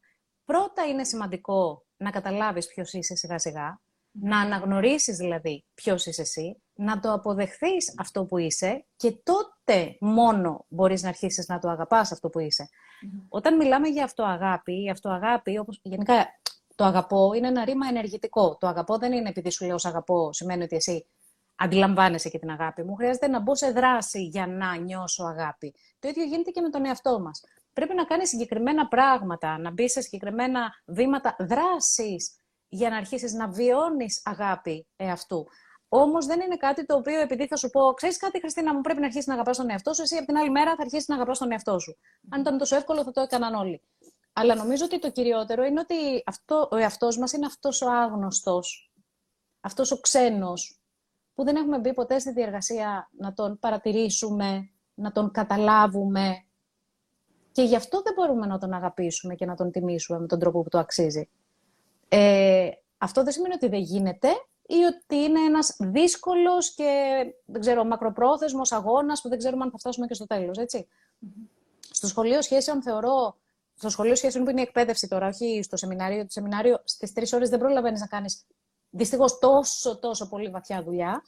Πρώτα 0.46 0.86
είναι 0.88 1.04
σημαντικό 1.04 1.86
να 1.98 2.10
καταλάβεις 2.10 2.68
ποιος 2.68 2.94
είσαι 2.94 3.16
σιγά 3.16 3.40
σιγά, 3.40 3.80
να 4.12 4.40
αναγνωρίσεις 4.40 5.18
δηλαδή 5.18 5.66
ποιος 5.74 6.06
είσαι 6.06 6.22
εσύ, 6.22 6.62
να 6.82 7.00
το 7.00 7.14
αποδεχθείς 7.14 7.94
αυτό 7.98 8.26
που 8.26 8.38
είσαι 8.38 8.86
και 8.96 9.12
τότε 9.24 9.98
μόνο 10.00 10.66
μπορείς 10.70 11.04
να 11.04 11.10
αρχίσεις 11.10 11.48
να 11.48 11.60
το 11.60 11.70
αγαπάς 11.70 12.12
αυτό 12.12 12.30
που 12.30 12.40
είσαι. 12.40 12.70
Όταν 13.30 13.56
μιλάμε 13.56 13.88
για 13.88 14.04
αυτοαγάπη, 14.04 14.84
η 14.84 14.90
αυτοαγάπη, 14.90 15.58
όπως 15.58 15.80
γενικά 15.84 16.26
το 16.76 16.84
αγαπώ, 16.84 17.34
είναι 17.34 17.48
ένα 17.48 17.66
ρήμα 17.66 17.88
ενεργητικό. 17.88 18.58
Το 18.60 18.68
αγαπώ 18.68 18.98
δεν 18.98 19.12
είναι 19.12 19.30
επειδή 19.30 19.52
σου 19.52 19.66
λέω 19.66 19.76
αγαπώ, 19.84 20.34
σημαίνει 20.34 20.64
ότι 20.64 20.76
εσύ 20.76 21.08
αντιλαμβάνεσαι 21.56 22.30
και 22.30 22.40
την 22.40 22.50
αγάπη 22.50 22.84
μου. 22.84 22.96
Χρειάζεται 22.96 23.28
να 23.28 23.40
μπω 23.40 23.56
σε 23.56 23.72
δράση 23.72 24.24
για 24.24 24.48
να 24.48 24.76
νιώσω 24.76 25.24
αγάπη. 25.24 25.74
Το 26.00 26.08
ίδιο 26.08 26.24
γίνεται 26.24 26.52
και 26.52 26.62
με 26.62 26.70
τον 26.70 26.86
εαυτό 26.86 27.20
μας. 27.20 27.44
Πρέπει 27.74 27.96
να 27.96 28.04
κάνεις 28.04 28.30
συγκεκριμένα 28.30 28.88
πράγματα, 28.88 29.58
να 29.58 29.72
μπει 29.72 29.90
σε 29.90 30.02
συγκεκριμένα 30.02 30.72
βήματα 30.86 31.36
δράσης 31.40 32.36
για 32.68 32.90
να 32.90 32.98
αρχίσεις 32.98 33.34
να 33.34 33.48
βιώνεις 33.48 34.22
αγάπη 34.24 34.88
εαυτού. 34.96 35.48
Όμως 35.94 36.26
δεν 36.26 36.40
είναι 36.40 36.58
κάτι 36.58 36.86
το 36.86 36.96
οποίο 36.96 37.20
επειδή 37.20 37.48
θα 37.48 37.56
σου 37.56 37.70
πω, 37.70 37.94
ξέρεις 37.94 38.18
κάτι, 38.18 38.40
Χριστίνα, 38.40 38.74
μου 38.74 38.82
πρέπει 38.82 39.00
να 39.00 39.06
αρχίσεις 39.06 39.28
να 39.28 39.34
αγαπάς 39.34 39.58
τον 39.58 39.70
εαυτό 39.70 39.94
σου, 39.94 40.02
εσύ 40.02 40.16
από 40.16 40.26
την 40.26 40.38
άλλη 40.38 40.50
μέρα 40.50 40.76
θα 40.76 40.82
αρχίσεις 40.82 41.08
να 41.08 41.16
αγαπάς 41.16 41.38
τον 41.38 41.52
εαυτό 41.52 41.80
σου. 41.80 41.98
Αν 42.30 42.42
ήταν 42.42 42.58
τόσο 42.58 42.76
εύκολο, 42.76 43.04
θα 43.04 43.12
το 43.12 43.22
έκαναν 43.22 43.54
όλοι. 43.54 43.82
Αλλά 44.34 44.56
νομίζω 44.56 44.86
ότι 44.86 45.00
το 45.00 45.12
κυριότερο 45.12 45.64
είναι 45.64 45.80
ότι 45.80 46.24
αυτό, 46.26 46.68
ο 46.72 46.76
εαυτός 46.76 47.18
μας 47.18 47.34
είναι 47.34 47.46
αυτός 47.46 47.82
ο 47.82 47.90
άγνωστος, 47.92 48.94
αυτός 49.62 49.92
ο 49.92 50.00
ξένος, 50.00 50.80
που 51.36 51.44
δεν 51.44 51.56
έχουμε 51.56 51.80
μπει 51.80 51.94
ποτέ 51.94 52.20
στη 52.20 52.32
διεργασία 52.32 53.10
να 53.18 53.34
τον 53.34 53.60
παρατηρήσουμε, 53.60 54.70
να 54.94 55.12
τον 55.12 55.32
καταλάβουμε. 55.32 56.46
Και 57.52 57.62
γι' 57.62 57.76
αυτό 57.76 58.02
δεν 58.02 58.14
μπορούμε 58.14 58.46
να 58.46 58.58
τον 58.58 58.74
αγαπήσουμε 58.74 59.36
και 59.36 59.46
να 59.46 59.56
τον 59.56 59.72
τιμήσουμε 59.72 60.20
με 60.20 60.28
τον 60.28 60.40
τρόπο 60.40 60.62
που 60.62 60.70
το 60.70 60.78
αξίζει. 60.78 61.30
Ε, 62.08 62.70
αυτό 62.98 63.24
δεν 63.24 63.34
σημαίνει 63.34 63.54
ότι 63.54 63.68
δεν 63.68 63.82
γίνεται, 63.82 64.30
ή 64.72 64.84
ότι 64.84 65.16
είναι 65.16 65.40
ένας 65.40 65.76
δύσκολος 65.80 66.74
και 66.74 67.24
δεν 67.46 67.62
ξέρω, 67.62 67.84
μακροπρόθεσμος 67.84 68.72
αγώνας 68.72 69.22
που 69.22 69.30
δεν 69.30 69.38
ξέρουμε 69.38 69.64
αν 69.64 69.72
θα 69.72 69.78
φτάσουμε 69.78 70.08
και 70.08 70.14
στο 70.14 70.26
τέλος, 70.26 70.58
έτσι. 70.58 70.88
Στο 71.92 72.08
σχολείο 72.08 72.42
σχέσεων 72.42 72.82
θεωρώ, 72.82 73.38
στο 73.76 73.90
σχολείο 73.90 74.16
σχέσεων 74.16 74.44
που 74.44 74.50
είναι 74.50 74.60
η 74.60 74.64
εκπαίδευση 74.64 75.08
τώρα, 75.08 75.28
όχι 75.28 75.62
στο 75.64 75.78
σεμινάριο, 75.78 76.22
το 76.22 76.32
σεμινάριο 76.32 76.82
στις 76.84 77.14
τρεις 77.14 77.34
ώρες 77.34 77.50
δεν 77.50 77.60
προλαβαίνεις 77.60 78.00
να 78.00 78.08
κάνεις 78.08 78.46
δυστυχώς 78.90 79.40
τόσο 79.40 80.00
τόσο 80.00 80.30
πολύ 80.30 80.50
βαθιά 80.50 80.84
δουλειά, 80.84 81.24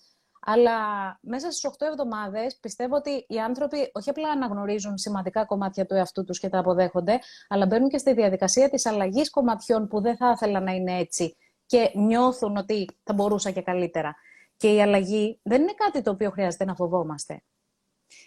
αλλά 0.45 0.77
μέσα 1.21 1.51
στις 1.51 1.65
8 1.65 1.86
εβδομάδες 1.86 2.58
πιστεύω 2.58 2.95
ότι 2.95 3.25
οι 3.27 3.39
άνθρωποι 3.39 3.91
όχι 3.93 4.10
απλά 4.10 4.29
αναγνωρίζουν 4.29 4.97
σημαντικά 4.97 5.45
κομμάτια 5.45 5.86
του 5.86 5.93
εαυτού 5.93 6.23
τους 6.23 6.39
και 6.39 6.49
τα 6.49 6.60
αποδέχονται, 6.60 7.19
αλλά 7.47 7.65
μπαίνουν 7.65 7.89
και 7.89 7.97
στη 7.97 8.13
διαδικασία 8.13 8.69
της 8.69 8.86
αλλαγής 8.86 9.29
κομματιών 9.29 9.88
που 9.88 10.01
δεν 10.01 10.17
θα 10.17 10.32
ήθελα 10.32 10.60
να 10.60 10.71
είναι 10.71 10.97
έτσι 10.97 11.38
και 11.65 11.91
νιώθουν 11.95 12.58
ότι 12.58 12.89
θα 13.04 13.13
μπορούσα 13.13 13.52
και 13.52 13.62
καλύτερα. 13.62 14.15
Και 14.58 14.73
η 14.73 14.82
αλλαγή 14.82 15.39
δεν 15.43 15.62
είναι 15.62 15.73
κάτι 15.73 16.02
το 16.02 16.12
οποίο 16.12 16.30
χρειάζεται 16.30 16.65
να 16.65 16.76
φοβόμαστε. 16.76 17.43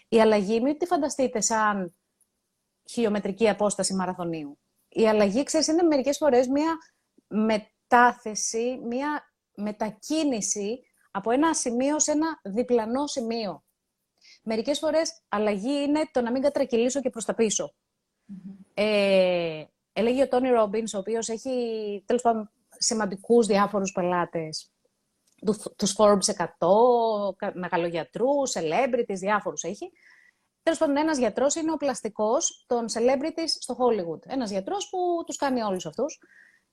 Η 0.09 0.21
αλλαγή, 0.21 0.61
μην 0.61 0.79
τη 0.79 0.87
φανταστείτε 0.87 1.41
σαν 1.41 1.95
χιλιομετρική 2.91 3.49
απόσταση 3.49 3.95
μαραθωνίου. 3.95 4.59
Η 4.89 5.09
αλλαγή, 5.09 5.43
ξέρεις, 5.43 5.67
είναι 5.67 5.83
μερικές 5.83 6.17
φορές 6.17 6.47
μια 6.47 6.79
μετάθεση, 7.27 8.81
μια 8.83 9.33
μετακίνηση 9.55 10.81
από 11.11 11.31
ένα 11.31 11.55
σημείο 11.55 12.01
σε 12.01 12.11
ένα 12.11 12.41
διπλανό 12.43 13.07
σημείο. 13.07 13.65
Μερικές 14.43 14.79
φορές 14.79 15.23
αλλαγή 15.29 15.83
είναι 15.83 16.09
το 16.13 16.21
να 16.21 16.31
μην 16.31 16.43
κατρακυλήσω 16.43 17.01
και 17.01 17.11
προς 17.11 17.25
τα 17.25 17.35
πισω 17.35 17.75
Ε, 18.75 19.65
έλεγε 19.93 20.23
ο 20.23 20.29
Τόνι 20.29 20.49
Ρόμπινς, 20.49 20.95
ο 20.95 20.99
οποίος 20.99 21.29
έχει, 21.29 22.03
τέλος 22.07 22.23
πάντων, 22.23 22.51
σημαντικούς 22.79 23.47
διάφορους 23.47 23.93
πελάτες. 23.93 24.71
Τους 25.77 25.95
Forbes 25.99 26.29
100, 26.31 27.53
μεγαλογιατρούς, 27.55 28.53
celebrities, 28.53 29.17
διάφορους 29.19 29.63
έχει. 29.63 29.91
Τέλος 30.63 30.79
πάντων, 30.79 30.97
ένας 30.97 31.19
γιατρός 31.19 31.55
είναι 31.55 31.73
ο 31.73 31.77
πλαστικός 31.77 32.65
των 32.67 32.85
celebrities 32.93 33.49
στο 33.61 33.77
Hollywood. 33.79 34.27
Ένας 34.27 34.51
γιατρός 34.51 34.89
που 34.89 35.23
τους 35.27 35.37
κάνει 35.37 35.63
όλους 35.63 35.87
αυτούς. 35.87 36.19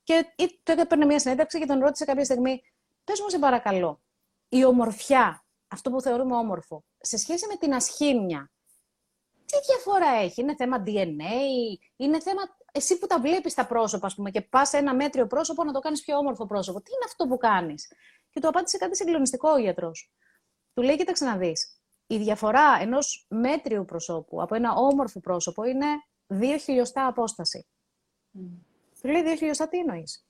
Και 0.03 0.33
τότε 0.63 0.81
έπαιρνε 0.81 1.05
μια 1.05 1.19
συνέντευξη 1.19 1.59
και 1.59 1.65
τον 1.65 1.79
ρώτησε 1.79 2.05
κάποια 2.05 2.23
στιγμή: 2.23 2.61
Πες 3.03 3.19
μου, 3.21 3.29
σε 3.29 3.39
παρακαλώ, 3.39 4.01
η 4.49 4.65
ομορφιά, 4.65 5.45
αυτό 5.67 5.89
που 5.89 6.01
θεωρούμε 6.01 6.35
όμορφο, 6.35 6.83
σε 6.97 7.17
σχέση 7.17 7.47
με 7.47 7.55
την 7.55 7.73
ασχήμια, 7.73 8.51
τι 9.45 9.57
διαφορά 9.65 10.09
έχει, 10.09 10.41
είναι 10.41 10.55
θέμα 10.55 10.83
DNA, 10.85 11.35
είναι 11.95 12.19
θέμα 12.19 12.41
εσύ 12.75 12.99
που 12.99 13.07
τα 13.07 13.19
βλέπεις 13.19 13.53
τα 13.53 13.65
πρόσωπα, 13.65 14.05
ας 14.05 14.15
πούμε, 14.15 14.31
και 14.31 14.41
πας 14.41 14.69
σε 14.69 14.77
ένα 14.77 14.95
μέτριο 14.95 15.27
πρόσωπο 15.27 15.63
να 15.63 15.71
το 15.71 15.79
κάνεις 15.79 16.01
πιο 16.01 16.17
όμορφο 16.17 16.45
πρόσωπο. 16.45 16.81
Τι 16.81 16.91
είναι 16.91 17.05
αυτό 17.05 17.27
που 17.27 17.37
κάνεις; 17.37 17.91
Και 18.29 18.39
του 18.39 18.47
απάντησε 18.47 18.77
κάτι 18.77 18.95
συγκλονιστικό 18.95 19.49
ο 19.49 19.57
γιατρός. 19.57 20.11
Του 20.73 20.81
λέει: 20.81 20.97
Κοίταξε 20.97 21.25
να 21.25 21.37
δεις. 21.37 21.77
Η 22.07 22.17
διαφορά 22.17 22.77
ενός 22.81 23.25
μέτριου 23.29 23.85
προσώπου 23.85 24.41
από 24.41 24.55
ένα 24.55 24.73
όμορφο 24.73 25.19
πρόσωπο 25.19 25.63
είναι 25.63 25.85
δύο 26.27 26.57
χιλιοστά 26.57 27.07
απόσταση. 27.07 27.65
Mm. 28.37 28.39
Του 29.01 29.07
λέει: 29.07 29.23
Δύο 29.23 29.35
χιλιοστά, 29.35 29.67
τι 29.67 29.77
εννοείς; 29.77 30.25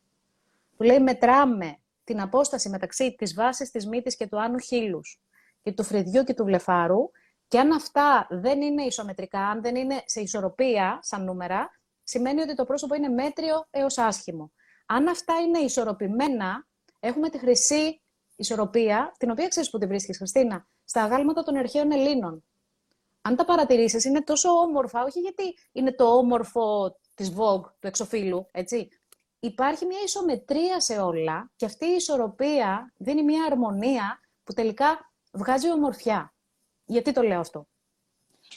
Του 0.77 0.83
λέει: 0.83 0.99
Μετράμε 0.99 1.77
την 2.03 2.21
απόσταση 2.21 2.69
μεταξύ 2.69 3.15
της 3.15 3.33
βάσης 3.33 3.71
της 3.71 3.87
μύτης 3.87 4.15
και 4.15 4.27
του 4.27 4.41
άνω 4.41 4.57
χείλους 4.57 5.21
και 5.61 5.71
του 5.71 5.83
φρυδιού 5.83 6.23
και 6.23 6.33
του 6.33 6.43
βλεφάρου. 6.43 7.11
Και 7.47 7.59
αν 7.59 7.71
αυτά 7.71 8.27
δεν 8.29 8.61
είναι 8.61 8.83
ισομετρικά, 8.83 9.39
αν 9.39 9.61
δεν 9.61 9.75
είναι 9.75 10.03
σε 10.05 10.21
ισορροπία 10.21 10.99
σαν 11.01 11.23
νούμερα, 11.23 11.71
σημαίνει 12.03 12.41
ότι 12.41 12.55
το 12.55 12.63
πρόσωπο 12.63 12.95
είναι 12.95 13.09
μέτριο 13.09 13.67
έως 13.69 13.97
άσχημο. 13.97 14.51
Αν 14.85 15.07
αυτά 15.07 15.33
είναι 15.39 15.59
ισορροπημένα, 15.59 16.67
έχουμε 16.99 17.29
τη 17.29 17.37
χρυσή 17.37 18.01
ισορροπία, 18.35 19.15
την 19.17 19.31
οποία 19.31 19.47
ξέρεις 19.47 19.69
που 19.69 19.77
τη 19.77 19.85
βρίσκεις, 19.85 20.17
Χριστίνα, 20.17 20.67
στα 20.83 21.03
αγάλματα 21.03 21.43
των 21.43 21.55
αρχαίων 21.55 21.91
Ελλήνων. 21.91 22.43
Αν 23.21 23.35
τα 23.35 23.45
παρατηρήσεις, 23.45 24.05
είναι 24.05 24.23
τόσο 24.23 24.49
όμορφα, 24.49 25.03
όχι 25.03 25.19
γιατί 25.19 25.57
είναι 25.71 25.93
το 25.93 26.17
όμορφο 26.17 26.95
της 27.13 27.33
Vogue, 27.37 27.63
του 27.79 27.87
εξοφίλου, 27.87 28.47
έτσι. 28.51 28.89
Υπάρχει 29.39 29.85
μια 29.85 29.99
ισομετρία 30.03 30.79
σε 30.79 30.99
όλα 30.99 31.51
και 31.55 31.65
αυτή 31.65 31.85
η 31.85 31.95
ισορροπία 31.95 32.93
δίνει 32.97 33.23
μια 33.23 33.43
αρμονία 33.43 34.19
που 34.43 34.53
τελικά 34.53 35.11
βγάζει 35.31 35.71
ομορφιά. 35.71 36.33
Γιατί 36.85 37.11
το 37.11 37.21
λέω 37.21 37.39
αυτό; 37.39 37.67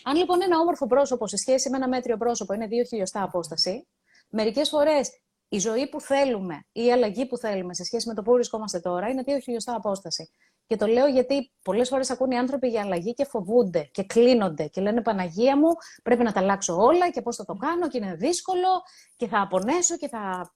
Αν 0.05 0.17
λοιπόν 0.17 0.43
ένα 0.43 0.59
όμορφο 0.59 0.87
πρόσωπο 0.87 1.27
σε 1.27 1.37
σχέση 1.37 1.71
με 1.71 1.77
ένα 1.77 1.89
μέτριο 1.89 2.17
πρόσωπο 2.17 2.53
είναι 2.55 2.67
δύο 2.67 2.85
χιλιοστά 2.85 3.23
απόσταση, 3.23 3.87
μερικές 4.29 4.69
φορές 4.69 5.11
η 5.49 5.59
ζωή 5.59 5.89
που 5.89 6.01
θέλουμε 6.01 6.67
ή 6.73 6.85
η 6.85 6.93
αλλαγή 6.93 7.27
που 7.27 7.37
θέλουμε 7.37 7.75
σε 7.75 7.85
σχέση 7.85 8.09
με 8.09 8.15
το 8.15 8.23
που 8.23 8.33
βρισκόμαστε 8.33 8.81
τώρα 8.81 9.09
είναι 9.09 9.23
δύο 9.23 9.39
χιλιοστά 9.39 9.75
απόσταση. 9.75 10.31
Και 10.67 10.77
το 10.77 10.87
λέω 10.87 11.07
γιατί 11.07 11.53
πολλές 11.63 11.89
φορές 11.89 12.11
ακούν 12.11 12.31
οι 12.31 12.39
άνθρωποι 12.39 12.69
για 12.69 12.81
αλλαγή 12.81 13.15
και 13.15 13.25
φοβούνται 13.25 13.89
και 13.93 14.03
κλείνονται 14.05 14.67
και 14.67 14.81
λένε 14.81 15.03
Παναγία 15.03 15.57
μου, 15.57 15.69
πρέπει 16.03 16.23
να 16.23 16.33
τα 16.33 16.41
αλλάξω 16.41 16.77
όλα 16.77 17.11
και 17.11 17.23
πώς 17.23 17.37
θα 17.37 17.45
το 17.45 17.55
κάνω 17.55 17.89
και 17.89 17.99
είναι 17.99 18.15
δύσκολο 18.15 18.69
και 19.17 19.27
θα 19.27 19.41
απονέσω 19.41 19.97
και 19.97 20.09
θα. 20.09 20.55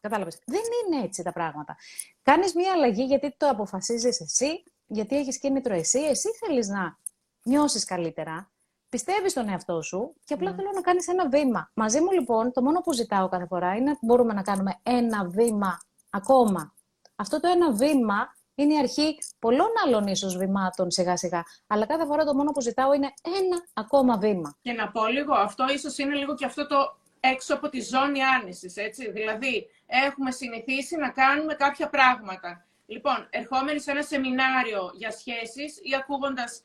Κατάλαβες. 0.00 0.38
Δεν 0.46 0.60
είναι 0.60 1.04
έτσι 1.04 1.22
τα 1.22 1.32
πράγματα. 1.32 1.76
Κάνεις 2.22 2.54
μια 2.54 2.72
αλλαγή 2.72 3.04
γιατί 3.04 3.34
το 3.36 3.48
αποφασίζεις 3.48 4.20
εσύ, 4.20 4.62
γιατί 4.86 5.16
έχεις 5.16 5.38
κίνητρο 5.38 5.74
εσύ, 5.74 5.98
εσύ 5.98 6.28
θέλεις 6.40 6.68
να 6.68 6.98
νιώσεις 7.42 7.84
καλύτερα, 7.84 8.50
πιστεύεις 8.88 9.30
στον 9.30 9.48
εαυτό 9.48 9.82
σου 9.82 10.14
και 10.24 10.34
απλά 10.34 10.50
ναι. 10.50 10.56
θέλω 10.56 10.70
να 10.74 10.80
κάνεις 10.80 11.08
ένα 11.08 11.28
βήμα. 11.28 11.70
Μαζί 11.74 12.00
μου 12.00 12.10
λοιπόν, 12.12 12.52
το 12.52 12.62
μόνο 12.62 12.80
που 12.80 12.92
ζητάω 12.92 13.28
κάθε 13.28 13.46
φορά 13.46 13.76
είναι 13.76 13.90
ότι 13.90 14.00
μπορούμε 14.02 14.32
να 14.32 14.42
κάνουμε 14.42 14.80
ένα 14.82 15.28
βήμα 15.28 15.78
ακόμα. 16.10 16.74
Αυτό 17.16 17.40
το 17.40 17.48
ένα 17.48 17.72
βήμα 17.72 18.36
είναι 18.54 18.74
η 18.74 18.78
αρχή 18.78 19.18
πολλών 19.38 19.68
άλλων 19.86 20.06
ίσως 20.06 20.36
βημάτων 20.36 20.90
σιγά 20.90 21.16
σιγά. 21.16 21.42
Αλλά 21.66 21.86
κάθε 21.86 22.06
φορά 22.06 22.24
το 22.24 22.34
μόνο 22.34 22.50
που 22.50 22.60
ζητάω 22.60 22.92
είναι 22.94 23.12
ένα 23.24 23.56
ακόμα 23.72 24.18
βήμα. 24.18 24.56
Και 24.62 24.72
να 24.72 24.90
πω 24.90 25.06
λίγο, 25.06 25.34
αυτό 25.34 25.64
ίσως 25.68 25.98
είναι 25.98 26.14
λίγο 26.14 26.34
και 26.34 26.44
αυτό 26.44 26.66
το 26.66 26.76
έξω 27.20 27.54
από 27.54 27.68
τη 27.68 27.80
ζώνη 27.80 28.22
άνεσης, 28.22 28.76
έτσι. 28.76 29.10
Δηλαδή, 29.10 29.66
έχουμε 29.86 30.30
συνηθίσει 30.30 30.96
να 30.96 31.10
κάνουμε 31.10 31.54
κάποια 31.54 31.88
πράγματα. 31.88 32.66
Λοιπόν, 32.86 33.26
ερχόμενοι 33.30 33.80
σε 33.80 33.90
ένα 33.90 34.02
σεμινάριο 34.02 34.90
για 34.94 35.10
σχέσεις 35.10 35.76
ή 35.82 35.94
ακούγοντας 35.98 36.58
ε, 36.58 36.62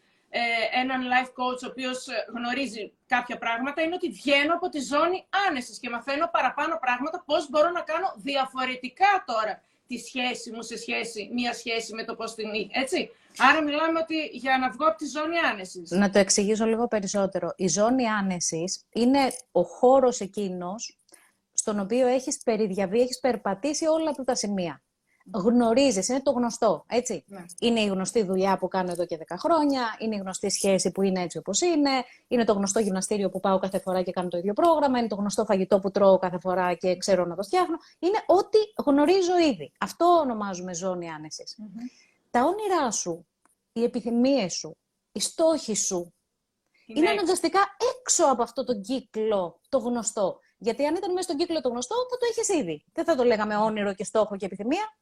έναν 0.82 1.02
life 1.14 1.32
coach 1.40 1.62
ο 1.64 1.68
οποίος 1.70 2.08
ε, 2.08 2.26
γνωρίζει 2.36 2.92
κάποια 3.08 3.38
πράγματα 3.38 3.82
είναι 3.82 3.96
ότι 3.96 4.10
βγαίνω 4.10 4.54
από 4.54 4.70
τη 4.70 4.80
ζώνη 4.80 5.26
άνεσης 5.48 5.80
και 5.80 5.90
μαθαίνω 5.90 6.30
παραπάνω 6.32 6.78
πράγματα 6.82 7.24
πώς 7.26 7.50
μπορώ 7.50 7.70
να 7.70 7.82
κάνω 7.82 8.14
διαφορετικά 8.18 9.24
τώρα 9.26 9.62
τη 9.88 9.98
σχέση 9.98 10.52
μου 10.52 10.62
σε 10.62 10.78
σχέση, 10.78 11.30
μία 11.34 11.54
σχέση 11.54 11.94
με 11.94 12.04
το 12.04 12.16
πώς 12.16 12.36
την 12.36 12.50
έτσι. 12.72 13.10
Άρα 13.38 13.64
μιλάμε 13.64 14.00
ότι 14.00 14.26
για 14.32 14.58
να 14.58 14.70
βγω 14.70 14.88
από 14.88 14.98
τη 14.98 15.06
ζώνη 15.06 15.38
άνεσης. 15.38 15.92
Να 15.92 16.10
το 16.10 16.20
εξηγήσω 16.20 16.66
λίγο 16.66 16.88
περισσότερο. 16.88 17.54
Η 17.56 17.68
ζώνη 17.68 18.08
άνεσης 18.08 18.86
είναι 18.94 19.20
ο 19.52 19.64
χώρος 19.64 20.20
εκείνος 20.20 20.98
στον 21.54 21.80
οποίο 21.80 22.08
έχεις 22.08 22.38
περιδιαβεί, 22.44 23.00
έχεις 23.00 23.20
περπατήσει 23.20 23.86
όλα 23.86 24.10
αυτά 24.10 24.24
τα 24.24 24.36
σημεία 24.36 24.82
γνωρίζεις, 25.32 26.08
είναι 26.08 26.22
το 26.22 26.32
γνωστό, 26.32 26.86
έτσι. 26.88 27.24
Ναι. 27.28 27.46
Είναι 27.60 27.80
η 27.80 27.86
γνωστή 27.86 28.24
δουλειά 28.24 28.58
που 28.58 28.68
κάνω 28.68 28.92
εδώ 28.92 29.06
και 29.06 29.18
10 29.28 29.36
χρόνια, 29.38 29.82
είναι 30.00 30.16
η 30.16 30.18
γνωστή 30.18 30.50
σχέση 30.50 30.92
που 30.92 31.02
είναι 31.02 31.22
έτσι 31.22 31.38
όπως 31.38 31.62
είναι, 31.62 31.90
είναι 32.28 32.44
το 32.44 32.54
γνωστό 32.54 32.80
γυμναστήριο 32.80 33.30
που 33.30 33.40
πάω 33.40 33.60
κάθε 33.60 33.80
φορά 33.80 34.02
και 34.02 34.12
κάνω 34.12 34.28
το 34.28 34.38
ίδιο 34.38 34.54
πρόγραμμα, 34.54 35.00
είναι 35.00 35.08
το 35.08 35.16
γνωστό 35.16 35.46
φαγητό 35.46 35.80
που 35.80 35.92
τρώω 35.92 36.18
κάθε 36.18 36.40
φορά 36.40 36.74
και 36.74 36.98
ξέρω 36.98 37.26
να 37.26 37.36
το 37.36 37.44
φτιάχνω. 37.44 37.78
Είναι 38.00 38.24
ό,τι 38.26 38.58
γνωρίζω 38.86 39.38
ήδη. 39.38 39.72
Αυτό 39.78 40.06
ονομάζουμε 40.06 40.74
ζώνη 40.74 41.08
Τα 42.32 42.44
όνειρά 42.44 42.92
σου, 42.92 43.26
οι 43.74 43.84
επιθυμίες 43.84 44.54
σου, 44.54 44.78
οι 45.12 45.20
στόχοι 45.20 45.76
σου, 45.76 46.14
είναι, 46.86 47.00
είναι 47.00 47.10
αναγκαστικά 47.10 47.60
έξω 47.98 48.26
από 48.26 48.44
αυτό 48.44 48.64
το 48.64 48.80
κύκλο 48.80 49.60
το 49.70 49.78
γνωστό. 49.78 50.40
Γιατί 50.58 50.86
αν 50.86 50.96
ήταν 50.96 51.12
μέσα 51.12 51.24
στον 51.24 51.38
κύκλο 51.38 51.62
το 51.62 51.70
γνωστό, 51.70 51.96
θα 51.96 52.18
το 52.18 52.26
έχεις 52.30 52.50
ήδη. 52.50 52.86
Δεν 52.94 53.06
θα 53.06 53.16
το 53.16 53.24
λέγαμε 53.24 53.56
όνειρο 53.56 53.94
και 53.94 54.04
στόχο 54.04 54.36
και 54.38 54.46
επιθυμία. 54.46 54.98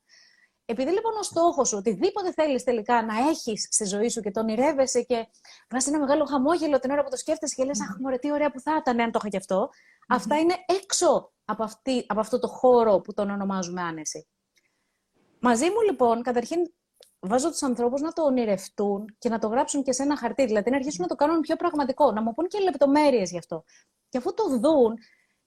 Επειδή 0.65 0.91
λοιπόν 0.91 1.17
ο 1.17 1.23
στόχος 1.23 1.67
σου, 1.67 1.77
οτιδήποτε 1.77 2.31
θέλεις 2.31 2.63
τελικά 2.63 3.05
να 3.05 3.29
έχεις 3.29 3.67
στη 3.71 3.85
ζωή 3.85 4.09
σου 4.09 4.21
και 4.21 4.31
τον 4.31 4.43
ονειρεύεσαι 4.43 5.01
και 5.01 5.27
βάζεις 5.69 5.87
ένα 5.87 5.99
μεγάλο 5.99 6.25
χαμόγελο 6.25 6.79
την 6.79 6.91
ώρα 6.91 7.03
που 7.03 7.09
το 7.09 7.17
σκέφτεσαι 7.17 7.55
και 7.55 7.63
λες: 7.63 7.81
Αχ, 7.81 7.97
μωρέ, 7.99 8.17
τι 8.17 8.31
ωραία 8.31 8.51
που 8.51 8.59
θα 8.59 8.77
ήταν 8.79 8.99
αν 8.99 9.11
το 9.11 9.19
είχα 9.21 9.29
κι 9.29 9.37
αυτό. 9.37 9.69
Αυτά 10.07 10.39
είναι 10.39 10.55
έξω 10.81 11.31
από, 11.45 11.63
αυτή, 11.63 12.05
από 12.07 12.19
αυτό 12.19 12.39
το 12.39 12.47
χώρο 12.47 12.99
που 12.99 13.13
τον 13.13 13.29
ονομάζουμε 13.29 13.81
άνεση. 13.81 14.27
Μαζί 15.39 15.65
μου 15.65 15.81
λοιπόν, 15.81 16.21
καταρχήν 16.21 16.73
βάζω 17.19 17.49
τους 17.49 17.63
ανθρώπους 17.63 18.01
να 18.01 18.11
το 18.11 18.23
ονειρευτούν 18.23 19.15
και 19.17 19.29
να 19.29 19.39
το 19.39 19.47
γράψουν 19.47 19.83
και 19.83 19.91
σε 19.91 20.03
ένα 20.03 20.17
χαρτί. 20.17 20.45
Δηλαδή 20.45 20.69
να 20.69 20.75
αρχίσουν 20.75 21.01
να 21.01 21.07
το 21.07 21.15
κάνουν 21.15 21.39
πιο 21.39 21.55
πραγματικό, 21.55 22.11
να 22.11 22.21
μου 22.21 22.33
πούν 22.33 22.47
και 22.47 22.59
λεπτομέρειες 22.59 23.31
γι' 23.31 23.37
αυτό. 23.37 23.63
Και 24.09 24.17
αφού 24.17 24.33
το 24.33 24.43
δουν 24.59 24.93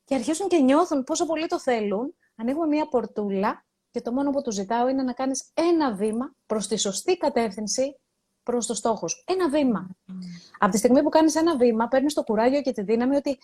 και 0.04 0.14
αρχίσουν 0.14 0.48
και 0.48 0.58
νιώθουν 0.58 1.04
πόσο 1.04 1.26
πολύ 1.26 1.46
το 1.46 1.60
θέλουν, 1.60 2.14
ανοίγουμε 2.36 2.66
μία 2.66 2.88
πορτούλα 2.88 3.64
και 3.94 4.00
το 4.00 4.12
μόνο 4.12 4.30
που 4.30 4.42
τους 4.42 4.54
ζητάω 4.54 4.88
είναι 4.88 5.02
να 5.02 5.12
κάνεις 5.12 5.50
ένα 5.54 5.94
βήμα 5.94 6.34
προς 6.46 6.66
τη 6.68 6.76
σωστή 6.76 7.16
κατεύθυνση 7.16 7.96
προς 8.42 8.66
το 8.66 8.74
στόχος 8.74 9.12
σου. 9.12 9.24
Ένα 9.26 9.48
βήμα. 9.48 9.88
Mm. 9.88 10.12
Από 10.58 10.72
τη 10.72 10.78
στιγμή 10.78 11.02
που 11.02 11.08
κάνεις 11.08 11.34
ένα 11.34 11.56
βήμα, 11.56 11.88
παίρνεις 11.88 12.14
το 12.14 12.22
κουράγιο 12.22 12.60
και 12.62 12.72
τη 12.72 12.82
δύναμη 12.82 13.16
ότι 13.16 13.38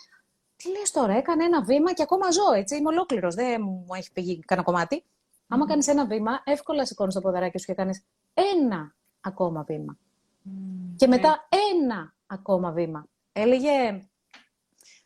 τι 0.57 0.69
λες 0.69 0.91
τώρα, 0.91 1.13
έκανε 1.13 1.45
ένα 1.45 1.63
βήμα 1.63 1.93
και 1.93 2.03
ακόμα 2.03 2.31
ζω, 2.31 2.53
έτσι, 2.55 2.77
είμαι 2.77 2.89
ολόκληρος, 2.89 3.35
δεν 3.35 3.63
μου 3.63 3.87
έχει 3.97 4.13
πηγεί 4.13 4.39
κανένα 4.39 4.67
κομμάτι. 4.67 5.05
Mm. 5.05 5.09
Άμα 5.49 5.67
κάνεις 5.67 5.87
ένα 5.87 6.07
βήμα, 6.07 6.43
εύκολα 6.45 6.87
σηκώνεις 6.87 7.15
το 7.15 7.21
ποδαράκι 7.21 7.59
σου 7.59 7.67
και 7.67 7.75
κάνεις 7.75 8.05
ένα 8.35 8.95
ακόμα 9.21 9.63
βήμα. 9.63 9.97
Mm. 10.45 10.51
Και 10.97 11.07
μετά 11.07 11.49
ένα 11.81 12.15
ακόμα 12.27 12.71
βήμα. 12.71 13.07
Έλεγε 13.33 14.09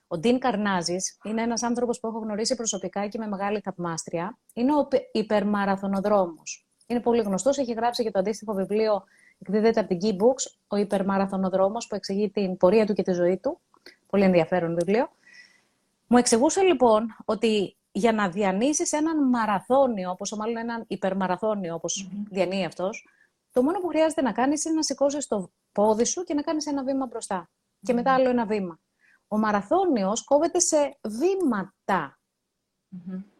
ο 0.07 0.19
Ντίν 0.19 0.39
Καρνάζης 0.39 1.19
είναι 1.25 1.43
ένας 1.43 1.63
άνθρωπος 1.63 2.01
που 2.01 2.07
έχω 2.07 2.19
γνωρίσει 2.19 2.55
προσωπικά 2.57 3.07
και 3.07 3.19
με 3.19 3.27
μεγάλη 3.27 3.61
θαυμάστρια. 3.61 4.39
Είναι 4.53 4.75
ο 4.75 4.89
υπερμαραθωνοδρόμος. 5.13 6.67
Είναι 6.87 7.01
πολύ 7.01 7.23
γνωστός, 7.23 7.59
έχει 7.59 7.73
γράψει 7.73 8.03
και 8.03 8.11
το 8.11 8.19
αντίστοιχο 8.19 8.55
βιβλίο, 8.55 9.05
εκδίδεται 9.39 9.81
από 9.81 9.89
την 9.89 9.99
Key 10.03 10.23
Books, 10.23 10.57
ο 10.69 10.77
υπερμαραθωνοδρόμος, 10.77 11.87
που 11.87 11.95
εξηγεί 11.95 12.31
την 12.31 12.57
πορεία 12.57 12.87
του 12.87 12.93
και 12.93 13.03
τη 13.03 13.13
ζωή 13.13 13.39
του. 13.39 13.61
Πολύ 14.07 14.25
ενδιαφέρον 14.25 14.75
βιβλίο. 14.75 15.09
Μου 16.07 16.19
εξηγούσε 16.19 16.63
λοιπόν 16.63 17.17
ότι 17.25 17.77
για 17.93 18.13
να 18.13 18.29
διανύσεις 18.29 18.93
έναν 18.93 19.29
μαραθώνιο, 19.29 20.11
όπως 20.11 20.33
μάλλον 20.33 20.57
έναν 20.57 20.85
υπερμαραθώνιο, 20.87 21.75
όπως 21.75 22.09
mm-hmm. 22.09 22.27
διανύει 22.31 22.65
αυτός, 22.65 23.09
το 23.53 23.63
μόνο 23.63 23.79
που 23.79 23.87
χρειάζεται 23.87 24.23
να 24.23 24.33
κάνεις 24.33 24.65
είναι 24.65 24.75
να 24.75 24.83
σηκώσεις 24.83 25.27
το 25.27 25.51
πόδι 25.73 26.05
σου 26.05 26.25
και 26.25 26.35
να 26.35 26.43
κάνεις 26.43 26.67
ένα 26.67 26.85
βήμα 26.85 27.07
μπροστά. 27.07 27.51
Και 27.83 27.93
μετά 27.93 28.15
άλλο 28.15 28.29
ένα 28.29 28.47
βήμα. 28.47 28.79
Ο 29.35 29.39
μαραθώνιος 29.39 30.25
κόβεται 30.25 30.59
σε 30.59 30.99
βηματα 31.03 32.19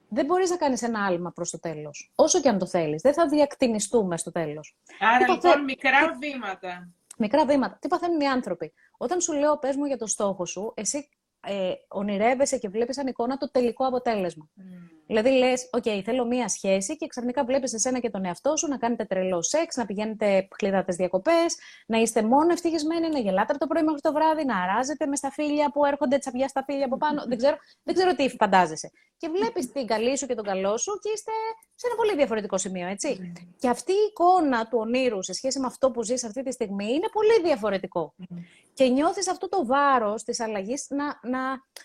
Δεν 0.09 0.25
μπορείς 0.25 0.51
να 0.51 0.57
κάνεις 0.57 0.83
ένα 0.83 1.05
άλμα 1.05 1.33
προς 1.33 1.51
το 1.51 1.61
τέλος. 1.61 2.13
Όσο 2.15 2.41
και 2.41 2.49
αν 2.49 2.59
το 2.59 2.67
θέλεις. 2.67 3.03
Δεν 3.03 3.13
θα 3.13 3.29
διακτηνιστούμε 3.29 4.17
στο 4.17 4.31
τέλος. 4.31 4.77
Άρα 4.99 5.31
λοιπόν 5.31 5.65
μικρά 5.65 6.17
βήματα. 6.21 6.89
Μικρά 7.19 7.47
βήματα. 7.47 7.79
Τι 7.81 7.89
παθαίνουν 7.89 8.21
οι 8.21 8.29
άνθρωποι. 8.29 8.73
Όταν 8.97 9.21
σου 9.21 9.33
λέω 9.33 9.59
πες 9.59 9.77
μου 9.77 9.85
για 9.85 9.97
το 9.97 10.07
στόχο 10.07 10.47
σου, 10.47 10.73
εσύ 10.77 11.09
ε, 11.41 11.73
ονειρεύεσαι 11.89 12.59
και 12.59 12.69
βλέπεις 12.69 12.95
σαν 12.95 13.07
εικόνα 13.07 13.37
το 13.37 13.51
τελικό 13.51 13.87
αποτέλεσμα. 13.87 14.49
Mm. 14.57 14.63
Δηλαδή 15.07 15.31
λες, 15.31 15.71
OK, 15.77 16.01
θέλω 16.05 16.27
μία 16.27 16.49
σχέση 16.49 16.97
και 16.97 17.07
ξαφνικά 17.07 17.45
βλέπεις 17.45 17.73
εσένα 17.73 17.99
και 17.99 18.11
τον 18.11 18.25
εαυτό 18.25 18.57
σου 18.57 18.69
να 18.69 18.77
κάνετε 18.77 19.05
τρελό 19.05 19.43
σεξ, 19.43 19.77
να 19.77 19.87
πηγαίνετε 19.87 20.49
χλιδάτε 20.59 20.93
διακοπές, 20.93 21.57
να 21.87 21.99
είστε 21.99 22.23
μόνο 22.23 22.53
ευτυχισμένοι, 22.53 23.09
να 23.09 23.19
γελάτε 23.19 23.53
από 23.53 23.59
το 23.59 23.67
πρωί 23.67 23.83
μέχρι 23.83 24.01
το 24.01 24.13
βράδυ, 24.13 24.45
να 24.45 24.63
αράζετε 24.63 25.07
με 25.07 25.17
στα 25.17 25.31
φίλια 25.31 25.71
που 25.71 25.85
έρχονται 25.85 26.19
τσαπιά 26.19 26.49
στα 26.49 26.65
φίλια 26.65 26.85
από 26.87 26.97
πάνω. 26.97 27.25
δεν, 27.27 27.39
ξέρω, 27.39 27.57
δεν 27.83 27.95
ξέρω 27.95 28.15
τι 28.15 28.29
φαντάζεσαι. 28.29 28.91
Και 29.17 29.29
βλέπεις 29.29 29.73
την 29.73 29.87
καλή 29.87 30.19
σου 30.19 30.27
και 30.27 30.35
τον 30.35 30.45
καλό 30.45 30.77
σου 30.77 30.99
και 31.03 31.11
είστε 31.15 31.33
σε 31.75 31.87
ένα 31.87 31.97
πολύ 31.97 32.15
διαφορετικό 32.17 32.59
σημείο, 32.59 32.89
έτσι. 32.89 33.19
Mm. 33.21 33.43
Και 33.59 33.69
αυτή 33.69 33.93
η 33.93 34.07
εικόνα 34.09 34.69
του 34.69 34.79
ονείρου 34.81 35.23
σε 35.23 35.33
σχέση 35.33 35.61
με 35.61 35.67
αυτό 35.67 35.91
που 35.91 36.03
ζεις 36.03 36.25
αυτή 36.25 36.43
τη 36.43 36.53
στιγμή 36.53 36.93
είναι 36.93 37.09
πολύ 37.13 37.41
διαφορετικό. 37.43 38.15
Mm. 38.21 38.37
Και 38.73 38.85
νιώθεις 38.85 39.29
αυτό 39.29 39.49
το 39.49 39.67
βάρος 39.67 40.23
της 40.23 40.41
αλλαγής 40.41 40.87
να, 40.89 41.05
να 41.05 41.41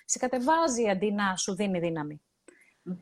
σε 0.06 0.18
κατεβάζει 0.18 0.90
αντί 0.90 1.12
να 1.12 1.36
σου 1.36 1.56
δίνει 1.56 1.80
δύναμη. 1.80 2.22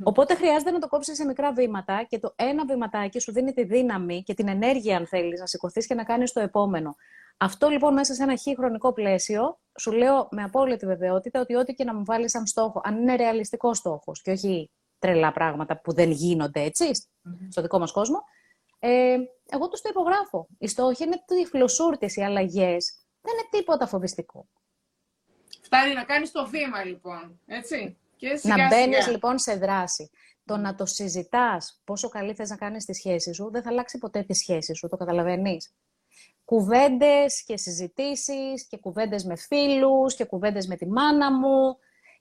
Οπότε 0.04 0.36
χρειάζεται 0.36 0.72
να 0.72 0.80
το 0.80 0.88
κόψεις 0.88 1.16
σε 1.16 1.26
μικρά 1.26 1.54
βήματα 1.54 2.06
και 2.10 2.20
το 2.20 2.34
ένα 2.36 2.66
βηματάκι 2.66 3.20
σου 3.20 3.32
δίνει 3.32 3.54
τη 3.54 3.64
δύναμη 3.64 4.24
και 4.24 4.34
την 4.34 4.48
ενέργεια, 4.48 4.98
αν 4.98 5.08
θέλεις, 5.08 5.40
να 5.40 5.46
σηκωθείς 5.46 5.88
και 5.88 5.94
να 5.94 6.04
κάνεις 6.04 6.32
το 6.32 6.40
επόμενο. 6.40 6.96
Αυτό 7.38 7.70
λοιπόν 7.70 7.94
μέσα 7.94 8.14
σε 8.14 8.24
ένα 8.24 8.36
χι 8.36 8.56
χρονικό 8.56 8.94
πλαίσιο, 8.94 9.60
σου 9.80 9.92
λέω 9.92 10.28
με 10.32 10.44
απόλυτη 10.44 10.86
βεβαιότητα 10.86 11.40
ότι 11.40 11.56
ό,τι 11.56 11.74
και 11.74 11.84
να 11.84 11.94
μου 11.96 12.06
βάλεις 12.06 12.32
σαν 12.32 12.46
στόχο, 12.46 12.82
αν 12.84 12.98
είναι 12.98 13.16
ρεαλιστικός 13.16 13.78
στόχος 13.78 14.22
και 14.22 14.32
όχι 14.32 14.72
τρελά 15.00 15.32
πράγματα 15.32 15.82
που 15.82 15.94
δεν 15.94 16.12
γίνονται 16.12 16.62
έτσι, 16.62 16.92
στο 17.50 17.62
δικό 17.62 17.80
μας 17.80 17.92
κόσμο, 17.92 18.24
ε, 18.80 19.18
εγώ 19.50 19.68
τους 19.68 19.82
το 19.82 19.90
υπογράφω. 19.90 20.48
Οι 20.58 20.68
στόχοι 20.68 21.04
είναι 21.04 21.24
τυφλοσούρτε, 21.26 22.10
οι 22.16 22.24
αλλαγές. 22.24 22.94
Δεν 23.22 23.34
είναι 23.34 23.48
τίποτα 23.52 23.88
φοβιστικό. 23.88 24.48
Φτάνει 25.62 25.94
να 25.94 26.04
κάνεις 26.04 26.32
το 26.32 26.48
βήμα, 26.48 26.84
λοιπόν. 26.84 27.40
Έτσι 27.46 27.98
να 28.42 28.68
μπαίνεις 28.68 29.08
λοιπόν 29.08 29.38
σε 29.38 29.56
δράση. 29.56 30.10
Το 30.46 30.58
να 30.58 30.76
το 30.76 30.86
συζητάς 30.86 31.82
πόσο 31.84 32.10
καλή 32.10 32.34
θες 32.34 32.50
να 32.50 32.56
κάνεις 32.56 32.86
τη 32.86 32.94
σχέση 32.94 33.34
σου, 33.34 33.50
δεν 33.52 33.62
θα 33.62 33.70
αλλάξει 33.70 33.98
ποτέ 33.98 34.24
τη 34.24 34.34
σχέση 34.34 34.74
σου. 34.74 34.88
Το 34.88 34.98
καταλαβαίνεις. 34.98 35.74
κουβέντες 36.46 37.44
και 37.44 37.58
συζητήσεις 37.58 38.68
και 38.68 38.78
κουβέντες 38.78 39.24
με 39.24 39.36
φίλους 39.36 40.16
και 40.16 40.26
κουβέντες 40.26 40.68
με 40.68 40.76
τη 40.76 40.88
μάνα 40.88 41.32
μου 41.32 41.78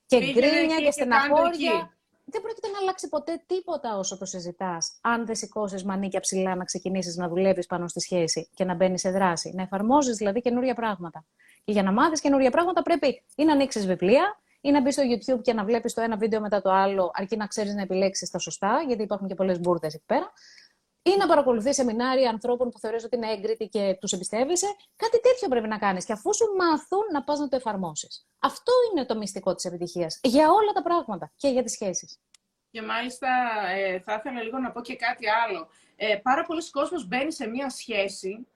και 0.07 0.19
γκρίνια 0.19 0.81
και 0.81 0.91
στεναχώρια. 0.91 1.97
Δεν 2.29 2.41
πρόκειται 2.41 2.69
να 2.69 2.79
αλλάξει 2.79 3.09
ποτέ 3.09 3.43
τίποτα 3.47 3.97
όσο 3.97 4.19
το 4.19 4.25
συζητάς. 4.25 4.99
Αν 5.01 5.27
δεν 5.27 5.35
σηκώσεις 5.35 5.85
μανίκια 5.85 6.21
ψηλά 6.21 6.55
να 6.55 6.65
ξεκινήσεις 6.65 7.17
να 7.17 7.29
δουλεύεις 7.29 7.67
πάνω 7.67 7.89
στη 7.89 8.01
σχέση 8.01 8.49
και 8.55 8.65
να 8.65 8.75
μπαίνεις 8.75 9.01
σε 9.01 9.11
δράση. 9.11 9.53
Να 9.55 9.63
εφαρμόζεις 9.63 10.17
δηλαδή 10.17 10.41
καινούρια 10.41 10.75
πράγματα. 10.75 11.25
Και 11.65 11.73
για 11.73 11.83
να 11.83 11.93
μάθεις 11.93 12.21
καινούρια 12.21 12.51
πράγματα 12.51 12.83
πρέπει 12.83 13.25
ή 13.37 13.45
να 13.45 13.53
ανοίξεις 13.53 13.87
βιβλία 13.87 14.41
ή 14.67 14.71
να 14.71 14.81
μπεις 14.81 14.95
στο 14.95 15.03
YouTube 15.03 15.43
και 15.43 15.53
να 15.53 15.65
βλέπεις 15.65 15.95
το 15.95 16.01
ένα 16.01 16.17
βίντεο 16.17 16.41
μετά 16.41 16.63
το 16.63 16.71
άλλο, 16.71 17.11
αρκεί 17.15 17.37
να 17.37 17.47
ξέρεις 17.47 17.75
να 17.75 17.83
επιλέξεις 17.83 18.31
τα 18.31 18.39
σωστά, 18.39 18.85
γιατί 18.87 19.03
υπάρχουν 19.03 19.29
και 19.29 19.35
πολλές 19.35 19.61
μπουρδες 19.61 19.95
εκεί 19.95 20.05
πέρα 20.07 20.33
ή 21.03 21.17
να 21.19 21.27
παρακολουθείς 21.27 21.75
σεμινάρια 21.75 22.31
ανθρώπων 22.31 22.71
που 22.71 22.79
θεωρείς 22.79 23.05
ότι 23.05 23.17
είναι 23.17 23.31
έγκριτοι 23.33 23.69
και 23.69 23.97
τους 24.01 24.13
εμπιστεύεσαι. 24.13 24.67
Κάτι 24.97 25.21
τέτοιο 25.21 25.49
πρέπει 25.49 25.69
να 25.69 25.79
κάνεις. 25.79 26.05
Και 26.05 26.13
αφού 26.13 26.35
σου 26.35 26.45
μάθουν, 26.59 27.05
να 27.13 27.25
πας 27.25 27.39
να 27.39 27.49
το 27.49 27.57
εφαρμόσεις. 27.57 28.27
Αυτό 28.39 28.73
είναι 28.91 29.05
το 29.05 29.17
μυστικό 29.17 29.55
της 29.55 29.65
επιτυχίας. 29.65 30.21
Για 30.23 30.51
όλα 30.51 30.73
τα 30.73 30.83
πράγματα 30.83 31.33
και 31.37 31.49
για 31.49 31.63
τις 31.63 31.73
σχέσεις. 31.73 32.19
Και 32.71 32.83
μάλιστα 32.83 33.29
ε, 33.77 34.01
θα 34.01 34.15
ήθελα 34.15 34.43
λίγο 34.43 34.59
να 34.59 34.71
πω 34.71 34.81
και 34.81 34.97
κάτι 34.97 35.27
άλλο. 35.29 35.69
Ε, 35.97 36.17
πάρα 36.17 36.45
πολλοί 36.45 36.71
κόσμος 36.71 37.07
μπαίνει 37.09 37.33
σε 37.33 37.47
μία 37.47 37.71
σχέση 37.71 38.47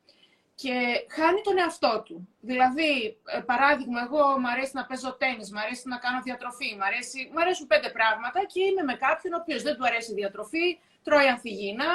και 0.62 0.74
χάνει 1.16 1.40
τον 1.46 1.58
εαυτό 1.62 1.94
του. 2.06 2.16
Δηλαδή, 2.50 2.90
ε, 3.34 3.40
παράδειγμα, 3.50 4.00
εγώ 4.06 4.22
μου 4.40 4.48
αρέσει 4.54 4.74
να 4.80 4.84
παίζω 4.88 5.10
τέννις, 5.22 5.48
μου 5.52 5.60
αρέσει 5.64 5.84
να 5.92 5.98
κάνω 6.04 6.18
διατροφή, 6.28 6.70
μου, 6.76 6.84
αρέσει, 6.88 7.18
μου 7.32 7.40
αρέσουν 7.42 7.66
πέντε 7.72 7.88
πράγματα 7.98 8.40
και 8.52 8.60
είμαι 8.66 8.82
με 8.90 8.94
κάποιον 9.04 9.32
ο 9.36 9.38
οποίος 9.42 9.60
δεν 9.66 9.74
του 9.76 9.84
αρέσει 9.88 10.10
η 10.14 10.18
διατροφή, 10.20 10.66
τρώει 11.06 11.28
ανθυγίνα, 11.34 11.90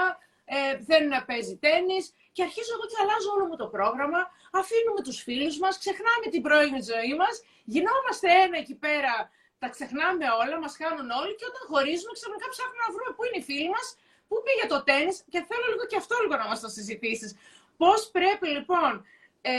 ε, 0.55 0.57
δεν 0.89 1.03
παίζει 1.29 1.55
τέννη 1.65 1.99
και 2.35 2.41
αρχίζω 2.47 2.71
εγώ 2.75 2.85
και 2.91 2.99
αλλάζω 3.03 3.29
όλο 3.35 3.45
μου 3.49 3.57
το 3.61 3.67
πρόγραμμα. 3.75 4.21
Αφήνουμε 4.61 5.01
τους 5.07 5.17
φίλους 5.25 5.55
μας, 5.63 5.73
ξεχνάμε 5.83 6.25
την 6.33 6.41
πρώην 6.45 6.75
ζωή 6.91 7.13
μας, 7.21 7.35
γινόμαστε 7.73 8.27
ένα 8.43 8.55
εκεί 8.63 8.75
πέρα, 8.85 9.13
τα 9.61 9.67
ξεχνάμε 9.73 10.25
όλα, 10.41 10.55
μας 10.63 10.73
χάνουν 10.79 11.07
όλοι 11.21 11.33
και 11.39 11.47
όταν 11.51 11.63
χωρίζουμε 11.71 12.13
ξαφνικά 12.19 12.45
ψάχνουμε 12.53 12.81
να 12.85 12.91
βρούμε 12.93 13.11
πού 13.15 13.21
είναι 13.25 13.39
οι 13.41 13.45
φίλοι 13.49 13.69
μας, 13.75 13.87
πού 14.27 14.35
πήγε 14.45 14.65
το 14.73 14.79
τέννη 14.87 15.11
και 15.33 15.39
θέλω 15.49 15.65
λίγο 15.73 15.85
και 15.91 15.97
αυτό 16.01 16.15
λίγο 16.23 16.35
να 16.41 16.47
μας 16.51 16.59
το 16.65 16.69
συζητήσεις. 16.77 17.31
Πώς 17.77 18.09
πρέπει 18.11 18.47
λοιπόν, 18.47 19.05
ε, 19.41 19.51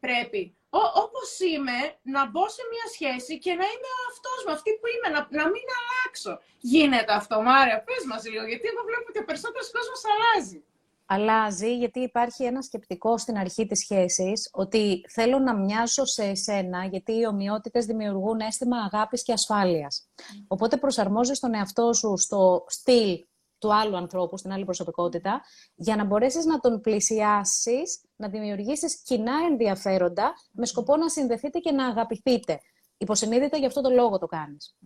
πρέπει 0.00 0.58
Όπω 0.70 1.00
όπως 1.04 1.30
είμαι, 1.52 1.78
να 2.14 2.22
μπω 2.30 2.44
σε 2.56 2.62
μια 2.72 2.86
σχέση 2.94 3.38
και 3.44 3.52
να 3.60 3.66
είμαι 3.72 3.90
αυτός 4.10 4.38
με 4.46 4.52
αυτή 4.52 4.70
που 4.78 4.86
είμαι, 4.92 5.08
να, 5.14 5.20
να 5.40 5.44
μην 5.52 5.66
αλλάξω. 5.78 6.32
Γίνεται 6.74 7.12
αυτό, 7.20 7.36
Μάρια, 7.42 7.76
πες 7.86 8.02
μας 8.10 8.22
λίγο, 8.32 8.44
γιατί 8.52 8.66
εγώ 8.72 8.82
βλέπω 8.88 9.06
ότι 9.08 9.18
ο 9.18 9.24
περισσότερος 9.28 9.70
κόσμος 9.76 10.00
αλλάζει. 10.12 10.62
Αλλάζει 11.10 11.76
γιατί 11.76 12.00
υπάρχει 12.00 12.44
ένα 12.44 12.62
σκεπτικό 12.62 13.18
στην 13.18 13.36
αρχή 13.38 13.66
της 13.66 13.78
σχέσης 13.78 14.48
ότι 14.52 15.04
θέλω 15.08 15.38
να 15.38 15.54
μοιάζω 15.56 16.04
σε 16.04 16.24
εσένα 16.24 16.84
γιατί 16.84 17.12
οι 17.18 17.26
ομοιότητες 17.26 17.86
δημιουργούν 17.86 18.40
αίσθημα 18.40 18.76
αγάπης 18.92 19.22
και 19.22 19.32
ασφάλειας. 19.32 20.08
Οπότε 20.46 20.76
προσαρμόζεις 20.76 21.40
τον 21.40 21.54
εαυτό 21.54 21.92
σου 21.92 22.16
στο 22.16 22.64
στυλ 22.68 23.26
του 23.58 23.74
άλλου 23.74 23.96
ανθρώπου, 23.96 24.36
στην 24.36 24.52
άλλη 24.52 24.64
προσωπικότητα, 24.64 25.40
για 25.74 25.96
να 25.96 26.04
μπορέσεις 26.04 26.44
να 26.44 26.58
τον 26.58 26.80
πλησιάσεις, 26.80 28.00
να 28.16 28.28
δημιουργήσεις 28.28 29.02
κοινά 29.02 29.34
ενδιαφέροντα, 29.50 30.32
με 30.52 30.66
σκοπό 30.66 30.96
να 30.96 31.08
συνδεθείτε 31.08 31.58
και 31.58 31.72
να 31.72 31.86
αγαπηθείτε. 31.86 32.60
Υποσυνείδητα 32.98 33.56
γι' 33.56 33.66
αυτό 33.66 33.80
το 33.80 33.90
λόγο 33.90 34.18
το 34.18 34.26
κάνεις. 34.26 34.76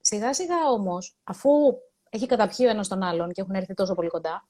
Σιγά 0.00 0.34
σιγά 0.34 0.70
όμως, 0.70 1.16
αφού 1.24 1.50
έχει 2.10 2.26
καταπιεί 2.26 2.66
ο 2.68 2.70
ένας 2.70 2.88
τον 2.88 3.02
άλλον 3.02 3.32
και 3.32 3.40
έχουν 3.40 3.54
έρθει 3.54 3.74
τόσο 3.74 3.94
πολύ 3.94 4.08
κοντά, 4.08 4.48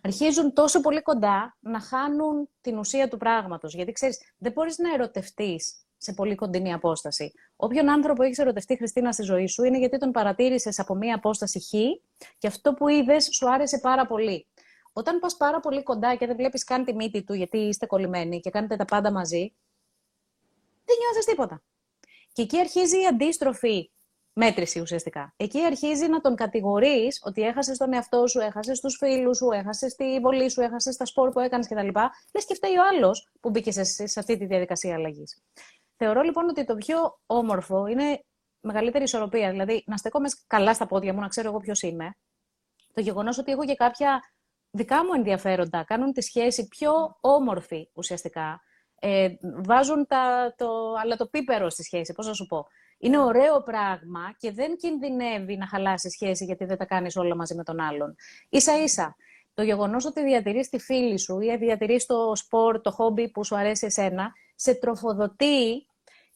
αρχίζουν 0.00 0.52
τόσο 0.52 0.80
πολύ 0.80 1.02
κοντά 1.02 1.56
να 1.60 1.80
χάνουν 1.80 2.48
την 2.60 2.78
ουσία 2.78 3.08
του 3.08 3.16
πράγματος. 3.16 3.74
Γιατί 3.74 3.92
ξέρεις, 3.92 4.18
δεν 4.38 4.52
μπορείς 4.52 4.78
να 4.78 4.92
ερωτευτείς 4.92 5.86
σε 5.96 6.12
πολύ 6.12 6.34
κοντινή 6.34 6.72
απόσταση. 6.72 7.32
Όποιον 7.64 7.90
άνθρωπο 7.90 8.22
έχει 8.22 8.40
ερωτευτεί, 8.40 8.76
Χριστίνα, 8.76 9.12
στη 9.12 9.22
ζωή 9.22 9.46
σου 9.46 9.64
είναι 9.64 9.78
γιατί 9.78 9.98
τον 9.98 10.10
παρατήρησες 10.10 10.78
από 10.78 10.94
μία 10.94 11.14
απόσταση 11.14 11.60
χ 11.60 11.70
και 12.38 12.46
αυτό 12.46 12.74
που 12.74 12.88
είδες 12.88 13.28
σου 13.32 13.50
άρεσε 13.50 13.78
πάρα 13.78 14.06
πολύ. 14.06 14.46
Όταν 14.92 15.18
πας 15.18 15.36
πάρα 15.36 15.60
πολύ 15.60 15.82
κοντά 15.82 16.14
και 16.14 16.26
δεν 16.26 16.36
βλέπεις 16.36 16.64
καν 16.64 16.84
τη 16.84 16.94
μύτη 16.94 17.22
του, 17.24 17.34
γιατί 17.34 17.58
είστε 17.58 17.86
κολλημένοι 17.86 18.40
και 18.40 18.50
κάνετε 18.50 18.76
τα 18.76 18.84
πάντα 18.84 19.12
μαζί, 19.12 19.54
δεν 20.84 20.96
νιώθεις 20.98 21.24
τίποτα. 21.24 21.62
Και 22.32 22.42
εκεί 22.42 22.58
αρχίζει 22.58 23.00
η 23.00 23.06
αντίστροφη 23.06 23.90
μέτρηση 24.32 24.80
ουσιαστικά. 24.80 25.34
Εκεί 25.36 25.64
αρχίζει 25.64 26.06
να 26.08 26.20
τον 26.20 26.34
κατηγορείς 26.34 27.20
ότι 27.24 27.42
έχασες 27.42 27.78
τον 27.78 27.92
εαυτό 27.92 28.26
σου, 28.26 28.40
έχασες 28.40 28.80
τους 28.80 28.96
φίλους 28.96 29.36
σου, 29.36 29.50
έχασες 29.50 29.94
τη 29.94 30.20
βολή 30.20 30.50
σου, 30.50 30.60
έχασες 30.60 30.96
τα 30.96 31.04
σπορ 31.04 31.30
που 31.30 31.40
έκανες 31.40 31.68
κτλ. 31.68 31.88
Λες 32.34 32.44
και 32.46 32.54
φταίει 32.54 32.76
ο 32.76 32.82
άλλος 32.92 33.30
που 33.40 33.50
μπήκες 33.50 33.74
σε, 33.74 34.06
σε 34.06 34.20
αυτή 34.20 34.36
τη 34.36 34.44
διαδικασία 34.46 34.94
αλλαγής. 34.94 35.42
Θεωρώ 36.04 36.22
λοιπόν 36.22 36.48
ότι 36.48 36.64
το 36.64 36.74
πιο 36.74 37.20
όμορφο 37.26 37.86
είναι 37.86 38.24
μεγαλύτερη 38.60 39.04
ισορροπία. 39.04 39.50
Δηλαδή, 39.50 39.84
να 39.86 39.96
στεκόμαι 39.96 40.28
καλά 40.46 40.74
στα 40.74 40.86
πόδια 40.86 41.12
μου, 41.12 41.20
να 41.20 41.28
ξέρω 41.28 41.48
εγώ 41.48 41.58
ποιος 41.58 41.82
είμαι. 41.82 42.16
Το 42.94 43.00
γεγονός 43.00 43.38
ότι 43.38 43.52
έχω 43.52 43.64
και 43.64 43.74
κάποια 43.74 44.20
δικά 44.70 45.04
μου 45.04 45.12
ενδιαφέροντα 45.14 45.84
κάνουν 45.84 46.12
τη 46.12 46.22
σχέση 46.22 46.68
πιο 46.68 46.92
όμορφη 47.20 47.90
ουσιαστικά. 47.92 48.60
Ε, 49.00 49.28
βάζουν 49.40 50.06
τα, 50.06 50.54
το, 50.56 50.94
αλλά 51.02 51.16
το 51.16 51.26
πίπερο 51.26 51.70
στη 51.70 51.82
σχέση, 51.82 52.12
πώς 52.12 52.26
να 52.26 52.32
σου 52.32 52.46
πω. 52.46 52.66
Είναι 52.98 53.18
ωραίο 53.18 53.62
πράγμα 53.62 54.34
και 54.38 54.52
δεν 54.52 54.76
κινδυνεύει 54.76 55.56
να 55.56 55.66
χαλάσει 55.66 56.10
σχέση 56.10 56.44
γιατί 56.44 56.64
δεν 56.64 56.76
τα 56.76 56.84
κάνεις 56.84 57.16
όλα 57.16 57.36
μαζί 57.36 57.54
με 57.54 57.64
τον 57.64 57.80
άλλον. 57.80 58.14
Ίσα 58.48 58.82
ίσα, 58.82 59.16
το 59.54 59.62
γεγονός 59.62 60.04
ότι 60.04 60.22
διατηρείς 60.22 60.68
τη 60.68 60.78
φίλη 60.78 61.18
σου 61.18 61.40
ή 61.40 61.56
διατηρείς 61.56 62.06
το 62.06 62.36
σπορ, 62.36 62.80
το 62.80 62.90
χόμπι 62.90 63.30
που 63.30 63.44
σου 63.44 63.56
αρέσει 63.56 63.86
εσένα, 63.86 64.32
σε 64.54 64.74
τροφοδοτεί 64.74 65.86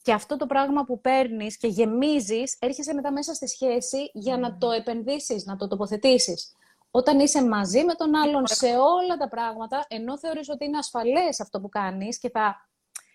και 0.07 0.13
αυτό 0.13 0.37
το 0.37 0.45
πράγμα 0.45 0.83
που 0.83 1.01
παίρνεις 1.01 1.57
και 1.57 1.67
γεμίζεις, 1.67 2.57
έρχεσαι 2.59 2.93
μετά 2.93 3.11
μέσα 3.11 3.33
στη 3.33 3.47
σχέση 3.47 4.09
για 4.13 4.37
να 4.37 4.57
το 4.57 4.71
επενδύσεις, 4.71 5.45
να 5.45 5.55
το 5.55 5.67
τοποθετήσεις. 5.67 6.55
Όταν 6.91 7.19
είσαι 7.19 7.47
μαζί 7.47 7.83
με 7.83 7.93
τον 7.93 8.15
άλλον 8.15 8.47
σε 8.47 8.67
όλα 8.67 9.17
τα 9.17 9.27
πράγματα, 9.27 9.85
ενώ 9.87 10.17
θεωρείς 10.17 10.49
ότι 10.49 10.65
είναι 10.65 10.77
ασφαλές 10.77 11.39
αυτό 11.39 11.61
που 11.61 11.69
κάνεις 11.69 12.19
και 12.19 12.29
θα 12.29 12.69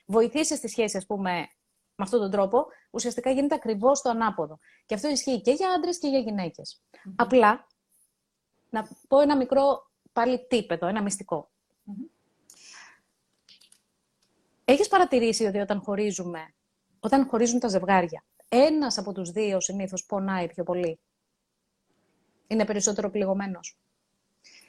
βοηθήσεις 0.06 0.60
τη 0.60 0.68
σχέση, 0.68 0.96
ας 0.96 1.06
πούμε, 1.06 1.32
με 1.94 2.04
αυτόν 2.04 2.20
τον 2.20 2.30
τρόπο, 2.30 2.66
ουσιαστικά 2.90 3.30
γίνεται 3.30 3.54
ακριβώς 3.54 4.02
το 4.02 4.10
ανάποδο. 4.10 4.58
Και 4.86 4.94
αυτό 4.94 5.08
ισχύει 5.08 5.40
και 5.40 5.52
για 5.52 5.70
άντρες 5.70 5.98
και 5.98 6.08
για 6.08 6.18
γυναικες 6.18 6.82
Απλά, 7.16 7.66
να 8.70 8.88
πω 9.08 9.20
ένα 9.20 9.36
μικρό 9.36 9.90
πάλι 10.12 10.46
τύπετο, 10.46 10.86
ένα 10.86 11.02
μυστικό. 11.02 11.50
Έχεις 14.64 14.88
παρατηρήσει 14.88 15.44
ότι 15.44 15.58
όταν 15.58 15.80
χωρίζουμε 15.80 16.54
όταν 17.04 17.26
χωρίζουν 17.28 17.58
τα 17.58 17.68
ζευγάρια, 17.68 18.24
ένας 18.48 18.98
από 18.98 19.12
τους 19.12 19.30
δύο 19.30 19.60
συνήθως 19.60 20.04
πονάει 20.06 20.46
πιο 20.46 20.64
πολύ. 20.64 21.00
Είναι 22.46 22.64
περισσότερο 22.64 23.10
πληγωμένος. 23.10 23.78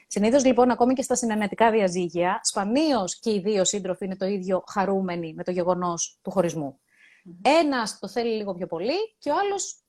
Συνήθως 0.08 0.46
λοιπόν, 0.46 0.72
ακόμη 0.72 0.94
και 0.94 1.02
στα 1.02 1.16
συνενετικά 1.16 1.72
διαζύγια, 1.72 2.40
σπανίως 2.44 3.20
και 3.20 3.34
οι 3.34 3.40
δύο 3.40 3.66
σύντροφοι 3.66 4.06
είναι 4.06 4.16
το 4.16 4.26
ίδιο 4.26 4.64
χαρούμενοι 4.68 5.34
με 5.34 5.44
το 5.44 5.52
γεγονός 5.52 6.20
του 6.22 6.32
χωρισμού. 6.32 6.80
Mm. 6.80 7.32
Ένας 7.42 8.00
το 8.00 8.08
θέλει 8.08 8.36
λίγο 8.36 8.54
πιο 8.54 8.68
πολύ 8.68 9.16
και 9.18 9.30
ο 9.30 9.38
άλλος 9.38 9.84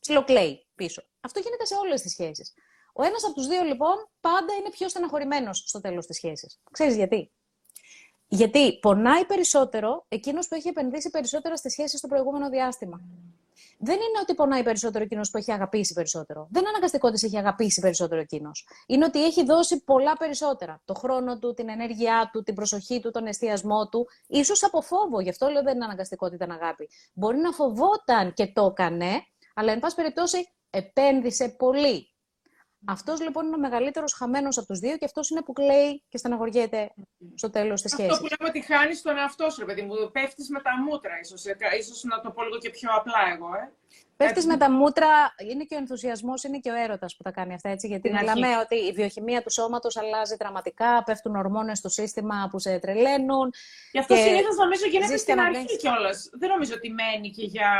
ψιλοκλαίει 0.00 0.66
πίσω. 0.74 1.02
Αυτό 1.20 1.40
γίνεται 1.40 1.64
σε 1.64 1.74
όλες 1.74 2.02
τις 2.02 2.12
σχέσεις. 2.12 2.52
Ο 2.92 3.02
ένας 3.02 3.24
από 3.24 3.34
τους 3.34 3.46
δύο 3.46 3.62
λοιπόν 3.62 4.08
πάντα 4.20 4.54
είναι 4.54 4.70
πιο 4.70 4.88
στεναχωρημένος 4.88 5.64
στο 5.66 5.80
τέλος 5.80 6.06
της 6.06 6.16
σχέσης. 6.16 6.60
Ξέρεις 6.70 6.96
γιατί; 6.96 7.32
Γιατί 8.28 8.78
πονάει 8.78 9.24
περισσότερο 9.24 10.04
εκείνος 10.08 10.48
που 10.48 10.54
έχει 10.54 10.68
επενδύσει 10.68 11.10
περισσότερα 11.10 11.56
στη 11.56 11.70
σχέση 11.70 11.96
στο 11.96 12.08
προηγούμενο 12.08 12.48
διάστημα. 12.48 13.00
Δεν 13.78 13.94
είναι 13.94 14.18
ότι 14.22 14.34
πονάει 14.34 14.62
περισσότερο 14.62 15.04
εκείνος 15.04 15.30
που 15.30 15.38
έχει 15.38 15.52
αγαπήσει 15.52 15.92
περισσότερο. 15.94 16.46
Δεν 16.50 16.60
είναι 16.60 16.70
αναγκαστικό 16.70 17.08
ότι 17.08 17.26
έχει 17.26 17.38
αγαπήσει 17.38 17.80
περισσότερο 17.80 18.20
εκείνος. 18.20 18.68
Είναι 18.86 19.04
ότι 19.04 19.24
έχει 19.24 19.44
δώσει 19.44 19.84
πολλά 19.84 20.16
περισσότερα. 20.16 20.80
Το 20.84 20.94
χρόνο 20.94 21.38
του, 21.38 21.54
την 21.54 21.68
ενέργειά 21.68 22.30
του, 22.32 22.42
την 22.42 22.54
προσοχή 22.54 23.00
του, 23.00 23.10
τον 23.10 23.26
εστιασμό 23.26 23.88
του. 23.88 24.08
σω 24.44 24.66
από 24.66 24.80
φόβο. 24.80 25.20
Γι' 25.20 25.28
αυτό 25.28 25.48
λέω 25.48 25.62
δεν 25.62 25.74
είναι 25.74 25.84
αναγκαστικό 25.84 26.26
ότι 26.26 26.34
ήταν 26.34 26.50
αγάπη. 26.50 26.88
Μπορεί 27.12 27.38
να 27.38 27.52
φοβόταν 27.52 28.32
και 28.32 28.46
το 28.46 28.64
έκανε, 28.64 29.10
αλλά 29.54 29.72
εν 29.72 29.78
πάση 29.78 29.94
περιπτώσει 29.94 30.48
επένδυσε 30.70 31.48
πολύ. 31.48 32.08
Αυτός 32.86 33.20
λοιπόν 33.20 33.46
είναι 33.46 33.54
ο 33.54 33.58
μεγαλύτερος 33.58 34.12
χαμένος 34.12 34.58
από 34.58 34.66
τους 34.66 34.78
δύο 34.78 34.96
και 34.96 35.04
αυτός 35.04 35.30
είναι 35.30 35.42
που 35.42 35.52
κλαίει 35.52 36.02
και 36.08 36.18
στεναχωριέται 36.18 36.92
στο 37.34 37.50
τέλος 37.50 37.82
της 37.82 37.90
σχέση. 37.92 38.08
Αυτό 38.08 38.22
που 38.22 38.28
λέμε 38.38 38.50
ότι 38.56 38.72
χάνεις 38.72 39.02
τον 39.02 39.16
εαυτό 39.16 39.50
σου, 39.50 39.60
ρε 39.60 39.66
παιδί 39.66 39.82
μου. 39.82 39.94
Πέφτεις 40.12 40.48
με 40.48 40.60
τα 40.60 40.70
μούτρα, 40.86 41.18
ίσως 41.22 41.44
ίσως 41.78 42.02
να 42.02 42.20
το 42.20 42.30
πω 42.30 42.42
λίγο 42.42 42.58
και 42.58 42.70
πιο 42.70 42.90
απλά 42.92 43.18
εγώ. 43.34 43.54
Ε. 43.54 43.72
Πέφτεις 44.16 44.46
με 44.46 44.56
τα 44.56 44.70
μούτρα, 44.70 45.08
είναι 45.50 45.64
και 45.64 45.74
ο 45.74 45.78
ενθουσιασμός, 45.78 46.42
είναι 46.44 46.58
και 46.58 46.70
ο 46.70 46.74
έρωτας 46.74 47.16
που 47.16 47.22
τα 47.22 47.30
κάνει 47.30 47.54
αυτά 47.54 47.68
έτσι. 47.68 47.86
Γιατί 47.86 48.12
μιλάμε 48.12 48.58
ότι 48.58 48.74
η 48.76 48.92
βιοχημία 48.92 49.42
του 49.42 49.50
σώματος 49.50 49.96
αλλάζει 49.96 50.36
δραματικά, 50.36 51.02
πέφτουν 51.04 51.36
ορμόνες 51.36 51.78
στο 51.78 51.88
σύστημα 51.88 52.48
που 52.50 52.58
σε 52.58 52.78
τρελαίνουν. 52.78 53.52
Γι' 53.92 53.98
αυτό 53.98 54.14
συνήθως 54.14 54.56
νομίζω 54.56 54.86
γίνεται 54.86 55.16
στην 55.16 55.40
αρχή 55.40 55.76
κιόλας. 55.76 56.30
Δεν 56.32 56.48
νομίζω 56.48 56.74
ότι 56.74 56.90
μένει 56.90 57.30
και 57.30 57.44
για 57.44 57.70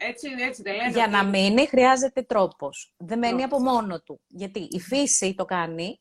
έτσι, 0.00 0.28
έτσι 0.38 0.62
δεν 0.62 0.74
λένε. 0.74 0.90
Για 0.90 1.06
να 1.06 1.24
μείνει 1.24 1.66
χρειάζεται 1.66 2.22
τρόπος. 2.22 2.94
Δεν 2.96 3.18
μένει 3.18 3.42
από 3.42 3.60
μόνο 3.60 4.00
του. 4.00 4.20
Γιατί 4.26 4.68
η 4.70 4.80
φύση 4.80 5.34
το 5.34 5.44
κάνει 5.44 6.00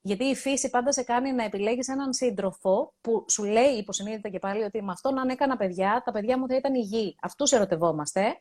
Γιατί 0.00 0.24
η 0.24 0.34
φύση 0.34 0.70
πάντα 0.70 0.92
σε 0.92 1.02
κάνει 1.02 1.32
να 1.32 1.44
επιλέγεις 1.44 1.88
έναν 1.88 2.12
σύντροφο 2.12 2.94
που 3.00 3.24
σου 3.28 3.44
λέει 3.44 3.72
υποσυνείδητα 3.72 4.28
και 4.28 4.38
πάλι 4.38 4.62
ότι 4.62 4.82
με 4.82 4.92
αυτόν 4.92 5.18
αν 5.18 5.28
έκανα 5.28 5.56
παιδιά, 5.56 6.02
τα 6.04 6.12
παιδιά 6.12 6.38
μου 6.38 6.46
θα 6.48 6.56
ήταν 6.56 6.74
υγιή. 6.74 7.16
Αυτούς 7.22 7.52
ερωτευόμαστε. 7.52 8.40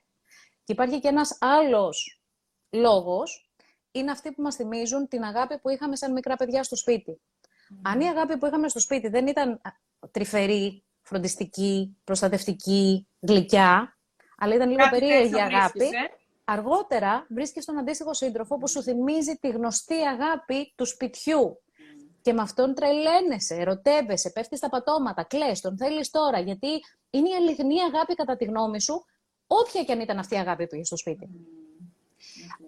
Και 0.63 0.73
υπάρχει 0.73 0.99
και 0.99 1.07
ένας 1.07 1.37
άλλος 1.39 2.21
λόγος, 2.69 3.51
είναι 3.91 4.11
αυτοί 4.11 4.31
που 4.31 4.41
μας 4.41 4.55
θυμίζουν 4.55 5.07
την 5.07 5.23
αγάπη 5.23 5.59
που 5.59 5.69
είχαμε 5.69 5.95
σαν 5.95 6.11
μικρά 6.11 6.35
παιδιά 6.35 6.63
στο 6.63 6.75
σπίτι. 6.75 7.21
Αν 7.81 8.01
η 8.01 8.07
αγάπη 8.07 8.37
που 8.37 8.45
είχαμε 8.45 8.69
στο 8.69 8.79
σπίτι 8.79 9.07
δεν 9.07 9.27
ήταν 9.27 9.61
τρυφερή, 10.11 10.83
φροντιστική, 11.01 11.97
προστατευτική, 12.03 13.07
γλυκιά, 13.19 13.96
αλλά 14.37 14.55
ήταν 14.55 14.69
λίγο 14.69 14.89
περίεργη 14.89 15.41
αγάπη, 15.41 15.83
ε; 15.83 15.89
αργότερα 16.43 17.25
βρίσκεις 17.29 17.65
τον 17.65 17.77
αντίστοιχο 17.77 18.13
σύντροφο 18.13 18.57
που 18.57 18.67
σου 18.67 18.83
θυμίζει 18.83 19.35
τη 19.35 19.49
γνωστή 19.49 19.95
αγάπη 19.95 20.73
του 20.75 20.85
σπιτιού. 20.85 21.61
Και 22.21 22.33
με 22.33 22.41
αυτόν 22.41 22.73
τρελαίνεσαι, 22.73 23.55
ερωτεύεσαι, 23.55 24.29
πέφτεις 24.29 24.57
στα 24.57 24.69
πατώματα, 24.69 25.23
κλε, 25.23 25.51
τον 25.61 25.77
θέλεις 25.77 26.09
τώρα. 26.09 26.39
Γιατί 26.39 26.67
είναι 27.09 27.29
η 27.29 27.33
αληθινή 27.33 27.81
αγάπη, 27.81 28.13
κατά 28.15 28.37
τη 28.37 28.45
γνώμη 28.45 28.81
σου, 28.81 29.05
όποια 29.47 29.83
και 29.83 29.91
αν 29.91 29.99
ήταν 29.99 30.19
αυτή 30.19 30.35
η 30.35 30.37
αγάπη 30.37 30.67
που 30.67 30.75
είχες 30.75 30.87
στο 30.87 30.97
σπίτι. 30.97 31.29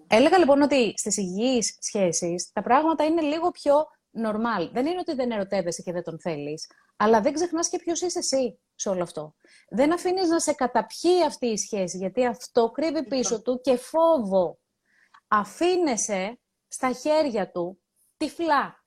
Έλεγα 0.06 0.38
λοιπόν 0.38 0.62
ότι 0.62 0.94
στις 0.96 1.16
υγιείς 1.16 1.76
σχέσεις 1.80 2.52
τα 2.52 2.62
πράγματα 2.62 3.04
είναι 3.04 3.20
λίγο 3.20 3.50
πιο 3.50 3.86
normal. 4.24 4.70
Δεν 4.72 4.86
είναι 4.86 4.98
ότι 4.98 5.14
δεν 5.14 5.30
ερωτεύεσαι 5.30 5.82
και 5.82 5.92
δεν 5.92 6.02
τον 6.02 6.20
θέλεις, 6.20 6.70
αλλά 6.96 7.20
δεν 7.20 7.32
ξεχνάς 7.32 7.68
και 7.68 7.78
ποιος 7.78 8.00
είσαι 8.00 8.18
εσύ 8.18 8.60
σε 8.74 8.88
όλο 8.88 9.02
αυτό. 9.02 9.34
Δεν 9.68 9.92
αφήνεις 9.92 10.28
να 10.28 10.38
σε 10.40 10.52
καταπιεί 10.52 11.24
αυτή 11.26 11.46
η 11.46 11.56
σχέση, 11.56 11.96
γιατί 11.96 12.26
αυτό 12.26 12.70
κρύβει 12.70 13.04
πίσω 13.04 13.42
του 13.42 13.60
και 13.60 13.76
φόβο. 13.76 14.58
Αφήνεσαι 15.28 16.40
στα 16.68 16.92
χέρια 16.92 17.50
του 17.50 17.82
τυφλά. 18.16 18.84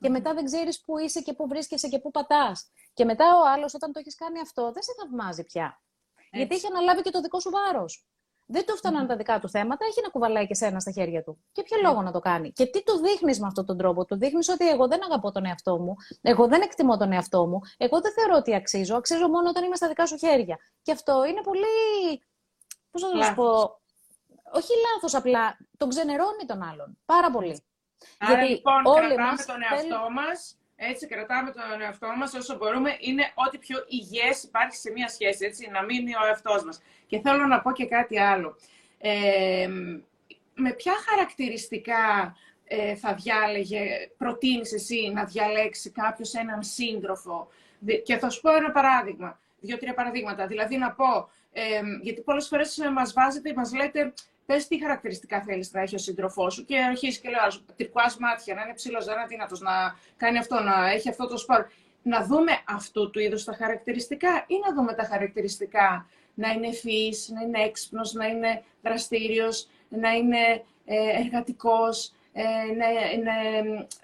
Και 0.00 0.08
μετά 0.08 0.34
δεν 0.34 0.44
ξέρεις 0.44 0.80
πού 0.80 0.98
είσαι 0.98 1.20
και 1.20 1.32
πού 1.32 1.48
βρίσκεσαι 1.48 1.88
και 1.88 1.98
πού 1.98 2.10
πατάς. 2.10 2.70
Και 2.94 3.04
μετά 3.04 3.24
ο 3.24 3.48
άλλος, 3.48 3.74
όταν 3.74 3.92
το 3.92 3.98
έχεις 3.98 4.14
κάνει 4.14 4.40
αυτό, 4.40 4.72
δεν 4.72 4.82
σε 4.82 4.92
θαυμάζει 4.98 5.44
πια. 5.44 5.82
Γιατί 6.30 6.54
έχει 6.54 6.66
αναλάβει 6.66 7.02
και 7.02 7.10
το 7.10 7.20
δικό 7.20 7.40
σου 7.40 7.50
βάρος. 7.50 8.06
Δεν 8.52 8.66
του 8.66 8.76
φταναν 8.76 9.06
τα 9.06 9.16
δικά 9.16 9.40
του 9.40 9.48
θέματα, 9.48 9.84
έχει 9.88 10.00
να 10.02 10.08
κουβαλάει 10.08 10.46
και 10.46 10.54
σένα 10.54 10.80
στα 10.80 10.90
χέρια 10.90 11.22
του. 11.22 11.44
Και 11.52 11.62
ποιο 11.62 11.76
λόγο 11.82 12.02
να 12.02 12.12
το 12.12 12.20
κάνει. 12.20 12.52
Και 12.52 12.66
τι 12.66 12.82
του 12.82 12.98
δείχνεις 12.98 13.40
με 13.40 13.46
αυτόν 13.46 13.66
τον 13.66 13.76
τρόπο. 13.76 14.04
Του 14.04 14.16
δείχνεις 14.16 14.48
ότι 14.48 14.68
εγώ 14.68 14.88
δεν 14.88 15.04
αγαπώ 15.04 15.32
τον 15.32 15.44
εαυτό 15.44 15.78
μου, 15.78 15.94
εγώ 16.20 16.48
δεν 16.48 16.60
εκτιμώ 16.62 16.96
τον 16.96 17.12
εαυτό 17.12 17.46
μου, 17.46 17.60
εγώ 17.76 18.00
δεν 18.00 18.12
θεωρώ 18.12 18.36
ότι 18.36 18.54
αξίζω, 18.54 18.96
αξίζω 18.96 19.28
μόνο 19.28 19.48
όταν 19.48 19.64
είμαι 19.64 19.76
στα 19.76 19.88
δικά 19.88 20.06
σου 20.06 20.16
χέρια. 20.16 20.58
Και 20.82 20.92
αυτό 20.92 21.24
είναι 21.24 21.40
πολύ. 21.42 21.66
Πώς 22.90 23.02
να 23.02 23.10
το 23.10 23.34
πω. 23.34 23.80
Όχι 24.54 24.72
λάθος, 24.92 25.14
απλά 25.14 25.56
τον 25.76 25.88
ξενερώνει 25.88 26.44
τον 26.46 26.62
άλλον. 26.62 26.98
Πάρα 27.04 27.30
πολύ. 27.30 27.64
Άρα 28.18 28.32
Γιατί 28.32 28.52
λοιπόν 28.52 28.86
όλοι 28.86 29.14
κρατάμε 29.14 29.44
τον 29.46 29.62
εαυτό 29.62 30.10
μας 30.10 30.56
έτσι, 30.90 31.06
κρατάμε 31.06 31.50
τον 31.50 31.80
εαυτό 31.80 32.08
μας 32.16 32.34
όσο 32.34 32.56
μπορούμε. 32.56 32.96
Είναι 33.00 33.32
ό,τι 33.34 33.58
πιο 33.58 33.76
υγιές 33.88 34.42
υπάρχει 34.42 34.76
σε 34.76 34.90
μια 34.90 35.08
σχέση, 35.08 35.44
έτσι, 35.44 35.68
να 35.70 35.82
μείνει 35.82 36.14
ο 36.14 36.26
εαυτός 36.26 36.64
μας. 36.64 36.82
Και 37.06 37.20
θέλω 37.20 37.46
να 37.46 37.60
πω 37.60 37.72
και 37.72 37.86
κάτι 37.86 38.18
άλλο. 38.20 38.56
Ε, 38.98 39.68
με 40.54 40.72
ποια 40.72 40.92
χαρακτηριστικά 41.08 42.36
ε, 42.64 42.94
θα 42.94 43.14
διάλεγε, 43.14 44.10
προτείνεις 44.16 44.72
εσύ 44.72 45.10
να 45.14 45.24
διαλέξει 45.24 45.90
κάποιος 45.90 46.34
έναν 46.34 46.62
σύντροφο; 46.62 47.48
Και 48.04 48.18
θα 48.18 48.30
σου 48.30 48.40
πω 48.40 48.54
ένα 48.54 48.70
παράδειγμα, 48.70 49.40
δύο-τρία 49.60 49.94
παραδείγματα. 49.94 50.46
Δηλαδή 50.46 50.76
να 50.76 50.92
πω, 50.92 51.30
ε, 51.52 51.80
γιατί 52.02 52.20
πολλές 52.20 52.48
φορές 52.48 52.78
μας 52.94 53.12
βάζετε, 53.12 53.52
μας 53.56 53.74
λέτε, 53.74 54.12
πες 54.46 54.66
τι 54.66 54.80
χαρακτηριστικά 54.80 55.42
θέλεις 55.42 55.72
να 55.72 55.80
έχει 55.80 55.94
ο 55.94 55.98
σύντροφός 55.98 56.54
σου. 56.54 56.64
Και 56.64 56.78
αρχίζει 56.78 57.20
και 57.20 57.28
λέω: 57.28 57.62
Τρικουά 57.76 58.14
μάτια, 58.20 58.54
να 58.54 58.62
είναι 58.62 58.74
ψηλός, 58.74 59.06
να 59.06 59.12
είναι 59.12 59.22
αδύνατος, 59.22 59.60
να 59.60 59.72
κάνει 60.16 60.38
αυτό, 60.38 60.60
να 60.60 60.90
έχει 60.90 61.08
αυτό 61.08 61.26
το 61.26 61.36
σπορ. 61.36 61.66
Να 62.02 62.24
δούμε 62.24 62.52
αυτού 62.68 63.10
του 63.10 63.20
είδους 63.20 63.44
τα 63.44 63.52
χαρακτηριστικά 63.52 64.44
ή 64.46 64.54
να 64.66 64.74
δούμε 64.74 64.94
τα 64.94 65.04
χαρακτηριστικά 65.04 66.06
να 66.34 66.50
είναι 66.50 66.66
ευφυής, 66.66 67.28
να 67.28 67.40
είναι 67.42 67.62
έξυπνος, 67.62 68.12
να 68.12 68.26
είναι 68.26 68.62
δραστήριος, 68.82 69.68
να 69.88 70.10
είναι 70.10 70.64
ε, 70.84 71.20
εργατικός, 71.20 72.12
ε, 72.32 72.42
να, 72.42 72.86
να, 73.22 73.34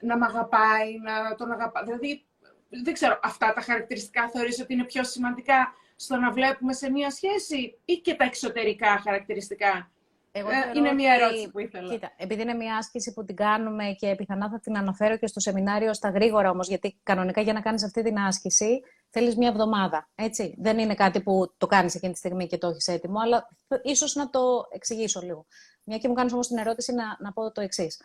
να 0.01 0.18
μ' 0.18 0.22
αγαπάει, 0.22 0.98
να 0.98 1.35
τον 1.35 1.53
αγαπάει. 1.53 1.85
Δηλαδή, 1.85 2.22
δεν 2.68 2.92
ξέρω, 2.92 3.20
αυτά 3.22 3.53
τα 3.53 3.61
χαρακτηριστικά 3.61 4.29
θεωρείς 4.29 4.61
ότι 4.61 4.72
είναι 4.72 4.85
πιο 4.85 5.05
σημαντικά 5.05 5.74
στο 5.96 6.16
να 6.16 6.31
βλέπουμε 6.31 6.72
σε 6.72 6.90
μία 6.90 7.11
σχέση 7.11 7.79
ή 7.85 7.94
και 7.94 8.14
τα 8.14 8.24
εξωτερικά 8.24 9.01
χαρακτηριστικά. 9.05 9.90
Εγώ 10.38 10.51
ε, 10.51 10.72
είναι 10.74 10.92
μια 10.92 11.14
ερώτηση 11.14 11.51
που 11.51 11.59
ήθελα. 11.59 11.92
Κοίτα, 11.92 12.12
επειδή 12.16 12.42
είναι 12.42 12.55
μια 12.55 12.77
άσκηση 12.77 13.12
που 13.12 13.24
την 13.24 13.37
κάνουμε 13.37 13.92
και 13.98 14.14
πιθανά 14.14 14.51
θα 14.51 14.61
την 14.61 14.77
αναφέρω 14.77 15.16
και 15.16 15.27
στο 15.27 15.40
σεμινάριο 15.40 15.94
στα 15.94 16.11
γρήγορα 16.11 16.51
όμως, 16.51 16.68
γιατί 16.68 17.01
κανονικά 17.03 17.40
για 17.40 17.53
να 17.53 17.61
κάνεις 17.61 17.85
αυτή 17.85 18.03
την 18.03 18.18
άσκηση 18.18 18.81
θέλεις 19.11 19.37
μια 19.37 19.48
εβδομάδα. 19.48 20.11
Έτσι. 20.14 20.55
Δεν 20.59 20.79
είναι 20.79 20.94
κάτι 20.94 21.20
που 21.20 21.55
το 21.57 21.66
κάνεις 21.66 21.94
εκείνη 21.94 22.12
τη 22.12 22.18
στιγμή 22.18 22.46
και 22.46 22.59
το 22.59 22.68
έχεις 22.68 22.87
έτοιμο, 22.87 23.20
αλλά 23.20 23.48
ίσως 23.83 24.14
να 24.14 24.31
το 24.31 24.66
εξηγήσω 24.70 25.20
λίγο. 25.20 25.46
Μια 25.85 25.98
και 25.98 26.09
μου 26.09 26.14
κάνεις 26.14 26.33
όμως 26.33 26.48
την 26.48 26.59
ερώτηση, 26.59 26.92
να, 26.92 27.16
να 27.20 27.33
πω 27.33 27.53
το 27.53 27.61
εξής. 27.61 28.01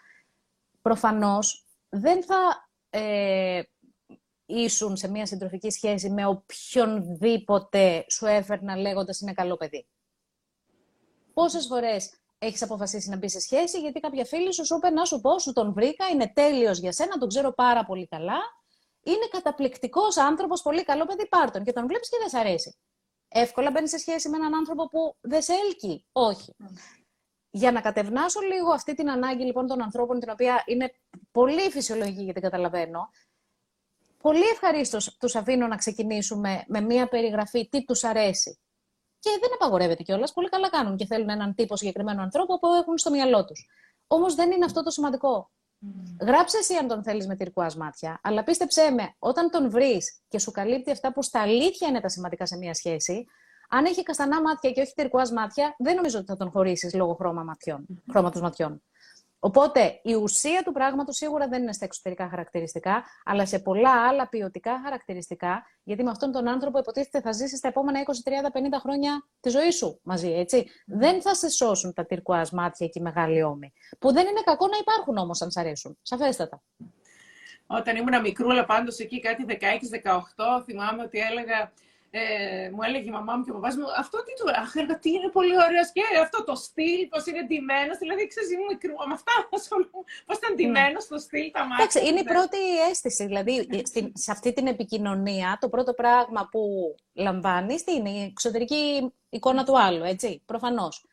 Προφανώς 0.81 1.67
δεν 1.89 2.23
θα 2.23 2.69
ε, 2.89 3.61
ήσουν 4.45 4.97
σε 4.97 5.09
μια 5.09 5.25
συντροφική 5.25 5.69
σχέση 5.69 6.09
με 6.09 6.25
οποιονδήποτε 6.25 8.05
σου 8.09 8.25
έφερνα 8.25 8.77
λέγοντας 8.77 9.19
είναι 9.19 9.33
καλό 9.33 9.57
παιδί. 9.57 9.87
Πόσες 11.33 11.65
φορές 11.65 12.22
έχεις 12.45 12.61
αποφασίσει 12.61 13.09
να 13.09 13.17
μπεις 13.17 13.31
σε 13.31 13.39
σχέση, 13.39 13.79
γιατί 13.79 13.99
κάποια 13.99 14.25
φίλη 14.25 14.53
σου 14.53 14.65
σου 14.65 14.75
είπε 14.75 14.89
να 14.89 15.05
σου 15.05 15.19
πω, 15.19 15.39
σου 15.39 15.53
τον 15.53 15.73
βρήκα, 15.73 16.07
είναι 16.07 16.31
τέλειος 16.35 16.79
για 16.79 16.91
σένα, 16.91 17.17
τον 17.17 17.27
ξέρω 17.27 17.53
πάρα 17.53 17.85
πολύ 17.85 18.07
καλά. 18.07 18.37
Είναι 19.03 19.27
καταπληκτικός 19.31 20.17
άνθρωπος, 20.17 20.61
πολύ 20.61 20.83
καλό 20.83 21.05
παιδί, 21.05 21.27
πάρτον. 21.27 21.63
Και 21.63 21.73
τον 21.73 21.87
βλέπεις 21.87 22.09
και 22.09 22.17
δεν 22.19 22.29
σ' 22.29 22.33
αρέσει. 22.33 22.77
Εύκολα 23.27 23.71
μπαίνει 23.71 23.89
σε 23.89 23.97
σχέση 23.97 24.29
με 24.29 24.37
έναν 24.37 24.55
άνθρωπο 24.55 24.89
που 24.89 25.15
δεν 25.21 25.41
σε 25.41 25.53
έλκει. 25.53 26.05
Όχι. 26.11 26.55
Για 27.49 27.71
να 27.71 27.81
κατευνάσω 27.81 28.39
λίγο 28.41 28.71
αυτή 28.71 28.93
την 28.93 29.09
ανάγκη 29.09 29.43
λοιπόν 29.43 29.67
των 29.67 29.81
ανθρώπων, 29.81 30.19
την 30.19 30.29
οποία 30.29 30.63
είναι 30.65 30.93
πολύ 31.31 31.69
φυσιολογική 31.71 32.23
γιατί 32.23 32.41
καταλαβαίνω, 32.41 33.09
πολύ 34.17 34.43
ευχαρίστως 34.43 35.17
τους 35.17 35.35
αφήνω 35.35 35.67
να 35.67 35.75
ξεκινήσουμε 35.75 36.63
με 36.67 36.81
μία 36.81 37.07
περιγραφή 37.07 37.67
τι 37.69 37.83
τους 37.83 38.03
αρέσει. 38.03 38.62
Και 39.23 39.29
δεν 39.41 39.49
απαγορεύεται 39.53 40.03
κιόλας. 40.03 40.33
Πολύ 40.33 40.49
καλά 40.49 40.69
κάνουν 40.69 40.97
και 40.97 41.05
θέλουν 41.05 41.29
έναν 41.29 41.55
τύπο 41.55 41.75
συγκεκριμένο 41.77 42.21
ανθρώπου 42.21 42.59
που 42.59 42.67
έχουν 42.67 42.97
στο 42.97 43.09
μυαλό 43.09 43.45
τους. 43.45 43.67
Όμως 44.07 44.35
δεν 44.35 44.51
είναι 44.51 44.65
αυτό 44.65 44.83
το 44.83 44.89
σημαντικό. 44.89 45.51
Mm. 45.85 46.25
Γράψε 46.27 46.57
εσύ 46.57 46.75
αν 46.75 46.87
τον 46.87 47.03
θέλεις 47.03 47.27
με 47.27 47.35
τυρκουάς 47.35 47.75
μάτια, 47.75 48.19
αλλά 48.23 48.43
πίστεψέ 48.43 48.91
με, 48.91 49.15
όταν 49.19 49.49
τον 49.49 49.69
βρεις 49.69 50.21
και 50.27 50.39
σου 50.39 50.51
καλύπτει 50.51 50.91
αυτά 50.91 51.13
που 51.13 51.23
στα 51.23 51.41
αλήθεια 51.41 51.87
είναι 51.87 51.99
τα 51.99 52.09
σημαντικά 52.09 52.45
σε 52.45 52.57
μια 52.57 52.73
σχέση, 52.73 53.25
αν 53.69 53.85
έχει 53.85 54.03
καστανά 54.03 54.41
μάτια 54.41 54.71
και 54.71 54.81
όχι 54.81 54.93
τυρκουάς 54.93 55.31
μάτια, 55.31 55.75
δεν 55.77 55.95
νομίζω 55.95 56.17
ότι 56.17 56.27
θα 56.27 56.37
τον 56.37 56.49
χωρίσεις 56.49 56.93
λόγω 56.93 57.13
χρώμα 57.13 57.43
ματιών, 57.43 57.85
mm. 57.89 57.95
χρώματος 58.11 58.41
ματιών. 58.41 58.83
Οπότε 59.45 59.99
η 60.03 60.13
ουσία 60.13 60.61
του 60.63 60.71
πράγματος 60.71 61.15
σίγουρα 61.15 61.47
δεν 61.47 61.61
είναι 61.61 61.73
στα 61.73 61.85
εξωτερικά 61.85 62.29
χαρακτηριστικά, 62.29 63.03
αλλά 63.25 63.45
σε 63.45 63.59
πολλά 63.59 64.07
άλλα 64.07 64.29
ποιοτικά 64.29 64.81
χαρακτηριστικά, 64.83 65.65
γιατί 65.83 66.03
με 66.03 66.09
αυτόν 66.09 66.31
τον 66.31 66.47
άνθρωπο 66.47 66.79
υποτίθεται 66.79 67.21
θα 67.21 67.31
ζήσεις 67.31 67.59
τα 67.59 67.67
επόμενα 67.67 67.99
20, 67.99 68.03
30, 68.03 68.75
50 68.75 68.79
χρόνια 68.81 69.27
τη 69.39 69.49
ζωή 69.49 69.71
σου 69.71 69.99
μαζί, 70.03 70.31
έτσι. 70.31 70.65
Δεν 70.85 71.21
θα 71.21 71.35
σε 71.35 71.49
σώσουν 71.49 71.93
τα 71.93 72.05
τυρκουάζ 72.05 72.49
μάτια 72.49 72.87
και 72.87 72.99
οι 72.99 73.01
μεγάλοι 73.01 73.43
ώμοι. 73.43 73.73
Που 73.99 74.13
δεν 74.13 74.27
είναι 74.27 74.41
κακό 74.43 74.67
να 74.67 74.77
υπάρχουν 74.77 75.17
όμως, 75.17 75.41
αν 75.41 75.51
σ' 75.51 75.57
αρέσουν. 75.57 75.97
Σαφέστατα. 76.01 76.61
Όταν 77.67 77.95
ήμουν 77.95 78.21
μικρούλα 78.21 78.65
πάντως 78.65 78.97
εκεί 78.97 79.19
κάτι 79.19 79.45
16-18, 79.47 80.63
θυμάμαι 80.65 81.03
ότι 81.03 81.19
έλεγα 81.19 81.71
ε, 82.15 82.69
μου 82.73 82.81
έλεγε 82.83 83.07
η 83.09 83.11
μαμά 83.11 83.35
μου 83.35 83.43
και 83.43 83.51
ο 83.51 83.53
παπάς 83.53 83.75
μου, 83.75 83.85
αυτό 83.97 84.17
τι 84.23 84.33
του 84.39 84.47
άχεργα, 84.61 84.99
τι 84.99 85.09
είναι 85.09 85.29
πολύ 85.29 85.55
ωραίος 85.65 85.91
και 85.91 86.01
αυτό 86.21 86.43
το 86.43 86.55
στυλ, 86.55 87.07
πώς 87.09 87.25
είναι 87.25 87.43
ντυμένος. 87.43 87.97
Δηλαδή, 87.97 88.27
ξέρεις, 88.27 88.51
ήμουν 88.51 88.65
μικρού, 88.65 88.93
με 89.07 89.13
αυτά 89.13 89.33
πώς 90.25 90.37
ήταν 90.37 90.55
ντυμένος 90.55 91.03
στο 91.03 91.17
στυλ, 91.17 91.51
τα 91.51 91.59
μάτια. 91.59 91.83
Εντάξει, 91.83 92.07
είναι 92.07 92.19
η 92.19 92.23
πρώτη 92.23 92.57
αίσθηση. 92.89 93.25
Δηλαδή, 93.25 93.69
σε 94.13 94.31
αυτή 94.31 94.53
την 94.53 94.67
επικοινωνία, 94.67 95.57
το 95.61 95.69
πρώτο 95.69 95.93
πράγμα 95.93 96.47
που 96.51 96.61
λαμβάνεις, 97.13 97.83
τι 97.83 97.93
είναι 97.93 98.09
η 98.09 98.23
εξωτερική 98.23 99.13
εικόνα 99.29 99.63
του 99.63 99.79
άλλου, 99.79 100.03
έτσι, 100.03 100.41
προφανώς. 100.45 101.05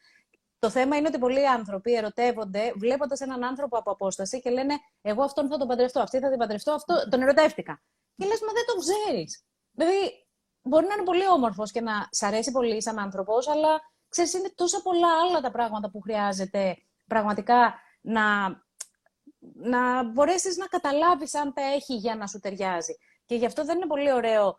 Το 0.59 0.71
θέμα 0.71 0.97
είναι 0.97 1.09
ότι 1.09 1.19
πολλοί 1.19 1.49
άνθρωποι 1.49 1.95
ερωτεύονται 1.95 2.73
βλέποντας 2.77 3.21
έναν 3.21 3.45
άνθρωπο 3.45 3.79
από 3.79 3.91
απόσταση 3.91 4.41
και 4.41 4.51
λένε 4.51 4.75
Εγώ 5.03 5.23
αυτόν 5.23 5.49
θα 5.49 5.57
τον 5.57 5.69
παντρευτώ, 5.69 6.01
αυτή 6.01 6.19
θα 6.19 6.29
την 6.29 6.39
παντρευτώ, 6.39 6.73
αυτό 6.73 7.09
τον 7.09 7.23
ερωτεύτηκα. 7.23 7.83
Και 8.17 8.27
λες, 8.27 8.41
μα 8.41 8.53
δεν 8.53 8.65
το 8.67 8.75
ξέρεις. 8.81 9.45
Δηλαδή, 9.73 10.25
μπορεί 10.63 10.87
να 10.87 10.95
είναι 10.95 11.05
πολύ 11.05 11.29
όμορφος 11.29 11.71
και 11.71 11.81
να 11.81 12.09
σ' 12.11 12.23
αρέσει 12.23 12.51
πολύ 12.51 12.83
σαν 12.83 12.99
άνθρωπος, 12.99 13.49
αλλά 13.49 13.81
ξέρεις, 14.09 14.33
είναι 14.33 14.53
τόσα 14.55 14.83
πολλά 14.83 15.09
άλλα 15.21 15.41
τα 15.41 15.51
πράγματα 15.51 15.91
που 15.91 16.01
χρειάζεται 16.01 16.77
πραγματικά 17.07 17.75
να, 18.01 18.49
να 19.55 20.05
μπορέσεις 20.05 20.57
να 20.57 20.67
καταλάβεις 20.67 21.35
αν 21.35 21.53
τα 21.53 21.63
έχει 21.63 21.95
για 21.95 22.17
να 22.17 22.27
σου 22.27 22.39
ταιριάζει. 22.39 22.97
Και 23.27 23.35
γι' 23.35 23.47
αυτό 23.47 23.65
δεν 23.65 23.77
είναι 23.77 23.87
πολύ 23.87 24.13
ωραίο 24.13 24.59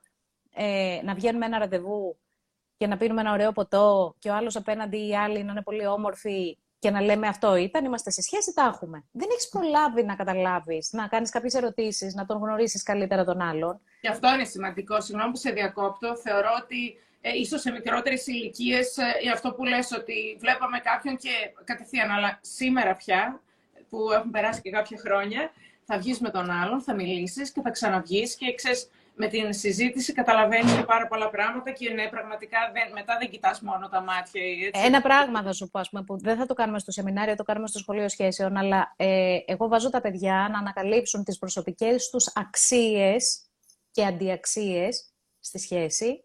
ε, 0.51 0.99
να 1.03 1.13
βγαίνουμε 1.13 1.45
ένα 1.45 1.57
ραντεβού 1.57 2.19
και 2.77 2.87
να 2.87 2.97
πίνουμε 2.97 3.21
ένα 3.21 3.31
ωραίο 3.31 3.51
ποτό 3.51 4.15
και 4.19 4.29
ο 4.29 4.35
άλλος 4.35 4.55
απέναντι 4.55 4.97
ή 4.97 5.07
οι 5.07 5.15
άλλοι 5.15 5.43
να 5.43 5.51
είναι 5.51 5.61
πολύ 5.61 5.85
όμορφοι 5.85 6.57
και 6.81 6.91
να 6.91 7.01
λέμε 7.01 7.27
αυτό 7.27 7.55
ήταν, 7.55 7.85
είμαστε 7.85 8.09
σε 8.11 8.21
σχέση, 8.21 8.53
τα 8.53 8.71
έχουμε. 8.73 9.03
Δεν 9.11 9.27
έχεις 9.31 9.49
προλάβει 9.49 10.03
να 10.03 10.15
καταλάβεις, 10.15 10.91
να 10.91 11.07
κάνεις 11.07 11.29
κάποιες 11.29 11.53
ερωτήσεις, 11.53 12.13
να 12.13 12.25
τον 12.25 12.37
γνωρίσεις 12.37 12.83
καλύτερα 12.83 13.23
τον 13.23 13.41
άλλον. 13.41 13.79
Και 14.01 14.07
αυτό 14.07 14.33
είναι 14.33 14.43
σημαντικό. 14.43 15.01
Συγγνώμη 15.01 15.31
που 15.31 15.37
σε 15.37 15.51
διακόπτω. 15.51 16.15
Θεωρώ 16.15 16.49
ότι 16.63 16.97
ε, 17.21 17.37
ίσως 17.37 17.61
σε 17.61 17.71
μικρότερες 17.71 18.27
ηλικίες, 18.27 18.97
ε, 18.97 19.29
αυτό 19.33 19.53
που 19.53 19.63
λες 19.63 19.91
ότι 19.91 20.37
βλέπαμε 20.39 20.79
κάποιον 20.79 21.17
και 21.17 21.29
κατευθείαν, 21.63 22.11
αλλά 22.11 22.39
σήμερα 22.41 22.95
πια, 22.95 23.41
που 23.89 24.11
έχουν 24.11 24.31
περάσει 24.31 24.61
και 24.61 24.69
κάποια 24.69 24.97
χρόνια, 24.97 25.51
θα 25.85 25.97
βγεις 25.97 26.19
με 26.19 26.29
τον 26.29 26.49
άλλον, 26.49 26.81
θα 26.81 26.93
μιλήσεις 26.93 27.51
και 27.51 27.61
θα 27.61 27.69
ξαναβγείς 27.69 28.35
και 28.35 28.53
ξέρεις, 28.53 28.89
με 29.15 29.27
την 29.27 29.53
συζήτηση 29.53 30.13
καταλαβαίνεις 30.13 30.73
και 30.73 30.83
πάρα 30.83 31.07
πολλά 31.07 31.29
πράγματα 31.29 31.71
και 31.71 31.89
ναι, 31.89 32.07
πραγματικά 32.07 32.57
δεν, 32.73 32.91
μετά 32.93 33.17
δεν 33.19 33.29
κοιτάς 33.29 33.61
μόνο 33.61 33.89
τα 33.89 34.01
μάτια. 34.01 34.41
Έτσι. 34.67 34.85
Ένα 34.85 35.01
πράγμα 35.01 35.43
θα 35.43 35.53
σου 35.53 35.69
πω, 35.69 35.81
πούμε, 35.89 36.03
που 36.03 36.17
δεν 36.17 36.37
θα 36.37 36.45
το 36.45 36.53
κάνουμε 36.53 36.79
στο 36.79 36.91
σεμινάριο, 36.91 37.35
το 37.35 37.43
κάνουμε 37.43 37.67
στο 37.67 37.79
σχολείο 37.79 38.09
σχέσεων, 38.09 38.57
αλλά 38.57 38.93
ε, 38.95 39.37
εγώ 39.45 39.67
βάζω 39.67 39.89
τα 39.89 40.01
παιδιά 40.01 40.49
να 40.51 40.59
ανακαλύψουν 40.59 41.23
τις 41.23 41.37
προσωπικές 41.37 42.09
τους 42.09 42.31
αξίες 42.35 43.45
και 43.91 44.05
αντιαξίες 44.05 45.13
στη 45.39 45.59
σχέση 45.59 46.23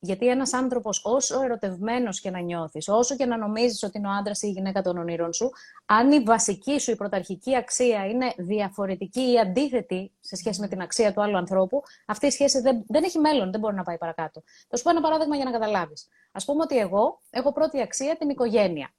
γιατί 0.00 0.28
ένας 0.28 0.52
άνθρωπος, 0.52 1.00
όσο 1.04 1.42
ερωτευμένος 1.42 2.20
και 2.20 2.30
να 2.30 2.40
νιώθεις, 2.40 2.88
όσο 2.88 3.16
και 3.16 3.26
να 3.26 3.36
νομίζεις 3.36 3.82
ότι 3.82 3.98
είναι 3.98 4.08
ο 4.08 4.10
άντρας 4.10 4.42
ή 4.42 4.46
η 4.48 4.50
γυναίκα 4.50 4.82
των 4.82 4.98
ονείρων 4.98 5.32
σου, 5.32 5.50
αν 5.86 6.12
η 6.12 6.20
βασική 6.20 6.78
σου, 6.78 6.90
η 6.90 6.96
πρωταρχική 6.96 7.56
αξία 7.56 8.06
είναι 8.06 8.32
διαφορετική 8.36 9.32
ή 9.32 9.38
αντίθετη 9.38 10.12
σε 10.20 10.36
σχέση 10.36 10.60
με 10.60 10.68
την 10.68 10.80
αξία 10.80 11.12
του 11.12 11.22
άλλου 11.22 11.36
ανθρώπου, 11.36 11.82
αυτή 12.06 12.26
η 12.26 12.30
σχέση 12.30 12.60
δεν, 12.60 12.84
δεν 12.88 13.04
έχει 13.04 13.18
μέλλον, 13.18 13.50
δεν 13.50 13.60
μπορεί 13.60 13.74
να 13.74 13.82
πάει 13.82 13.98
παρακάτω. 13.98 14.42
Θα 14.68 14.76
σου 14.76 14.82
πω 14.82 14.90
ένα 14.90 15.00
παράδειγμα 15.00 15.36
για 15.36 15.44
να 15.44 15.50
καταλάβεις. 15.50 16.08
Α 16.32 16.44
πούμε 16.44 16.62
ότι 16.62 16.76
εγώ 16.76 17.20
έχω 17.30 17.52
πρώτη 17.52 17.80
αξία 17.80 18.16
την 18.16 18.28
οικογένεια. 18.28 18.90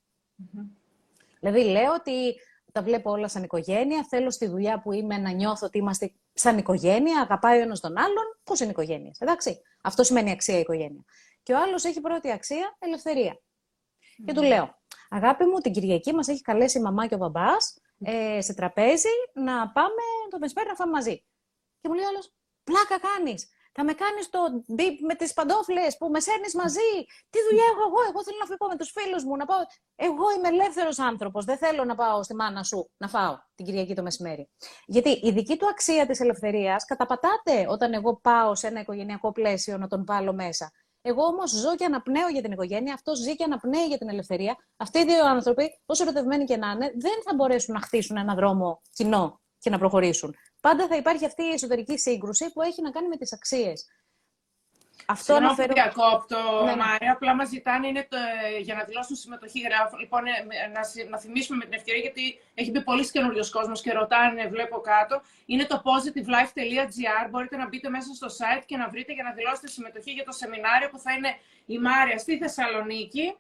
Mm-hmm. 0.41 0.66
Δηλαδή, 1.39 1.64
λέω 1.64 1.93
ότι 1.93 2.36
τα 2.72 2.82
βλέπω 2.82 3.11
όλα 3.11 3.28
σαν 3.28 3.43
οικογένεια. 3.43 4.05
Θέλω 4.09 4.32
στη 4.32 4.47
δουλειά 4.47 4.82
που 4.82 4.91
είμαι 4.91 5.17
να 5.17 5.32
νιώθω 5.32 5.65
ότι 5.65 5.78
είμαστε 5.78 6.13
σαν 6.34 6.57
οικογένεια, 6.57 7.22
αγαπάει 7.22 7.59
ο 7.59 7.61
ένας 7.61 7.80
τον 7.80 7.97
άλλον. 7.97 8.39
Πώς 8.43 8.59
είναι 8.59 8.72
οικογένειες, 8.72 9.20
εντάξει. 9.20 9.61
Αυτό 9.84 10.03
σημαίνει 10.03 10.32
αξία 10.32 10.57
η 10.57 10.59
οικογένεια. 10.59 11.03
Και 11.43 11.53
ο 11.53 11.57
άλλος 11.57 11.84
έχει 11.84 12.01
πρώτη 12.01 12.32
αξία 12.32 12.76
ελευθερία. 12.80 13.41
Και 14.26 14.34
του 14.34 14.43
λέω, 14.43 14.80
Αγάπη 15.09 15.45
μου, 15.45 15.59
την 15.59 15.72
Κυριακή 15.72 16.13
μας 16.13 16.28
έχει 16.28 16.41
καλέσει 16.41 16.78
η 16.78 16.82
μαμά 16.82 17.07
και 17.07 17.13
ο 17.13 17.17
μπαμπάς 17.17 17.82
ε, 18.03 18.41
σε 18.41 18.53
τραπέζι 18.53 19.09
να 19.34 19.72
πάμε 19.72 20.03
το 20.30 20.39
μεσημέρι 20.39 20.67
να 20.67 20.76
φάμε 20.76 20.91
μαζί. 20.91 21.24
Και 21.82 21.88
μου 21.88 21.93
λέει 21.93 22.05
άλλος, 22.05 22.34
Πλάκα 22.63 22.99
κάνεις. 22.99 23.49
Θα 23.80 23.86
με 23.86 23.93
κάνεις 23.93 24.30
το 24.30 24.39
deep 24.77 24.97
με 25.07 25.15
τις 25.15 25.34
παντόφλες 25.34 25.97
που 25.97 26.09
με 26.09 26.19
σέρνεις 26.19 26.55
μαζί. 26.55 26.91
Τι 27.30 27.39
δουλειά 27.49 27.63
έχω 27.71 27.82
εγώ; 27.89 27.99
Εγώ 28.09 28.23
θέλω 28.23 28.38
να 28.39 28.45
φύγω 28.45 28.67
με 28.69 28.75
τους 28.75 28.91
φίλους 28.91 29.23
μου. 29.23 29.36
Να 29.36 29.45
πάω... 29.45 29.59
Εγώ 29.95 30.25
είμαι 30.36 30.47
ελεύθερος 30.47 30.99
άνθρωπος. 30.99 31.45
Δεν 31.45 31.57
θέλω 31.57 31.84
να 31.86 31.95
πάω 31.95 32.23
στη 32.23 32.36
μάνα 32.36 32.63
σου 32.63 32.89
να 32.97 33.07
φάω 33.07 33.38
την 33.55 33.65
Κυριακή 33.65 33.95
το 33.95 34.01
μεσημέρι. 34.01 34.49
Γιατί 34.86 35.09
η 35.09 35.32
δική 35.32 35.57
του 35.57 35.67
αξία 35.67 36.05
της 36.05 36.19
ελευθερίας 36.19 36.86
καταπατάται 36.86 37.65
όταν 37.67 37.93
εγώ 37.93 38.15
πάω 38.15 38.55
σε 38.55 38.67
ένα 38.67 38.80
οικογενειακό 38.80 39.32
πλαίσιο 39.32 39.77
να 39.77 39.88
τον 39.88 40.05
βάλω 40.05 40.34
μέσα. 40.34 40.71
Εγώ 41.01 41.23
όμως 41.23 41.51
ζω 41.51 41.75
και 41.75 41.86
αναπνέω 41.86 42.27
για 42.27 42.41
την 42.41 42.51
οικογένεια, 42.51 42.93
αυτό 42.93 43.15
ζει 43.15 43.36
και 43.36 43.43
αναπνέει 43.43 43.86
για 43.86 43.97
την 43.97 44.09
ελευθερία. 44.09 44.55
Αυτοί 44.77 44.99
οι 44.99 45.05
δύο 45.05 45.25
άνθρωποι, 45.27 45.82
όσο 45.86 46.03
ερωτευμένοι 46.03 46.43
και 46.43 46.57
να 46.57 46.71
είναι, 46.71 46.91
δεν 46.95 47.21
θα 47.25 47.36
μπορέσουν 47.36 47.73
να 47.73 47.82
χτίσουν 47.82 48.17
ένα 48.17 48.36
δρόμο 48.36 48.82
κοινό 48.93 49.41
και 49.59 49.69
να 49.69 49.77
προχωρήσουν 49.77 50.36
πάντα 50.62 50.88
θα 50.88 50.95
υπάρχει 50.95 51.26
αυτή 51.26 51.43
η 51.43 51.51
εσωτερική 51.51 51.97
σύγκρουση 51.97 52.51
που 52.51 52.62
έχει 52.62 52.82
να 52.82 52.91
κάνει 52.91 53.07
με 53.07 53.18
τις 53.18 53.34
αξίες. 53.34 53.88
Αυτό 55.05 55.34
Συγγνώμη 55.34 55.45
αναφέρω... 55.45 55.68
που 55.68 55.74
διακόπτω, 55.74 56.64
ναι, 56.66 56.72
ναι. 56.72 56.76
Μάρια. 56.84 57.12
Απλά 57.12 57.36
μας 57.36 57.49
ζητάνε 57.49 57.88
είναι 57.88 58.07
το, 58.10 58.18
για 58.62 58.76
να 58.76 58.84
δηλώσουν 58.84 59.16
συμμετοχή. 59.16 59.60
Γράφω. 59.60 59.97
Λοιπόν, 59.97 60.26
ε, 60.26 60.32
να, 60.76 61.10
να 61.10 61.18
θυμίσουμε 61.20 61.57
με 61.57 61.66
την 61.66 61.74
ευκαιρία, 61.74 62.01
γιατί 62.01 62.39
έχει 62.53 62.72
μπει 62.72 62.82
πολύς 62.84 63.12
καινούριος 63.12 63.49
κόσμος 63.49 63.82
και 63.82 63.91
ρωτάνε, 63.93 64.47
βλέπω 64.47 64.78
κάτω. 64.80 65.22
Είναι 65.45 65.66
το 65.66 65.82
positivelife.gr. 65.88 67.30
Μπορείτε 67.30 67.57
να 67.57 67.68
μπείτε 67.68 67.89
μέσα 67.89 68.14
στο 68.14 68.28
site 68.28 68.64
και 68.66 68.78
να 68.78 68.89
βρείτε 68.89 69.14
για 69.14 69.24
να 69.24 69.32
δηλώσετε 69.32 69.68
συμμετοχή 69.68 70.12
για 70.12 70.24
το 70.24 70.32
σεμινάριο 70.32 70.89
που 70.89 70.99
θα 70.99 71.12
είναι 71.14 71.32
η 71.66 71.78
Μάρια 71.80 72.18
στη 72.18 72.38
Θεσσαλονίκη 72.38 73.36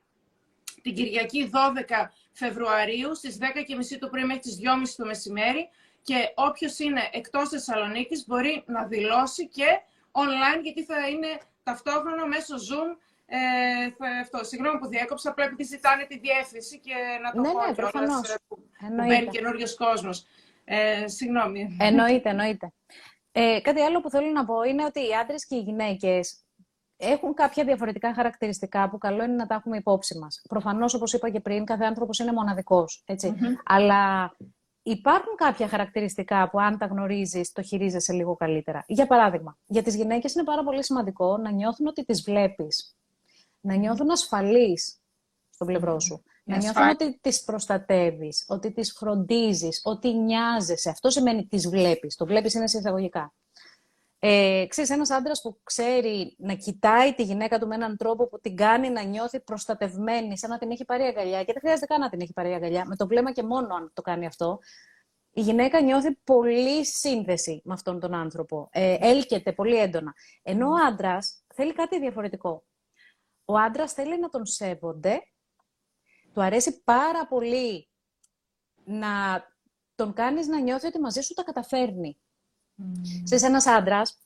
την 0.81 0.95
Κυριακή 0.95 1.49
12 1.53 2.07
Φεβρουαρίου 2.31 3.15
στις 3.15 3.37
10.30 3.41 3.97
το 3.99 4.07
πρωί 4.07 4.23
μέχρι 4.23 4.41
τις 4.41 4.59
2.30 4.63 4.93
το 4.97 5.05
μεσημέρι 5.05 5.69
και 6.01 6.31
όποιος 6.35 6.79
είναι 6.79 7.01
εκτός 7.11 7.49
Θεσσαλονίκης 7.49 8.25
μπορεί 8.27 8.63
να 8.65 8.85
δηλώσει 8.85 9.47
και 9.47 9.65
online, 10.11 10.61
γιατί 10.63 10.83
θα 10.83 11.07
είναι 11.07 11.39
ταυτόχρονα 11.63 12.27
μέσω 12.27 12.55
Zoom 12.55 12.97
ε, 13.31 13.89
θα, 13.97 14.07
αυτό, 14.21 14.43
συγγνώμη 14.43 14.79
που 14.79 14.87
διέκοψα, 14.87 15.33
πρέπει 15.33 15.55
να 15.57 15.63
ζητάνε 15.63 16.05
τη 16.05 16.19
διεύθυνση 16.19 16.79
και 16.79 16.93
να 17.23 17.31
το 17.31 17.41
ναι, 17.41 17.51
πω 17.51 17.65
ναι, 17.65 17.73
κιόλας, 17.73 18.29
ε, 18.29 18.35
που, 18.47 18.57
μπαίνει 19.07 19.27
καινούριος 19.27 19.75
κόσμος. 19.75 20.25
Ε, 20.65 21.07
συγγνώμη. 21.07 21.77
Εννοείται, 21.79 22.29
εννοείται. 22.29 22.73
Ε, 23.31 23.59
κάτι 23.61 23.81
άλλο 23.81 24.01
που 24.01 24.09
θέλω 24.09 24.31
να 24.31 24.45
πω 24.45 24.63
είναι 24.63 24.85
ότι 24.85 24.99
οι 24.99 25.13
άντρες 25.21 25.45
και 25.45 25.55
οι 25.55 25.59
γυναίκες 25.59 26.43
έχουν 26.97 27.33
κάποια 27.33 27.63
διαφορετικά 27.63 28.13
χαρακτηριστικά 28.13 28.89
που 28.89 28.97
καλό 28.97 29.23
είναι 29.23 29.33
να 29.33 29.47
τα 29.47 29.55
έχουμε 29.55 29.77
υπόψη 29.77 30.17
μας. 30.17 30.41
Προφανώς, 30.49 30.93
όπως 30.93 31.13
είπα 31.13 31.29
και 31.29 31.39
πριν, 31.39 31.65
κάθε 31.65 31.85
άνθρωπος 31.85 32.19
είναι 32.19 32.33
μοναδικός, 32.33 33.03
Αλλά 33.65 34.35
υπάρχουν 34.91 35.35
κάποια 35.35 35.67
χαρακτηριστικά 35.67 36.49
που 36.49 36.59
αν 36.59 36.77
τα 36.77 36.85
γνωρίζεις, 36.85 37.51
το 37.51 37.61
χειρίζεσαι 37.61 38.13
λίγο 38.13 38.35
καλύτερα. 38.35 38.83
Για 38.87 39.07
παράδειγμα, 39.07 39.57
για 39.65 39.83
τις 39.83 39.95
γυναίκες 39.95 40.33
είναι 40.33 40.43
πάρα 40.43 40.63
πολύ 40.63 40.83
σημαντικό 40.83 41.37
να 41.37 41.51
νιώθουν 41.51 41.87
ότι 41.87 42.05
τις 42.05 42.21
βλέπεις. 42.21 42.95
Να 43.61 43.75
νιώθουν 43.75 44.11
ασφαλείς 44.11 44.99
στο 45.49 45.65
πλευρό 45.65 45.99
σου. 45.99 46.23
Να 46.43 46.57
νιώθουν 46.57 46.89
ότι 46.89 47.19
τις 47.21 47.43
προστατεύεις, 47.43 48.45
ότι 48.47 48.71
τις 48.71 48.91
φροντίζεις, 48.91 49.81
ότι 49.83 50.13
νοιάζεσαι. 50.13 50.89
Αυτό 50.89 51.09
σημαίνει 51.09 51.45
τις 51.47 51.69
βλέπεις. 51.69 52.15
Το 52.15 52.25
βλέπεις 52.25 52.53
είναι 52.53 52.67
σε 52.67 52.77
εισαγωγικά. 52.77 53.33
Ε, 54.21 54.65
ξέρεις, 54.67 54.89
ένας 54.89 55.09
άντρας 55.09 55.41
που 55.41 55.59
ξέρει 55.63 56.35
να 56.37 56.53
κοιτάει 56.53 57.13
τη 57.13 57.23
γυναίκα 57.23 57.59
του 57.59 57.67
με 57.67 57.75
έναν 57.75 57.97
τρόπο 57.97 58.27
που 58.27 58.39
την 58.39 58.55
κάνει 58.55 58.89
να 58.89 59.03
νιώθει 59.03 59.39
προστατευμένη, 59.39 60.37
σαν 60.37 60.49
να 60.49 60.57
την 60.57 60.71
έχει 60.71 60.85
πάρει 60.85 61.03
αγκαλιά 61.03 61.43
και 61.43 61.51
δεν 61.51 61.61
χρειάζεται 61.61 61.85
καν 61.85 61.99
να 61.99 62.09
την 62.09 62.21
έχει 62.21 62.33
πάρει 62.33 62.53
αγκαλιά, 62.53 62.85
με 62.85 62.95
το 62.95 63.07
βλέμμα 63.07 63.31
και 63.31 63.43
μόνο 63.43 63.75
αν 63.75 63.91
το 63.93 64.01
κάνει 64.01 64.25
αυτό, 64.25 64.59
η 65.31 65.41
γυναίκα 65.41 65.81
νιώθει 65.81 66.15
πολύ 66.23 66.85
σύνδεση 66.85 67.61
με 67.63 67.73
αυτόν 67.73 67.99
τον 67.99 68.13
άνθρωπο. 68.13 68.69
Ε, 68.71 68.97
έλκεται 68.99 69.53
πολύ 69.53 69.75
έντονα. 69.75 70.13
Ενώ 70.43 70.69
ο 70.69 70.75
άντρας 70.87 71.43
θέλει 71.53 71.73
κάτι 71.73 71.99
διαφορετικό. 71.99 72.63
Ο 73.45 73.57
άντρας 73.57 73.93
θέλει 73.93 74.19
να 74.19 74.29
τον 74.29 74.45
σέβονται, 74.45 75.21
του 76.33 76.41
αρέσει 76.41 76.83
πάρα 76.83 77.27
πολύ 77.27 77.89
να 78.83 79.43
τον 79.95 80.13
κάνεις 80.13 80.47
να 80.47 80.59
νιώθει 80.59 80.87
ότι 80.87 80.99
μαζί 80.99 81.21
σου 81.21 81.33
τα 81.33 81.43
καταφέρνει. 81.43 82.19
Mm. 82.79 83.21
Σε 83.23 83.45
ένας 83.45 83.65
άντρας, 83.65 84.17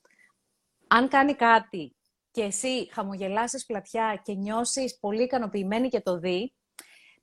αν 0.87 1.07
κάνει 1.07 1.33
κάτι 1.33 1.95
και 2.31 2.41
εσύ 2.41 2.89
χαμογελάσεις 2.91 3.65
πλατιά 3.65 4.21
και 4.23 4.33
νιώσεις 4.33 4.97
πολύ 4.99 5.23
ικανοποιημένη 5.23 5.87
και 5.87 6.01
το 6.01 6.19
δει, 6.19 6.53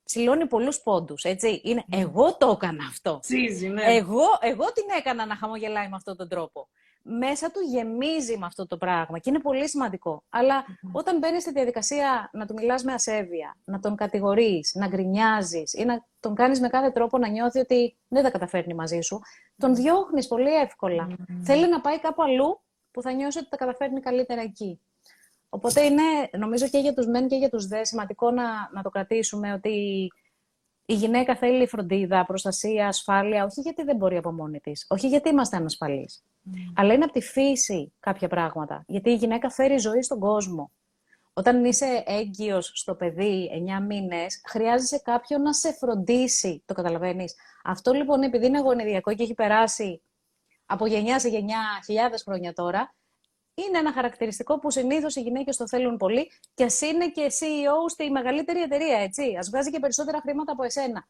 ψηλώνει 0.03 0.47
πολλούς 0.47 0.81
πόντους, 0.81 1.23
έτσι. 1.23 1.61
Είναι, 1.63 1.83
εγώ 1.89 2.37
το 2.37 2.49
έκανα 2.49 2.85
αυτό. 2.85 3.19
Τσίζει, 3.19 3.67
ναι. 3.67 3.83
εγώ, 3.83 4.25
εγώ 4.39 4.71
την 4.71 4.85
έκανα 4.97 5.25
να 5.25 5.35
χαμογελάει 5.35 5.89
με 5.89 5.95
αυτόν 5.95 6.17
τον 6.17 6.27
τρόπο. 6.27 6.69
Μέσα 7.03 7.51
του 7.51 7.59
γεμίζει 7.59 8.37
με 8.37 8.45
αυτό 8.45 8.67
το 8.67 8.77
πράγμα 8.77 9.19
και 9.19 9.29
είναι 9.29 9.39
πολύ 9.39 9.69
σημαντικό. 9.69 10.23
όταν 10.91 11.17
μπαίνεις 11.17 11.41
στη 11.41 11.51
διαδικασία 11.51 12.29
να 12.33 12.45
του 12.45 12.53
μιλάς 12.53 12.83
με 12.83 12.93
ασέβεια, 12.93 13.57
να 13.63 13.79
τον 13.79 13.95
κατηγορείς, 13.95 14.73
να 14.75 14.87
γκρινιάζεις 14.87 15.73
ή 15.73 15.85
να 15.85 16.05
τον 16.19 16.35
κάνεις 16.35 16.59
με 16.59 16.67
κάθε 16.67 16.91
τρόπο 16.91 17.17
να 17.17 17.27
νιώθει 17.27 17.59
ότι 17.59 17.97
δεν 18.07 18.23
τα 18.23 18.31
καταφέρνει 18.31 18.73
μαζί 18.73 18.99
σου, 19.01 19.21
τον 19.57 19.75
διώχνεις 19.75 20.27
πολύ 20.27 20.55
εύκολα. 20.55 21.07
Θέλει 21.43 21.69
να 21.69 21.81
πάει 21.81 21.99
κάπου 21.99 22.23
αλλού 22.23 22.61
που 22.91 23.01
θα 23.01 23.11
νιώσει 23.11 23.37
ότι 23.37 23.49
τα 23.49 23.57
καταφέρνει 23.57 23.99
καλύτερα 23.99 24.41
εκεί. 24.41 24.81
Οπότε 25.49 25.81
είναι, 25.81 26.03
νομίζω 26.37 26.67
και 26.67 26.77
για 26.77 26.93
τους 26.93 27.07
μεν 27.07 27.27
και 27.27 27.35
για 27.35 27.49
τους 27.49 27.67
δε, 27.67 27.83
σημαντικό 27.83 28.31
να, 28.31 28.43
να 28.73 28.81
το 28.81 28.89
κρατήσουμε 28.89 29.53
ότι 29.53 30.07
η 30.91 30.95
γυναίκα 30.95 31.35
θέλει 31.35 31.67
φροντίδα, 31.67 32.25
προστασία, 32.25 32.87
ασφάλεια, 32.87 33.45
όχι 33.45 33.61
γιατί 33.61 33.83
δεν 33.83 33.95
μπορεί 33.95 34.17
από 34.17 34.31
μόνη 34.31 34.59
της, 34.59 34.85
όχι 34.89 35.07
γιατί 35.07 35.29
είμαστε 35.29 35.57
ανασφαλείς. 35.57 36.23
Mm. 36.23 36.49
Αλλά 36.75 36.93
είναι 36.93 37.03
από 37.03 37.13
τη 37.13 37.21
φύση 37.21 37.93
κάποια 37.99 38.27
πράγματα. 38.27 38.83
Γιατί 38.87 39.09
η 39.09 39.15
γυναίκα 39.15 39.49
φέρει 39.49 39.77
ζωή 39.77 40.01
στον 40.01 40.19
κόσμο. 40.19 40.71
Όταν 41.33 41.65
είσαι 41.65 42.03
έγκυος 42.05 42.71
στο 42.73 42.95
παιδί 42.95 43.49
9 43.79 43.85
μήνες, 43.87 44.41
χρειάζεσαι 44.45 44.99
κάποιον 45.03 45.41
να 45.41 45.53
σε 45.53 45.73
φροντίσει. 45.73 46.63
Το 46.65 46.73
καταλαβαίνεις. 46.73 47.35
Αυτό 47.63 47.93
λοιπόν, 47.93 48.21
επειδή 48.21 48.45
είναι 48.45 48.59
γονιδιακό 48.59 49.13
και 49.13 49.23
έχει 49.23 49.33
περάσει 49.33 50.01
από 50.65 50.85
γενιά 50.85 51.19
σε 51.19 51.27
γενιά 51.29 51.61
χιλιάδες 51.85 52.23
χρόνια 52.23 52.53
τώρα, 52.53 52.93
είναι 53.53 53.77
ένα 53.77 53.93
χαρακτηριστικό 53.93 54.59
που 54.59 54.71
συνήθως 54.71 55.15
οι 55.15 55.21
γυναίκες 55.21 55.57
το 55.57 55.67
θέλουν 55.67 55.97
πολύ 55.97 56.31
και 56.53 56.63
ας 56.63 56.81
είναι 56.81 57.09
και 57.09 57.31
CEO 57.39 57.89
στη 57.89 58.11
μεγαλύτερη 58.11 58.61
εταιρεία, 58.61 58.97
έτσι. 58.97 59.21
Α 59.21 59.45
βγάζει 59.49 59.71
και 59.71 59.79
περισσότερα 59.79 60.21
χρήματα 60.21 60.51
από 60.51 60.63
εσένα. 60.63 61.07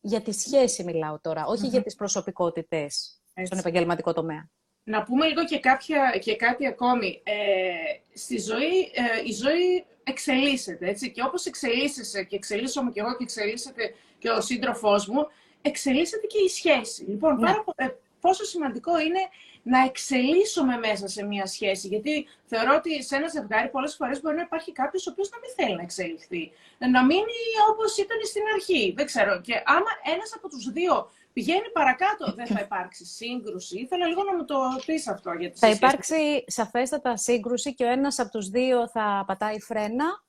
Για 0.00 0.20
τη 0.20 0.32
σχέση 0.32 0.84
μιλάω 0.84 1.20
τώρα, 1.20 1.44
για 1.62 1.82
τις 1.82 1.94
προσωπικότητες 1.94 3.20
στον 3.44 3.58
επαγγελματικό 3.58 4.12
τομέα. 4.12 4.50
Να 4.82 5.02
πούμε 5.02 5.26
λίγο 5.26 5.44
και, 5.44 5.58
κάποια, 5.58 6.18
και 6.20 6.36
κάτι 6.36 6.66
ακόμη. 6.66 7.22
Ε, 7.24 8.18
στη 8.18 8.38
ζωή, 8.38 8.80
ε, 8.80 9.22
η 9.24 9.32
ζωή 9.32 9.86
εξελίσσεται, 10.04 10.88
έτσι. 10.88 11.10
Και 11.10 11.22
όπως 11.22 11.46
εξελίσσεσαι 11.46 12.22
και 12.22 12.36
εξελίσσομαι 12.36 12.90
και 12.90 13.00
εγώ 13.00 13.16
και 13.16 13.22
εξελίσσεται 13.22 13.94
και 14.18 14.28
ο 14.28 14.40
σύντροφός 14.40 15.08
μου, 15.08 15.26
εξελίσσεται 15.62 16.26
και 16.26 16.38
η 16.38 16.48
σχέση. 16.48 17.04
Λοιπόν, 17.04 17.38
ναι. 17.38 17.46
πάρα, 17.46 17.64
πόσο 18.20 18.44
σημαντικό 18.44 19.00
είναι 19.00 19.20
να 19.62 19.84
εξελίσσουμε 19.84 20.76
μέσα 20.76 21.08
σε 21.08 21.24
μια 21.24 21.46
σχέση. 21.46 21.88
Γιατί 21.88 22.26
θεωρώ 22.44 22.74
ότι 22.76 23.02
σε 23.02 23.16
ένα 23.16 23.28
ζευγάρι 23.28 23.68
πολλές 23.68 23.94
φορές 23.94 24.20
μπορεί 24.20 24.36
να 24.36 24.42
υπάρχει 24.42 24.72
κάποιος 24.72 25.06
ο 25.06 25.10
οποίος 25.10 25.30
να 25.30 25.38
μην 25.38 25.50
θέλει 25.56 25.76
να 25.76 25.82
εξελιχθεί. 25.82 26.52
Να 26.78 27.04
μείνει 27.04 27.38
όπως 27.70 27.96
ήταν 27.96 28.18
στην 28.24 28.42
αρχή. 28.54 28.92
Δεν 28.96 29.06
ξέρω. 29.06 29.40
Και 29.40 29.62
άμα 29.64 29.90
ένας 30.14 30.32
από 30.36 30.48
τους 30.48 30.72
δύο 30.72 31.10
πηγαίνει 31.32 31.70
παρακάτω, 31.72 32.32
δεν 32.32 32.46
θα 32.46 32.60
υπάρξει 32.60 33.04
σύγκρουση. 33.04 33.80
Ήθελα 33.80 34.06
λίγο 34.06 34.22
να 34.22 34.36
μου 34.36 34.44
το 34.44 34.58
πεις 34.86 35.08
αυτό. 35.08 35.32
Γιατί 35.32 35.58
θα 35.58 35.68
υπάρξει 35.68 36.44
σαφέστατα 36.46 37.16
σύγκρουση 37.16 37.74
και 37.74 37.84
ο 37.84 37.88
ένας 37.88 38.18
από 38.18 38.30
τους 38.30 38.48
δύο 38.48 38.88
θα 38.88 39.24
πατάει 39.26 39.60
φρένα 39.60 40.22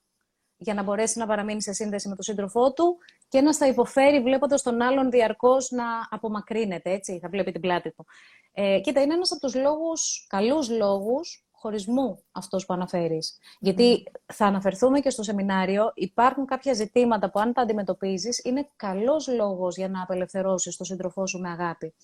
για 0.56 0.74
να 0.74 0.82
μπορέσει 0.82 1.18
να 1.18 1.26
παραμείνει 1.26 1.62
σε 1.62 1.72
σύνδεση 1.72 2.08
με 2.08 2.14
τον 2.14 2.24
σύντροφό 2.24 2.72
του 2.72 2.98
και 3.30 3.38
ένας 3.38 3.56
θα 3.56 3.66
υποφέρει 3.66 4.20
βλέποντας 4.20 4.62
τον 4.62 4.80
άλλον 4.80 5.10
διαρκώς 5.10 5.70
να 5.70 5.84
απομακρύνεται, 6.10 6.90
έτσι, 6.90 7.18
θα 7.18 7.28
βλέπει 7.28 7.52
την 7.52 7.60
πλάτη 7.60 7.90
του. 7.92 8.06
Ε, 8.52 8.80
κοίτα, 8.80 9.00
είναι 9.00 9.14
ένας 9.14 9.32
από 9.32 9.40
τους 9.40 9.54
λόγους, 9.54 10.26
καλούς 10.28 10.70
λόγους 10.70 11.44
χωρισμού 11.50 12.22
αυτός 12.32 12.66
που 12.66 12.74
αναφέρεις. 12.74 13.38
Γιατί 13.58 14.12
θα 14.32 14.46
αναφερθούμε 14.46 15.00
και 15.00 15.10
στο 15.10 15.22
σεμινάριο, 15.22 15.92
υπάρχουν 15.94 16.46
κάποια 16.46 16.72
ζητήματα 16.72 17.30
που 17.30 17.40
αν 17.40 17.52
τα 17.52 17.62
αντιμετωπίζεις, 17.62 18.44
είναι 18.44 18.68
καλός 18.76 19.28
λόγος 19.28 19.76
για 19.76 19.88
να 19.88 20.02
απελευθερώσεις 20.02 20.76
τον 20.76 20.86
σύντροφό 20.86 21.26
σου 21.26 21.38
με 21.38 21.48
αγάπη. 21.48 21.94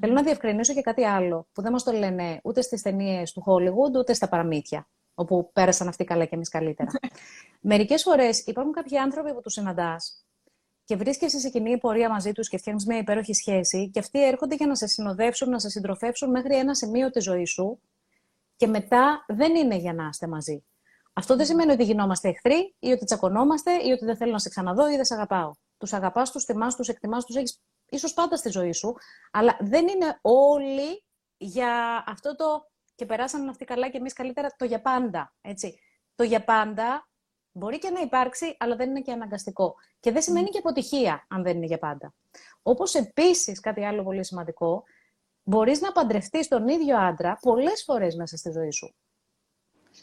Θέλω 0.00 0.12
να 0.12 0.22
διευκρινίσω 0.22 0.74
και 0.74 0.80
κάτι 0.80 1.04
άλλο, 1.04 1.46
που 1.52 1.62
δεν 1.62 1.72
μας 1.72 1.82
το 1.82 1.92
λένε 1.92 2.40
ούτε 2.42 2.60
στις 2.60 2.82
ταινίες 2.82 3.32
του 3.32 3.44
Hollywood, 3.46 3.98
ούτε 3.98 4.12
στα 4.12 4.28
παραμύθια 4.28 4.88
όπου 5.14 5.50
πέρασαν 5.52 5.88
αυτοί 5.88 6.04
καλά 6.04 6.24
και 6.24 6.34
εμείς 6.34 6.48
καλύτερα. 6.48 6.90
Μερικές 7.60 8.02
φορές 8.02 8.40
υπάρχουν 8.46 8.72
κάποιοι 8.72 8.98
άνθρωποι 8.98 9.34
που 9.34 9.40
τους 9.40 9.52
συναντάς 9.52 10.27
και 10.88 10.96
βρίσκεσαι 10.96 11.38
σε 11.38 11.48
κοινή 11.48 11.78
πορεία 11.78 12.10
μαζί 12.10 12.32
τους 12.32 12.48
και 12.48 12.58
φτιάχνεις 12.58 12.86
μια 12.86 12.98
υπέροχη 12.98 13.34
σχέση, 13.34 13.90
και 13.90 13.98
αυτοί 13.98 14.24
έρχονται 14.24 14.54
για 14.54 14.66
να 14.66 14.74
σε 14.74 14.86
συνοδεύσουν, 14.86 15.50
να 15.50 15.58
σε 15.58 15.68
συντροφεύσουν 15.68 16.30
μέχρι 16.30 16.56
ένα 16.56 16.74
σημείο 16.74 17.10
της 17.10 17.24
ζωής 17.24 17.50
σου, 17.50 17.80
και 18.56 18.66
μετά 18.66 19.24
δεν 19.28 19.54
είναι 19.54 19.76
για 19.76 19.92
να 19.92 20.08
είστε 20.08 20.26
μαζί. 20.26 20.64
Αυτό 21.12 21.36
δεν 21.36 21.46
σημαίνει 21.46 21.72
ότι 21.72 21.84
γινόμαστε 21.84 22.28
εχθροί 22.28 22.74
ή 22.78 22.90
ότι 22.92 23.04
τσακωνόμαστε 23.04 23.72
ή 23.72 23.90
ότι 23.90 24.04
δεν 24.04 24.16
θέλω 24.16 24.32
να 24.32 24.38
σε 24.38 24.48
ξαναδώ 24.48 24.90
ή 24.90 24.94
δεν 24.94 25.04
σε 25.04 25.14
αγαπάω. 25.14 25.52
Τους 25.78 25.92
αγαπάς, 25.92 26.30
τους 26.30 26.44
τιμάς, 26.44 26.76
τους 26.76 26.88
εκτιμάς, 26.88 27.24
τους 27.24 27.36
έχεις 27.36 27.60
ίσως 27.88 28.14
πάντα 28.14 28.36
στη 28.36 28.50
ζωή 28.50 28.72
σου, 28.72 28.94
αλλά 29.30 29.56
δεν 29.60 29.88
είναι 29.88 30.18
όλοι 30.22 31.04
για 31.36 32.04
αυτό 32.06 32.36
το 32.36 32.44
και 32.94 33.06
περάσαν 33.06 33.48
αυτοί 33.48 33.64
καλά 33.64 33.88
και 33.88 33.96
εμείς 33.96 34.12
καλύτερα 34.12 34.54
το 34.56 34.64
για 34.64 34.80
πάντα. 34.80 35.34
Έτσι. 35.40 35.78
Το 36.14 36.24
για 36.24 36.44
πάντα 36.44 37.08
μπορεί 37.52 37.78
και 37.78 37.90
να 37.90 38.00
υπάρξει, 38.00 38.56
αλλά 38.58 38.76
δεν 38.76 38.88
είναι 38.88 39.00
και 39.00 39.12
αναγκαστικό. 39.12 39.74
Και 40.00 40.12
δεν 40.12 40.22
σημαίνει 40.22 40.48
και 40.48 40.58
αποτυχία, 40.58 41.26
αν 41.28 41.42
δεν 41.42 41.56
είναι 41.56 41.66
για 41.66 41.78
πάντα. 41.78 42.14
Όπως 42.62 42.94
επίσης, 42.94 43.60
κάτι 43.60 43.84
άλλο 43.84 44.02
πολύ 44.02 44.24
σημαντικό, 44.24 44.84
μπορείς 45.42 45.80
να 45.80 45.92
παντρευτείς 45.92 46.48
τον 46.48 46.68
ίδιο 46.68 46.98
άντρα 46.98 47.38
πολλές 47.42 47.82
φορές 47.84 48.14
μέσα 48.14 48.36
στη 48.36 48.50
ζωή 48.50 48.70
σου. 48.70 48.94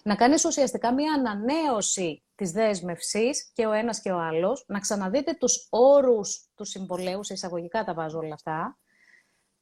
Να 0.03 0.15
κάνεις 0.15 0.45
ουσιαστικά 0.45 0.93
μία 0.93 1.13
ανανέωση 1.13 2.23
της 2.35 2.51
δέσμευσης 2.51 3.51
και 3.53 3.65
ο 3.65 3.71
ένας 3.71 4.01
και 4.01 4.11
ο 4.11 4.19
άλλος, 4.19 4.65
να 4.67 4.79
ξαναδείτε 4.79 5.33
τους 5.33 5.67
όρους 5.69 6.49
του 6.55 6.65
συμπολέου, 6.65 7.23
σε 7.23 7.33
εισαγωγικά 7.33 7.83
τα 7.83 7.93
βάζω 7.93 8.17
όλα 8.17 8.33
αυτά, 8.33 8.77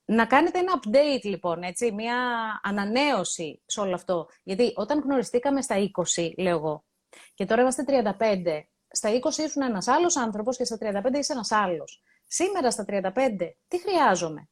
να 0.06 0.26
κάνετε 0.26 0.60
ένα 0.60 0.80
update 0.82 1.24
λοιπόν, 1.24 1.64
έτσι, 1.64 1.92
μια 1.92 2.18
ανανέωση 2.64 3.62
σε 3.66 3.80
όλο 3.80 3.94
αυτό. 3.94 4.28
Γιατί 4.44 4.74
όταν 4.76 5.00
γνωριστήκαμε 5.00 5.62
στα 5.62 5.76
20, 6.16 6.34
λέω 6.38 6.58
εγώ, 6.58 6.86
και 7.34 7.46
τώρα 7.46 7.62
είμαστε 7.62 7.84
35, 7.88 8.64
στα 8.88 9.10
20 9.10 9.38
ήσουν 9.38 9.62
ένας 9.62 9.88
άλλος 9.88 10.18
άνθρωπος 10.18 10.58
και 10.58 10.64
στα 10.64 10.78
35 10.82 11.18
είσαι 11.18 11.34
ένας 11.34 11.52
άλλος. 11.52 12.02
Σήμερα 12.28 12.72
στα 12.72 12.86
35, 12.88 13.02
τι 13.68 13.80
χρειάζομαι, 13.80 14.50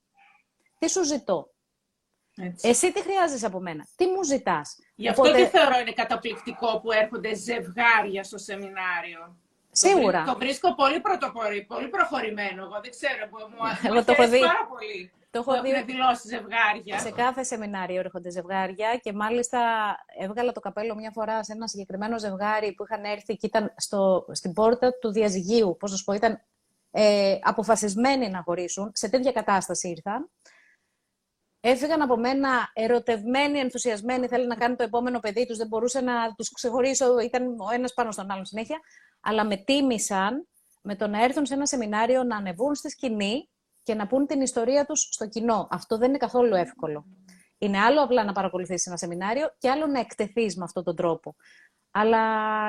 τι 0.78 0.89
σου 0.89 1.03
ζητώ, 1.03 1.51
έτσι. 2.36 2.70
Εσύ 2.70 2.91
τι 2.91 3.01
χρειάζεσαι 3.01 3.45
από 3.45 3.59
μένα, 3.59 3.88
τι 3.95 4.07
μου 4.07 4.24
ζητάς; 4.24 4.78
Γι' 4.95 5.09
αυτό 5.09 5.22
Οπότε... 5.22 5.43
και 5.43 5.47
θεωρώ 5.47 5.80
είναι 5.80 5.91
καταπληκτικό 5.91 6.80
που 6.80 6.91
έρχονται 6.91 7.36
ζευγάρια 7.36 8.24
στο 8.24 8.38
σεμινάριο. 8.38 9.36
Σίγουρα. 9.72 10.24
Το, 10.24 10.38
βρίσκω 10.38 10.76
πολύ 10.76 10.99
πρωτοπορή, 10.99 11.64
πολύ 11.64 11.88
προχωρημένο. 11.88 12.64
Εγώ 12.64 12.80
δεν 12.82 12.91
ξέρω, 12.91 13.28
μου, 13.32 13.93
μου 13.93 14.03
το 14.03 14.14
πάρα 14.16 14.68
πολύ. 14.70 15.12
Το 15.32 15.40
έχω 15.40 15.62
δει 15.62 15.84
δηλώσει 15.84 16.28
ζευγάρια. 16.28 17.00
Σε 17.00 17.12
κάθε 17.12 17.44
σεμινάριο 17.44 18.00
έρχονται 18.00 18.30
ζευγάρια 18.30 18.98
και 18.98 19.14
μάλιστα 19.14 19.60
έβγαλα 20.20 20.52
το 20.52 20.60
καπέλο 20.60 20.96
μια 20.96 21.12
φορά 21.12 21.44
σε 21.44 21.52
ένα 21.52 21.68
συγκεκριμένο 21.68 22.20
ζευγάρι 22.20 22.74
που 22.74 22.84
είχαν 22.84 23.04
έρθει 23.04 23.36
και 23.36 23.46
ήταν 23.46 23.74
στο, 23.78 24.26
στην 24.32 24.54
πόρτα 24.54 24.98
του 25.00 25.12
διαζυγίου. 25.12 25.78
Πώς 25.80 25.92
να 25.92 25.98
σου 25.98 26.04
πω, 26.04 26.14
ήταν 26.14 26.42
ε, 26.92 27.38
αποφασισμένοι 27.42 28.30
να 28.30 28.42
χωρίσουν. 28.42 28.92
Σε 28.94 29.10
τέτοια 29.10 29.32
κατάσταση 29.32 29.90
ήρθαν. 29.90 30.30
Έφυγαν 31.60 32.02
από 32.02 32.18
μένα 32.18 32.50
ερωτευμένοι, 32.74 33.60
ενθουσιασμένοι, 33.60 34.28
θέλουν 34.28 34.48
να 34.48 34.56
κάνουν 34.56 34.78
το 34.78 34.84
επόμενο 34.84 35.20
παιδί 35.20 35.46
τους. 35.46 35.58
Δεν 35.58 35.68
μπορούσα 35.68 36.02
να 36.02 36.34
τους 36.36 36.52
ξεχωρίσω, 36.52 37.20
ήταν 37.20 37.60
ο 37.60 37.74
ένας 37.74 37.94
πάνω 37.94 38.12
στον 38.12 38.32
άλλον 38.32 38.46
συνέχεια. 38.46 38.80
Αλλά 39.22 39.46
με 39.46 39.56
τίμησαν 39.58 40.48
με 40.82 40.96
το 40.96 41.08
να 41.08 41.24
έρθουν 41.24 41.46
σε 41.46 41.54
ένα 41.54 41.66
σεμινάριο, 41.66 42.24
να 42.24 42.36
ανεβούν 42.38 42.76
στη 42.76 42.90
σκηνή 42.90 43.50
και 43.84 43.94
να 43.94 44.08
πούν 44.08 44.28
την 44.28 44.42
ιστορία 44.42 44.86
τους 44.86 45.08
στο 45.12 45.28
κοινό. 45.28 45.68
Αυτό 45.72 45.98
δεν 45.98 46.10
είναι 46.10 46.18
καθόλου 46.18 46.56
εύκολο. 46.56 47.06
Είναι 47.58 47.80
άλλο 47.80 48.04
απλά 48.04 48.24
να 48.24 48.32
παρακολουθήσει 48.32 48.84
ένα 48.88 48.98
σεμινάριο 48.98 49.56
και 49.58 49.70
άλλο 49.70 49.88
να 49.88 50.00
εκτεθείς 50.00 50.58
με 50.58 50.64
αυτόν 50.64 50.84
τον 50.84 50.96
τρόπο. 50.96 51.36
Αλλά 51.92 52.24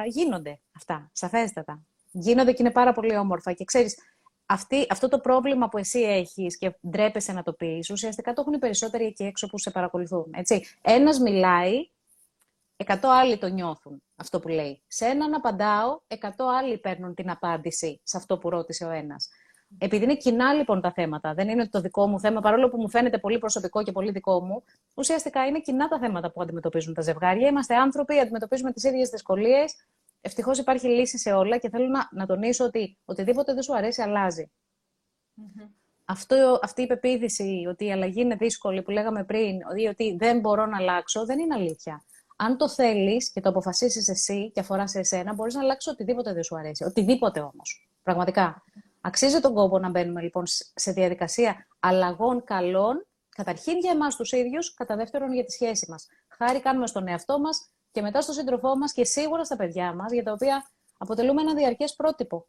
γίνονται 0.06 0.60
αυτά, 0.76 1.10
σαφέστατα. 1.12 1.82
Γίνονται 2.10 2.52
και 2.52 2.62
είναι 2.62 2.70
πάρα 2.70 2.92
πολύ 2.92 3.16
όμορφα. 3.16 3.52
Και 3.52 3.64
ξέρεις, 3.64 3.98
αυτή, 4.46 4.86
αυτό 4.90 5.08
το 5.08 5.18
πρόβλημα 5.18 5.68
που 5.68 5.78
εσύ 5.78 6.00
έχεις 6.00 6.58
και 6.58 6.78
ντρέπεσαι 6.88 7.32
να 7.32 7.42
το 7.42 7.52
πεις, 7.52 7.90
ουσιαστικά 7.90 8.32
το 8.32 8.40
έχουν 8.40 8.52
οι 8.52 8.58
περισσότεροι 8.58 9.04
εκεί 9.04 9.24
έξω 9.24 9.46
που 9.46 9.58
σε 9.58 9.70
παρακολουθούν. 9.70 10.32
Έτσι. 10.34 10.64
Ένας 10.82 11.18
μιλάει, 11.18 11.90
εκατό 12.76 13.08
άλλοι 13.10 13.38
το 13.38 13.46
νιώθουν 13.46 14.02
αυτό 14.16 14.40
που 14.40 14.48
λέει. 14.48 14.82
Σε 14.86 15.06
έναν 15.06 15.34
απαντάω, 15.34 16.00
εκατό 16.06 16.48
άλλοι 16.48 16.78
παίρνουν 16.78 17.14
την 17.14 17.30
απάντηση 17.30 18.00
σε 18.04 18.16
αυτό 18.16 18.38
που 18.38 18.50
ρώτησε 18.50 18.84
ο 18.84 18.90
ένας. 18.90 19.28
Επειδή 19.78 20.04
είναι 20.04 20.16
κοινά 20.16 20.52
λοιπόν 20.52 20.80
τα 20.80 20.92
θέματα, 20.92 21.34
δεν 21.34 21.48
είναι 21.48 21.68
το 21.68 21.80
δικό 21.80 22.06
μου 22.06 22.20
θέμα, 22.20 22.40
παρόλο 22.40 22.68
που 22.68 22.80
μου 22.80 22.90
φαίνεται 22.90 23.18
πολύ 23.18 23.38
προσωπικό 23.38 23.82
και 23.82 23.92
πολύ 23.92 24.10
δικό 24.10 24.40
μου, 24.40 24.62
ουσιαστικά 24.94 25.46
είναι 25.46 25.60
κοινά 25.60 25.88
τα 25.88 25.98
θέματα 25.98 26.30
που 26.30 26.42
αντιμετωπίζουν 26.42 26.94
τα 26.94 27.02
ζευγάρια. 27.02 27.48
Είμαστε 27.48 27.76
άνθρωποι, 27.76 28.18
αντιμετωπίζουμε 28.18 28.72
τις 28.72 28.84
ίδιες 28.84 29.08
δυσκολίες. 29.08 29.74
Ευτυχώς 30.20 30.58
υπάρχει 30.58 30.86
λύση 30.88 31.18
σε 31.18 31.32
όλα 31.32 31.58
και 31.58 31.68
θέλω 31.68 31.86
να, 31.86 32.08
να 32.12 32.26
τονίσω 32.26 32.64
ότι 32.64 32.98
οτιδήποτε 33.04 33.52
δεν 33.52 33.62
σου 33.62 33.76
αρέσει, 33.76 34.02
Αυτό, 36.04 36.58
αυτή 36.62 36.82
η 36.82 36.86
πεποίθηση 36.86 37.66
ότι 37.68 37.84
η 37.84 37.92
αλλαγή 37.92 38.20
είναι 38.20 38.34
δύσκολη 38.34 38.82
που 38.82 38.90
λέγαμε 38.90 39.24
πριν, 39.24 39.58
ή 39.76 39.86
ότι 39.86 40.16
δεν 40.18 40.40
μπορώ 40.40 40.66
να 40.66 40.76
αλλάξω, 40.76 41.24
δεν 41.24 41.38
είναι 41.38 41.54
αλήθεια. 41.54 42.04
Αν 42.36 42.56
το 42.56 42.68
θέλεις 42.68 43.30
και 43.30 43.40
το 43.40 43.48
αποφασίσεις 43.48 44.08
εσύ 44.08 44.50
και 44.50 44.60
αφορά 44.60 44.86
σε 44.86 44.98
εσένα, 44.98 45.34
μπορείς 45.34 45.54
να 45.54 45.60
αλλάξεις 45.60 45.92
οτιδήποτε 45.92 46.32
δεν 46.32 46.42
σου 46.42 46.56
αρέσει. 46.56 46.84
Οτιδήποτε 46.84 47.40
όμως. 47.40 47.88
Πραγματικά. 48.02 48.62
Αξίζει 49.04 49.40
τον 49.40 49.54
κόπο 49.54 49.78
να 49.78 49.88
μπαίνουμε 49.90 50.20
λοιπόν 50.22 50.44
σε 50.74 50.92
διαδικασία 50.92 51.66
αλλαγών 51.80 52.44
καλών, 52.44 53.06
καταρχήν 53.28 53.78
για 53.78 53.90
εμάς 53.90 54.16
τους 54.16 54.32
ίδιους, 54.32 54.74
κατά 54.74 54.96
δεύτερον 54.96 55.32
για 55.32 55.44
τη 55.44 55.52
σχέση 55.52 55.86
μας. 55.90 56.06
Χάρη 56.28 56.60
κάνουμε 56.60 56.86
στον 56.86 57.08
εαυτό 57.08 57.38
μας 57.40 57.70
και 57.90 58.02
μετά 58.02 58.20
στον 58.20 58.34
σύντροφό 58.34 58.76
μας 58.76 58.92
και 58.92 59.04
σίγουρα 59.04 59.44
στα 59.44 59.56
παιδιά 59.56 59.94
μας, 59.94 60.12
για 60.12 60.22
τα 60.22 60.32
οποία 60.32 60.70
αποτελούμε 60.98 61.40
ένα 61.40 61.54
διαρκές 61.54 61.94
πρότυπο. 61.94 62.46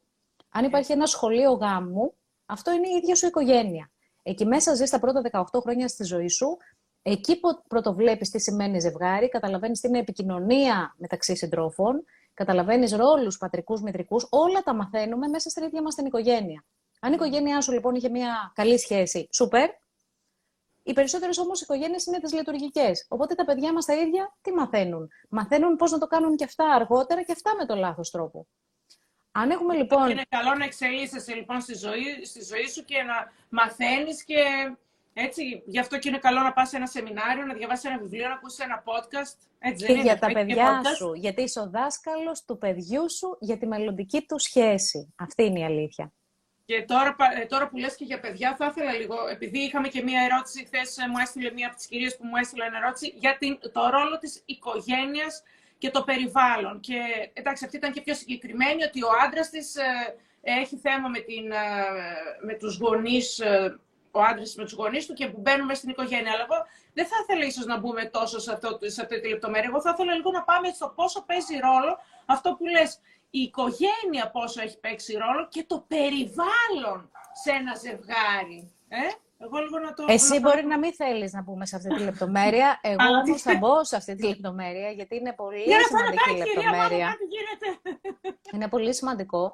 Αν 0.50 0.66
υπάρχει 0.66 0.92
ένα 0.92 1.06
σχολείο 1.06 1.52
γάμου, 1.52 2.14
αυτό 2.46 2.72
είναι 2.72 2.88
η 2.88 2.96
ίδια 2.96 3.16
σου 3.16 3.26
οικογένεια. 3.26 3.92
Εκεί 4.24 4.46
μέσα 4.46 4.74
ζεις 4.74 4.90
τα 4.90 5.00
πρώτα 5.00 5.22
18 5.22 5.62
χρόνια 5.62 5.88
στη 5.88 6.04
ζωή 6.04 6.28
σου. 6.28 6.58
Εκεί 7.02 7.40
πρωτοβλέπεις 7.68 8.30
τι 8.30 8.40
σημαίνει 8.40 8.80
ζευγάρι, 8.80 9.30
καταλαβαίνεις 9.30 9.80
τι 9.80 9.88
είναι 9.88 10.00
επικοινωνία 10.00 10.96
μεταξύ 10.98 11.36
συντρόφων 11.36 12.04
Καταλαβαίνεις 12.34 12.92
ρόλους 12.92 13.38
πατρικούς, 13.38 13.82
μητρικούς, 13.82 14.28
όλα 14.30 14.64
τα 14.64 14.74
μαθαίνουμε 14.74 15.28
μέσα 15.28 15.50
στην 15.50 15.64
ίδια 15.64 15.82
μας 15.82 15.96
την 15.96 16.06
οικογένεια. 16.06 16.66
Αν 17.00 17.12
η 17.12 17.16
οικογένειά 17.16 17.62
σου 17.62 17.72
λοιπόν 17.72 17.96
είχε 17.96 18.10
μια 18.10 18.52
καλή 18.56 18.80
σχέση, 18.80 19.30
σούπερ. 19.32 19.70
Οι 20.84 20.94
περισσότερες 20.94 21.38
όμως 21.38 21.62
οικογένειες 21.62 22.06
είναι 22.06 22.20
τι 22.20 22.36
λειτουργικέ. 22.36 22.92
Οπότε 23.08 23.36
τα 23.36 23.46
παιδιά 23.46 23.74
μας 23.74 23.86
τα 23.86 23.94
ίδια 23.94 24.36
τι 24.42 24.52
μαθαίνουν; 24.52 25.10
Μαθαίνουν 25.30 25.76
πώς 25.76 25.92
να 25.92 25.98
το 25.98 26.08
κάνουν 26.08 26.36
και 26.36 26.44
αυτά 26.44 26.70
αργότερα 26.70 27.24
και 27.24 27.32
αυτά 27.32 27.56
με 27.56 27.66
το 27.66 27.76
λάθος 27.76 28.12
τρόπο. 28.12 28.48
Αν 29.32 29.50
έχουμε 29.50 29.76
λοιπόν. 29.76 30.10
Είναι 30.10 30.26
καλό 30.30 30.56
να 30.56 30.66
εξελίσσεσαι 30.66 31.34
λοιπόν 31.34 31.62
στη 31.62 31.76
ζωή, 31.76 32.26
στη 32.26 32.44
ζωή 32.44 32.68
σου 32.68 32.84
και 32.84 33.02
να 33.04 33.32
μαθαίνεις 33.50 34.24
και 34.24 34.44
έτσι, 35.14 35.64
γι' 35.66 35.80
αυτό 35.80 36.00
και 36.00 36.10
είναι 36.10 36.18
καλό 36.18 36.40
να 36.40 36.54
πας 36.54 36.70
σε 36.70 36.76
ένα 36.76 36.88
σεμινάριο, 36.88 37.46
να 37.46 37.54
διαβάσεις 37.54 37.86
ένα 37.86 37.98
βιβλίο, 37.98 38.28
να 38.28 38.34
ακούσεις 38.34 38.60
ένα 38.60 38.84
podcast. 38.86 39.38
Έτσι, 39.60 39.86
και 39.86 39.94
για 39.94 40.20
τα 40.20 40.32
παιδιά 40.32 40.82
σου, 40.96 41.14
γιατί 41.14 41.42
είσαι 41.42 41.60
ο 41.60 41.70
δάσκαλος 41.70 42.44
του 42.46 42.58
παιδιού 42.58 43.12
σου 43.12 43.38
για 43.40 43.58
τη 43.58 43.68
μελλοντική 43.68 44.22
του 44.22 44.40
σχέση. 44.40 45.14
Αυτή 45.18 45.44
είναι 45.44 45.60
η 45.60 45.64
αλήθεια. 45.64 46.14
Και 46.66 46.84
τώρα, 46.88 47.16
ε, 47.42 47.46
τώρα 47.46 47.68
που 47.68 47.78
λες 47.78 47.96
και 47.96 48.06
για 48.06 48.20
παιδιά, 48.20 48.56
θα 48.56 48.66
ήθελα 48.66 48.94
λίγο, 48.94 49.16
επειδή 49.32 49.60
είχαμε 49.60 49.88
και 49.88 50.04
μία 50.04 50.22
ερώτηση, 50.22 50.66
χθες 50.66 50.98
μου 51.10 51.18
έστειλε 51.18 51.52
μία 51.52 51.68
από 51.68 51.76
τις 51.76 51.88
κυρίες 51.88 52.18
που 52.18 52.26
μου 52.26 52.36
έστειλε 52.36 52.70
μια 52.70 52.80
ερώτηση, 52.84 53.14
για 53.18 53.38
την, 53.38 53.60
το 53.72 53.90
ρόλο 53.90 54.18
της 54.18 54.42
οικογένειας 54.46 55.44
και 55.78 55.90
το 55.90 56.04
περιβάλλον. 56.04 56.80
Και 56.80 57.00
εντάξει, 57.34 57.66
αυτή 57.66 57.78
ήταν 57.78 57.92
και 57.92 58.02
πιο 58.02 58.14
συγκεκριμένη, 58.14 58.84
ότι 58.84 59.04
ο 59.04 59.10
άντρας 59.26 59.50
της 59.50 59.76
ε, 59.76 60.16
έχει 60.42 60.78
θέμα 60.78 61.08
με, 61.08 61.20
την, 61.20 61.46
με 62.46 62.54
τους 62.54 62.78
γονείς, 62.78 63.42
ο 64.16 64.22
άντρας 64.22 64.56
με 64.56 64.64
τους 64.64 64.74
γονείς 64.74 65.06
του 65.06 65.14
και 65.14 65.28
που 65.28 65.40
μπαίνουμε 65.40 65.74
στην 65.74 65.90
οικογένεια. 65.90 66.32
Αλλά 66.32 66.44
εγώ 66.50 66.58
δεν 66.94 67.06
θα 67.06 67.16
ήθελα 67.22 67.46
ίσως 67.46 67.66
να 67.66 67.78
μπούμε 67.80 68.06
τόσο 68.06 68.40
σε, 68.40 68.52
αυτό, 68.54 68.78
σε 68.82 69.02
αυτή 69.02 69.20
τη 69.22 69.28
λεπτομέρεια. 69.28 69.70
Εγώ 69.70 69.82
θα 69.82 69.90
ήθελα 69.94 70.14
λίγο 70.14 70.32
να 70.32 70.44
πάμε 70.44 70.68
στο 70.70 70.94
πόσο 70.96 71.24
παίζει 71.26 71.56
ρόλο 71.68 71.98
αυτό 72.26 72.56
που 72.58 72.66
λες, 72.66 73.00
η 73.30 73.40
οικογένεια 73.40 74.30
πόσο 74.32 74.62
έχει 74.62 74.80
παίξει 74.80 75.14
ρόλο 75.14 75.48
και 75.50 75.64
το 75.68 75.86
περιβάλλον 75.88 77.12
σε 77.44 77.52
ένα 77.52 77.76
ζευγάρι. 77.76 78.72
Ε; 78.88 78.98
Εγώ 79.44 79.58
λίγο 79.60 79.80
να 79.80 79.94
το, 79.94 80.06
Εσύ 80.08 80.40
μπορεί 80.40 80.66
να 80.66 80.78
μην 80.78 80.94
θέλεις 80.94 81.34
να 81.34 81.44
πούμε 81.44 81.66
σε 81.66 81.76
αυτή 81.76 81.90
τη 81.96 82.04
λεπτομέρεια. 82.04 82.80
Εγώ 82.92 83.08
όμως 83.26 83.42
θα 83.42 83.58
μπω 83.58 83.84
σε 83.84 83.96
αυτή 83.96 84.16
τη 84.16 84.28
λεπτομέρεια, 84.28 84.90
γιατί 84.90 85.16
είναι 85.16 85.34
πολύ 85.34 85.64
σημαντική 85.88 86.32
η 86.32 86.38
λεπτομέρεια. 86.38 87.18
Είναι 88.54 88.68
πολύ 88.68 88.94
σημαντικό. 88.94 89.54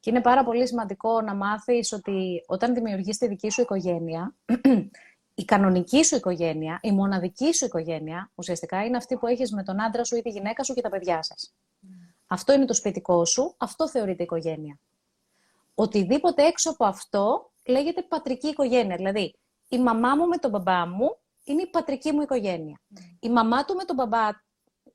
Και 0.00 0.10
είναι 0.10 0.20
πάρα 0.20 0.44
πολύ 0.44 0.66
σημαντικό 0.66 1.20
να 1.20 1.34
μάθεις 1.34 1.92
ότι 1.92 2.44
όταν 2.46 2.74
δημιουργείς 2.74 3.18
τη 3.18 3.28
δική 3.28 3.50
σου 3.50 3.60
οικογένεια, 3.60 4.34
η 5.34 5.44
κανονική 5.44 6.04
σου 6.04 6.16
οικογένεια, 6.16 6.78
η 6.82 6.92
μοναδική 6.92 7.54
σου 7.54 7.64
οικογένεια, 7.64 8.30
ουσιαστικά 8.34 8.84
είναι 8.84 8.96
αυτή 8.96 9.16
που 9.16 9.26
έχεις 9.26 9.52
με 9.52 9.62
τον 9.62 9.82
άντρα 9.82 10.04
σου 10.04 10.16
ή 10.16 10.22
τη 10.22 10.30
γυναίκα 10.30 10.64
σου 10.64 10.74
και 10.74 10.80
τα 10.80 10.88
παιδιά 10.88 11.22
σας. 11.22 11.54
Αυτό 12.26 12.52
είναι 12.52 12.64
το 12.64 12.74
σπιτικό 12.74 13.24
σου, 13.24 13.54
αυτό 13.58 13.88
θεωρείται 13.88 14.22
οικογένεια. 14.22 14.78
Οτιδήποτε 15.74 16.42
έξω 16.42 16.70
από 16.70 16.84
αυτό 16.84 17.50
λέγεται 17.66 18.02
πατρική 18.02 18.48
οικογένεια. 18.48 18.96
Δηλαδή, 18.96 19.34
η 19.68 19.78
μαμά 19.78 20.16
μου 20.16 20.26
με 20.26 20.36
τον 20.36 20.50
μπαμπά 20.50 20.86
μου 20.86 21.16
είναι 21.44 21.62
η 21.62 21.66
πατρική 21.66 22.12
μου 22.12 22.20
οικογένεια. 22.20 22.80
Η 23.20 23.28
μαμά 23.28 23.64
του 23.64 23.74
με 23.74 23.84
τον 23.84 23.96
μπαμπά 23.96 24.28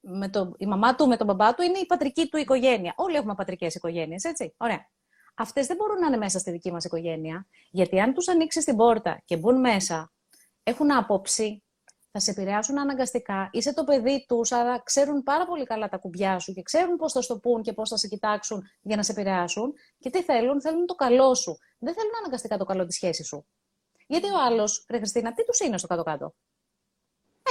με 0.02 0.30
το, 0.30 0.54
η 0.58 0.66
μαμά 0.66 0.96
του 0.96 1.08
με 1.08 1.18
τον 1.18 1.28
μπαμπά 1.28 1.54
του 1.54 1.62
είναι 1.62 1.78
η 1.78 1.86
πατρική 1.86 2.28
του 2.28 2.38
οικογένεια. 2.38 2.94
Όλοι 2.98 3.16
έχουμε 3.16 3.36
πατρικές 3.36 3.76
οικογένειες, 3.76 4.24
έτσι. 4.24 4.54
Ωραία. 4.58 4.90
Αυτές 5.38 5.68
δεν 5.68 5.76
μπορούν 5.76 6.00
να 6.00 6.08
είναι 6.08 6.18
μέσα 6.18 6.40
στη 6.40 6.52
δική 6.52 6.72
μας 6.72 6.86
οικογένεια, 6.86 7.48
γιατί 7.72 8.00
αν 8.00 8.14
τους 8.14 8.28
ανοίξεις 8.28 8.64
την 8.64 8.76
πόρτα 8.76 9.22
και 9.26 9.38
μπουν 9.38 9.60
μέσα, 9.60 10.14
έχουν 10.64 10.92
άποψη, 10.92 11.64
θα 12.12 12.20
σε 12.20 12.32
επηρεάσουν 12.32 12.80
αναγκαστικά. 12.80 13.50
Είσαι 13.52 13.74
το 13.74 13.84
παιδί 13.84 14.26
τους, 14.28 14.52
άρα 14.52 14.82
ξέρουν 14.84 15.24
πάρα 15.24 15.46
πολύ 15.46 15.66
καλά 15.66 15.90
τα 15.90 15.98
κουμπιά 15.98 16.40
σου 16.40 16.54
και 16.54 16.62
ξέρουν 16.62 16.96
πώς 16.96 17.12
θα 17.12 17.22
στο 17.22 17.40
πούν 17.40 17.62
και 17.62 17.74
πώς 17.74 17.90
θα 17.90 17.98
σε 17.98 18.08
κοιτάξουν 18.08 18.64
για 18.82 18.96
να 18.96 19.04
σε 19.04 19.12
επηρεάσουν. 19.12 19.74
Και 20.00 20.10
τι 20.10 20.24
θέλουν, 20.24 20.62
θέλουν 20.62 20.86
το 20.86 20.96
καλό 20.96 21.34
σου. 21.34 21.58
Δεν 21.80 21.94
θέλουν 21.94 22.12
αναγκαστικά 22.20 22.58
το 22.58 22.66
καλό 22.66 22.86
της 22.86 22.96
σχέσης 22.96 23.28
σου. 23.28 23.48
Γιατί 24.08 24.28
ο 24.28 24.40
άλλος, 24.46 24.86
Ρε 24.90 24.98
Χριστίνα, 24.98 25.34
τι 25.34 25.46
τους 25.46 25.60
είναι 25.60 25.78
στο 25.78 25.88
κάτω-κάτω; 25.88 26.36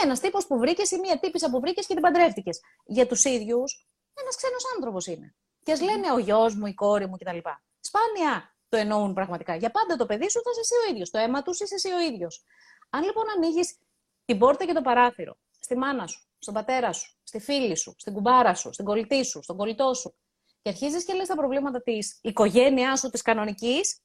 Ένας 0.02 0.20
τύπος 0.20 0.46
που 0.46 0.58
βρήκες 0.58 0.90
ή 0.90 0.98
μία 0.98 1.18
τύπησα 1.18 1.50
που 1.50 1.60
βρήκες 1.60 1.86
και 1.86 1.94
την 1.94 2.02
παντρεύτηκες. 2.02 2.60
Για 2.84 3.06
τους 3.06 3.24
ίδιους, 3.24 3.88
ένας 4.14 4.36
ξένος 4.36 4.62
άνθρωπος 4.74 5.06
είναι. 5.06 5.34
Και 5.62 5.72
ας 5.72 5.80
λένε 5.80 6.12
ο 6.12 6.18
γιος 6.18 6.54
μου, 6.54 6.66
η 6.66 6.74
κόρη 6.74 7.06
μου 7.06 7.16
κτλ. 7.16 7.38
Σπάνια 7.86 8.56
το 8.68 8.76
εννοούν 8.76 9.12
πραγματικά. 9.14 9.54
Για 9.56 9.70
πάντα 9.70 9.96
το 9.96 10.06
παιδί 10.06 10.30
σου 10.30 10.40
θα 10.42 10.50
είσαι 10.50 10.60
εσύ 10.60 10.74
ο 10.74 10.92
ίδιος. 10.92 11.10
Το 11.10 11.18
αίμα 11.18 11.42
του 11.42 11.50
είσαι 11.50 11.74
εσύ 11.74 11.92
ο 11.92 12.00
ίδιος. 12.00 12.44
Αν 12.90 13.02
λοιπόν 13.02 13.24
ανοίγεις 13.36 13.78
την 14.24 14.38
πόρτα 14.38 14.64
και 14.64 14.72
το 14.72 14.82
παράθυρο 14.82 15.36
στη 15.60 15.76
μάνα 15.76 16.06
σου, 16.06 16.28
στον 16.38 16.54
πατέρα 16.54 16.92
σου, 16.92 17.16
στη 17.22 17.38
φίλη 17.38 17.76
σου, 17.76 17.94
στην 17.98 18.12
κουμπάρα 18.12 18.54
σου, 18.54 18.72
στην 18.72 18.84
κολλητή 18.84 19.24
σου, 19.24 19.42
στον 19.42 19.56
κολλητό 19.56 19.94
σου 19.94 20.14
και 20.62 20.68
αρχίζεις 20.68 21.04
και 21.04 21.12
λες 21.12 21.28
τα 21.28 21.36
προβλήματα 21.36 21.82
της 21.82 22.18
οικογένειάς 22.22 23.00
σου, 23.00 23.10
της 23.10 23.22
κανονικής, 23.22 24.00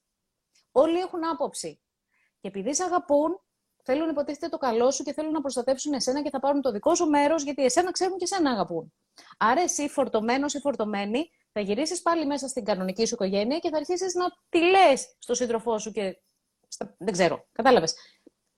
όλοι 0.71 0.99
έχουν 0.99 1.27
άποψη. 1.27 1.82
Και 2.41 2.47
επειδή 2.47 2.75
σε 2.75 2.84
αγαπούν, 2.84 3.41
θέλουν 3.84 4.09
υποτίθεται 4.09 4.49
το 4.49 4.57
καλό 4.57 4.91
σου 4.91 5.03
και 5.03 5.13
θέλουν 5.13 5.32
να 5.32 5.41
προστατεύσουν 5.41 5.93
εσένα 5.93 6.21
και 6.21 6.30
θα 6.30 6.39
πάρουν 6.39 6.61
το 6.61 6.71
δικό 6.71 6.95
σου 6.95 7.05
μέρος, 7.05 7.43
γιατί 7.43 7.63
εσένα 7.63 7.91
ξέρουν 7.91 8.17
και 8.17 8.23
εσένα 8.23 8.51
αγαπούν. 8.51 8.93
Άρα, 9.38 9.61
εσύ 9.61 9.89
φορτωμένος 9.89 10.53
ή 10.53 10.59
φορτωμένη, 10.59 11.30
θα 11.52 11.62
γυρίσεις 11.62 12.02
πάλι 12.02 12.26
μέσα 12.26 12.47
στην 12.47 12.64
κανονική 12.64 13.06
σου 13.06 13.14
οικογένεια 13.14 13.60
και 13.60 13.70
θα 13.70 13.78
αρχίσεις 13.78 14.14
να 14.14 14.26
τη 14.50 14.60
λες 14.60 15.16
στο 15.20 15.34
σύντροφό 15.34 15.80
σου 15.80 15.91
και. 15.91 16.22
Δεν 16.97 17.12
ξέρω, 17.12 17.47
κατάλαβες 17.52 17.95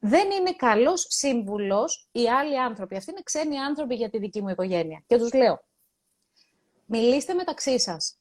δεν 0.04 0.32
είναι 0.32 0.54
καλός 0.54 1.06
σύμβουλος 1.10 2.08
οι 2.12 2.30
άλλοι 2.30 2.60
άνθρωποι. 2.60 2.96
Αυτοί 2.96 3.12
είναι 3.12 3.22
ξένοι 3.24 3.58
άνθρωποι 3.58 3.96
για 3.96 4.10
τη 4.10 4.18
δική 4.18 4.42
μου 4.42 4.50
οικογένεια. 4.50 5.04
Και 5.08 5.18
τους 5.18 5.34
λέω, 5.34 5.64
μιλήστε 6.86 7.34
μεταξύ 7.34 7.80
σας. 7.80 8.20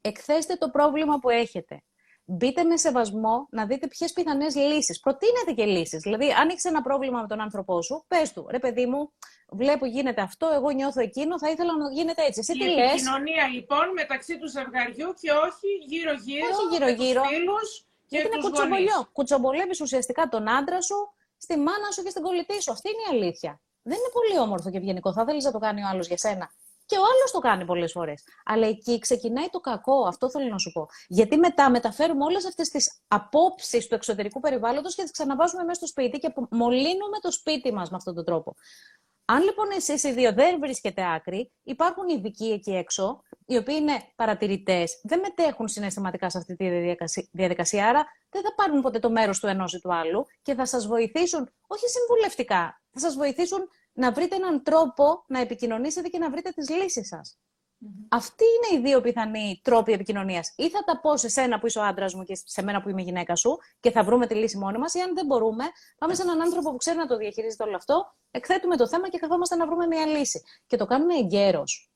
Εκθέστε 0.00 0.54
το 0.54 0.70
πρόβλημα 0.70 1.18
που 1.18 1.30
έχετε. 1.30 1.82
Μπείτε 2.26 2.62
με 2.62 2.76
σεβασμό 2.76 3.46
να 3.50 3.66
δείτε 3.66 3.86
ποιες 3.86 4.12
πιθανές 4.12 4.54
λύσεις. 4.54 5.00
Προτείνετε 5.00 5.52
και 5.52 5.64
λύσεις. 5.64 6.00
Δηλαδή, 6.02 6.32
αν 6.32 6.48
έχεις 6.48 6.64
ένα 6.64 6.82
πρόβλημα 6.82 7.20
με 7.20 7.26
τον 7.26 7.40
άνθρωπό 7.40 7.82
σου, 7.82 8.04
πες 8.08 8.32
του, 8.32 8.46
ρε 8.50 8.58
παιδί 8.58 8.86
μου, 8.86 9.12
βλέπω 9.48 9.86
γίνεται 9.86 10.20
αυτό, 10.20 10.50
εγώ 10.54 10.70
νιώθω 10.70 11.00
εκείνο, 11.00 11.38
θα 11.38 11.50
ήθελα 11.50 11.76
να 11.76 11.92
γίνεται 11.92 12.22
έτσι. 12.24 12.40
Εσύ 12.40 12.52
η 12.52 12.58
τι 12.58 12.64
λες; 12.64 12.92
επικοινωνία 12.92 13.46
λοιπόν 13.46 13.92
μεταξύ 13.94 14.38
του 14.38 14.48
ζευγαριού 14.48 15.14
και 15.20 15.30
όχι 15.30 15.68
γύρω-γύρω. 15.86 16.46
Όχι 16.52 16.64
γύρω-γύρω. 16.72 17.22
Γιατί 18.08 18.26
είναι 18.26 18.40
κουτσομπολιό. 18.40 19.08
Κουτσομπολεύεις 19.12 19.80
ουσιαστικά 19.80 20.28
τον 20.28 20.48
άντρα 20.48 20.80
σου, 20.82 21.14
στη 21.36 21.56
μάνα 21.56 21.90
σου 21.92 22.02
και 22.02 22.10
στην 22.10 22.22
κολλητή 22.22 22.62
σου. 22.62 22.72
Αυτή 22.72 22.88
είναι 22.88 23.18
η 23.18 23.22
αλήθεια. 23.22 23.60
Δεν 23.82 23.96
είναι 23.98 24.10
πολύ 24.12 24.38
όμορφο 24.38 24.70
και 24.70 24.76
ευγενικό. 24.76 25.12
Θα 25.12 25.24
θέλεις 25.24 25.44
να 25.44 25.52
το 25.52 25.58
κάνει 25.58 25.82
ο 25.82 25.86
άλλος 25.90 26.06
για 26.06 26.16
σένα. 26.16 26.50
Και 26.94 27.00
ο 27.00 27.02
άλλος 27.02 27.30
το 27.32 27.38
κάνει 27.38 27.64
πολλές 27.64 27.92
φορές. 27.92 28.24
Αλλά 28.44 28.66
εκεί 28.66 28.98
ξεκινάει 28.98 29.48
το 29.48 29.60
κακό. 29.60 30.06
Αυτό 30.06 30.30
θέλω 30.30 30.48
να 30.48 30.58
σου 30.58 30.72
πω. 30.72 30.88
Γιατί 31.08 31.36
μετά 31.36 31.70
μεταφέρουμε 31.70 32.24
όλες 32.24 32.46
αυτές 32.46 32.68
τις 32.68 33.00
απόψεις 33.08 33.86
του 33.86 33.94
εξωτερικού 33.94 34.40
περιβάλλοντος 34.40 34.94
και 34.94 35.02
τις 35.02 35.10
ξαναβάζουμε 35.10 35.62
μέσα 35.62 35.74
στο 35.74 35.86
σπίτι 35.86 36.18
και 36.18 36.32
μολύνουμε 36.50 37.18
το 37.20 37.32
σπίτι 37.32 37.72
μας 37.72 37.90
με 37.90 37.96
αυτόν 37.96 38.14
τον 38.14 38.24
τρόπο. 38.24 38.54
Αν 39.24 39.42
λοιπόν 39.42 39.70
εσείς 39.70 40.02
οι 40.02 40.12
δύο 40.12 40.32
δεν 40.32 40.58
βρίσκετε 40.60 41.12
άκρη, 41.14 41.52
υπάρχουν 41.62 42.08
ειδικοί 42.08 42.44
εκεί 42.44 42.70
έξω 42.70 43.22
οι 43.46 43.56
οποίοι 43.56 43.76
είναι 43.80 44.02
παρατηρητές, 44.16 45.00
δεν 45.02 45.20
μετέχουν 45.20 45.68
συναισθηματικά 45.68 46.30
σε 46.30 46.38
αυτή 46.38 46.56
τη 46.56 46.94
διαδικασία, 47.32 47.88
άρα 47.88 48.04
δεν 48.30 48.42
θα 48.42 48.54
πάρουν 48.54 48.80
ποτέ 48.80 48.98
το 48.98 49.10
μέρος 49.10 49.40
του 49.40 49.46
ενός 49.46 49.72
ή 49.72 49.80
του 49.80 49.94
άλλου 49.94 50.26
και 50.42 50.54
θα 50.54 50.66
σας 50.66 50.86
βοηθήσουν, 50.86 51.50
όχι 51.66 51.84
συμβουλευτικά, 51.88 52.82
θα 52.90 53.00
σας 53.00 53.14
βοηθήσουν 53.14 53.68
να 53.94 54.12
βρείτε 54.12 54.36
έναν 54.36 54.62
τρόπο 54.62 55.24
να 55.26 55.40
επικοινωνήσετε 55.40 56.08
και 56.08 56.18
να 56.18 56.30
βρείτε 56.30 56.50
τις 56.50 56.70
λύσεις 56.70 57.08
σας. 57.08 57.38
Mm-hmm. 57.84 58.06
Αυτοί 58.08 58.44
είναι 58.44 58.80
οι 58.80 58.82
δύο 58.86 59.00
πιθανοί 59.00 59.60
τρόποι 59.62 59.92
επικοινωνίας. 59.92 60.52
Ή 60.56 60.70
θα 60.70 60.84
τα 60.84 61.00
πω 61.00 61.16
σε 61.16 61.28
σένα 61.28 61.58
που 61.58 61.66
είσαι 61.66 61.78
ο 61.78 61.82
άντρας 61.82 62.14
μου 62.14 62.22
και 62.22 62.38
σε 62.44 62.62
μένα 62.62 62.82
που 62.82 62.88
είμαι 62.88 63.00
η 63.00 63.04
γυναίκα 63.04 63.36
σου 63.36 63.58
και 63.80 63.90
θα 63.90 64.04
βρούμε 64.04 64.26
τη 64.26 64.34
λύση 64.34 64.58
μόνοι 64.58 64.78
μας, 64.78 64.94
ή 64.94 65.00
αν 65.00 65.14
δεν 65.14 65.26
μπορούμε, 65.26 65.64
πάμε 65.98 66.14
σε 66.14 66.22
έναν 66.22 66.40
άνθρωπο 66.40 66.70
που 66.70 66.76
ξέρει 66.76 66.96
να 66.96 67.06
το 67.06 67.16
διαχειρίζεται 67.16 67.62
όλο 67.62 67.76
αυτό, 67.76 68.14
εκθέτουμε 68.30 68.76
το 68.76 68.88
θέμα 68.88 69.08
και 69.08 69.18
καθόμαστε 69.18 69.56
να 69.56 69.66
βρούμε 69.66 69.86
μια 69.86 70.06
λύση. 70.06 70.42
Και 70.66 70.76
το 70.76 70.86
κάνουμε 70.86 71.14
εγκαίρως. 71.14 71.92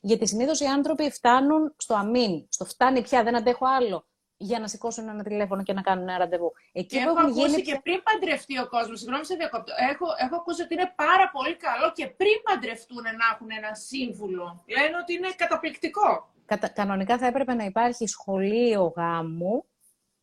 Γιατί 0.00 0.26
συνήθως 0.26 0.60
οι 0.60 0.64
άνθρωποι 0.64 1.10
φτάνουν 1.10 1.74
στο 1.78 1.94
αμήν, 1.94 2.46
στο 2.48 2.64
φτάνει 2.64 3.02
πια, 3.02 3.22
δεν 3.22 3.36
αντέχω 3.36 3.66
άλλο, 3.66 4.06
για 4.42 4.58
να 4.58 4.68
σηκώσουν 4.68 5.08
ένα 5.08 5.22
τηλέφωνο 5.22 5.62
και 5.62 5.72
να 5.72 5.82
κάνουν 5.82 6.08
ένα 6.08 6.18
ραντεβού. 6.18 6.52
Εκεί 6.72 6.96
έχω 6.96 7.18
ακούσει 7.20 7.50
γίνει... 7.50 7.62
και 7.62 7.80
πριν 7.82 8.02
παντρευτεί 8.02 8.58
ο 8.58 8.66
κόσμος, 8.68 8.98
συγγνώμη 8.98 9.24
σε 9.24 9.34
διακόπτω, 9.34 9.72
έχω, 9.90 10.06
έχω 10.24 10.36
ακούσει 10.36 10.62
ότι 10.62 10.74
είναι 10.74 10.92
πάρα 11.04 11.30
πολύ 11.32 11.56
καλό 11.56 11.92
και 11.94 12.06
πριν 12.06 12.36
παντρευτούν 12.42 13.02
να 13.02 13.26
έχουν 13.32 13.48
ένα 13.58 13.74
σύμβουλο. 13.74 14.64
Λένε 14.76 14.96
ότι 15.02 15.12
είναι 15.12 15.28
καταπληκτικό. 15.36 16.08
Κατα... 16.46 16.68
Κανονικά 16.68 17.18
θα 17.18 17.26
έπρεπε 17.26 17.54
να 17.54 17.64
υπάρχει 17.64 18.06
σχολείο 18.06 18.92
γάμου 18.96 19.64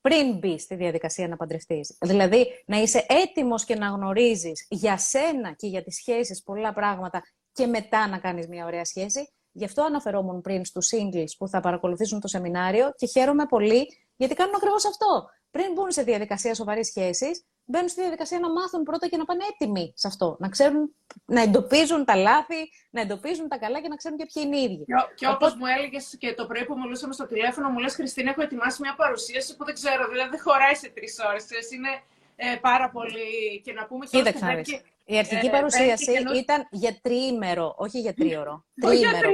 πριν 0.02 0.38
μπει 0.38 0.60
στη 0.60 0.76
διαδικασία 0.76 1.28
να 1.28 1.36
παντρευτείς. 1.36 1.98
Δηλαδή, 2.02 2.64
να 2.66 2.78
είσαι 2.78 3.06
έτοιμος 3.08 3.64
και 3.66 3.76
να 3.76 3.88
γνωρίζεις 3.88 4.66
για 4.70 4.98
σένα 4.98 5.52
και 5.52 5.68
για 5.68 5.84
τις 5.84 5.96
σχέσεις 5.96 6.44
πολλά 6.44 6.74
πράγματα 6.74 7.24
και 7.52 7.66
μετά 7.68 8.08
να 8.08 8.18
κάνεις 8.18 8.48
μια 8.48 8.66
ωραία 8.66 8.86
σχέση. 8.86 9.30
Γι' 9.52 9.66
αυτό 9.66 9.84
αναφερόμουν 9.84 10.42
πριν 10.42 10.66
στους 10.66 10.90
singles 10.96 11.36
που 11.38 11.48
θα 11.48 11.60
παρακολουθήσουν 11.60 12.20
το 12.20 12.28
σεμινάριο 12.28 12.92
και 12.96 13.06
χαίρομαι 13.06 13.46
πολύ 13.46 13.88
γιατί 14.20 14.34
κάνουν 14.36 14.56
ακριβώς 14.56 14.86
αυτό. 14.86 15.30
Πριν 15.52 15.72
μπουν 15.74 15.92
σε 15.92 16.04
διαδικασία 16.04 16.54
σοβαρής 16.54 16.88
σχέσης, 16.88 17.44
μπαίνουν 17.66 17.90
στη 17.90 18.02
διαδικασία 18.02 18.40
να 18.40 18.52
μάθουν 18.52 18.84
πρώτα 18.84 19.08
και 19.08 19.18
να 19.18 19.26
πάνε 19.26 19.44
έτοιμοι 19.52 19.94
σε 19.96 20.08
αυτό. 20.08 20.36
Να 20.40 20.50
ξέρουν, 20.50 20.96
να 21.26 21.42
εντοπίζουν 21.42 22.06
τα 22.06 22.16
λάθη, 22.16 22.62
να 22.90 23.02
εντοπίζουν 23.02 23.48
τα 23.48 23.58
καλά 23.58 23.82
και 23.82 23.88
να 23.88 23.96
ξέρουν 23.96 24.18
και 24.18 24.28
ποιοι 24.34 24.44
είναι 24.46 24.58
οι 24.58 24.64
ίδιοι. 24.64 24.86
Και, 24.86 24.94
και 25.16 25.28
όπως 25.28 25.56
μου 25.56 25.66
έλεγες 25.78 26.16
και 26.20 26.34
το 26.34 26.46
πρωί 26.46 26.66
που 26.66 26.80
μιλούσαμε 26.80 27.14
στο 27.14 27.28
τηλέφωνο, 27.28 27.70
μου 27.70 27.80
λες 27.80 27.96
Χριστίνα, 27.96 28.30
έχω 28.30 28.42
ετοιμάσει 28.42 28.82
μια 28.82 28.96
παρουσίαση 28.96 29.56
που 29.56 29.66
δεν 29.66 29.74
ξέρω, 29.74 30.08
δηλαδή 30.08 30.30
δεν 30.30 30.42
χωράει 30.42 30.76
σε 30.76 30.90
τρεις 30.90 31.20
ώρες. 31.30 31.46
Είναι 31.76 31.92
ε, 32.36 32.56
πάρα 32.56 32.90
πολύ. 32.90 33.62
Και 33.64 33.74
να 33.74 33.86
πούμε 33.86 34.06
και 34.06 34.18
Κοίταξε, 34.18 34.84
η 35.06 35.18
αρχική 35.18 35.48
ε, 35.48 35.50
παρουσίαση 35.50 36.12
ήταν 36.36 36.68
για 36.72 37.00
τριήμερο, 37.02 37.76
όχι 37.78 38.00
για 38.00 38.14
τρίωρο. 38.14 38.66
τριήμερο. 38.82 39.30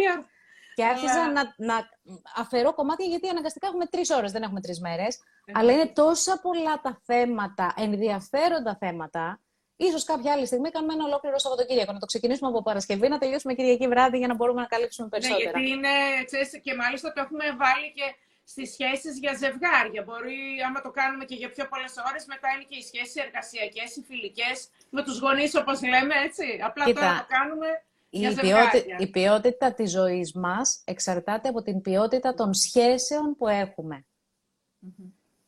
Και 0.75 0.85
άρχισα 0.85 1.31
να, 1.31 1.53
να 1.57 1.89
αφαιρώ 2.35 2.73
κομμάτια 2.73 3.05
γιατί 3.05 3.27
αναγκαστικά 3.29 3.67
έχουμε 3.67 3.85
τρεις 3.85 4.09
ώρες, 4.09 4.31
δεν 4.31 4.43
έχουμε 4.43 4.61
τρεις 4.61 4.79
μέρες. 4.79 5.19
Αλλά 5.53 5.71
είναι 5.71 5.87
τόσα 5.87 6.39
πολλά 6.41 6.81
τα 6.81 7.01
θέματα, 7.03 7.73
ενδιαφέροντα 7.77 8.77
θέματα. 8.79 9.39
Ίσως 9.77 10.03
κάποια 10.03 10.31
άλλη 10.33 10.45
στιγμή 10.45 10.69
κάνουμε 10.71 10.93
ένα 10.93 11.03
ολόκληρο 11.03 11.37
Σαββατοκύριακο. 11.39 11.91
Να 11.91 11.99
το 11.99 12.05
ξεκινήσουμε 12.05 12.49
από 12.49 12.61
Παρασκευή, 12.61 13.07
να 13.07 13.17
τελειώσουμε 13.17 13.53
Κυριακή 13.53 13.87
βράδυ 13.87 14.17
για 14.17 14.27
να 14.27 14.35
μπορούμε 14.35 14.61
να 14.61 14.67
καλύψουμε 14.67 15.07
ναι, 15.07 15.13
περισσότερα. 15.17 15.59
Ναι, 15.59 15.65
γιατί 15.65 15.77
είναι, 15.77 16.23
ξέρεις, 16.25 16.49
και 16.63 16.75
μάλιστα 16.75 17.13
το 17.13 17.21
έχουμε 17.21 17.45
βάλει 17.63 17.87
και 17.97 18.07
στις 18.43 18.67
σχέσεις 18.75 19.13
για 19.23 19.33
ζευγάρια. 19.33 20.01
Μπορεί, 20.07 20.39
άμα 20.67 20.79
το 20.81 20.91
κάνουμε 20.99 21.23
και 21.25 21.35
για 21.35 21.49
πιο 21.49 21.67
πολλές 21.71 21.93
ώρες, 22.09 22.25
μετά 22.33 22.47
είναι 22.53 22.65
και 22.69 22.77
οι 22.81 22.85
σχέσεις 22.89 23.15
εργασιακές, 23.25 23.89
οι 23.95 24.01
φιλικές, 24.09 24.55
με 24.89 25.01
τους 25.03 25.19
γονείς 25.23 25.55
όπως 25.55 25.77
λέμε, 25.93 26.15
έτσι. 26.27 26.47
Απλά 26.67 26.83
Κοίτα, 26.85 26.99
τώρα 27.01 27.17
το 27.21 27.25
κάνουμε 27.37 27.67
για 27.94 27.94
η, 28.19 28.33
ποιότητα, 28.33 28.95
η 28.99 29.07
ποιότητα 29.07 29.73
της 29.73 29.91
ζωής 29.91 30.33
μας 30.33 30.81
εξαρτάται 30.85 31.49
από 31.49 31.61
την 31.61 31.81
ποιότητα 31.81 32.33
των 32.33 32.53
σχέσεων 32.53 33.35
που 33.37 33.47
έχουμε. 33.47 34.05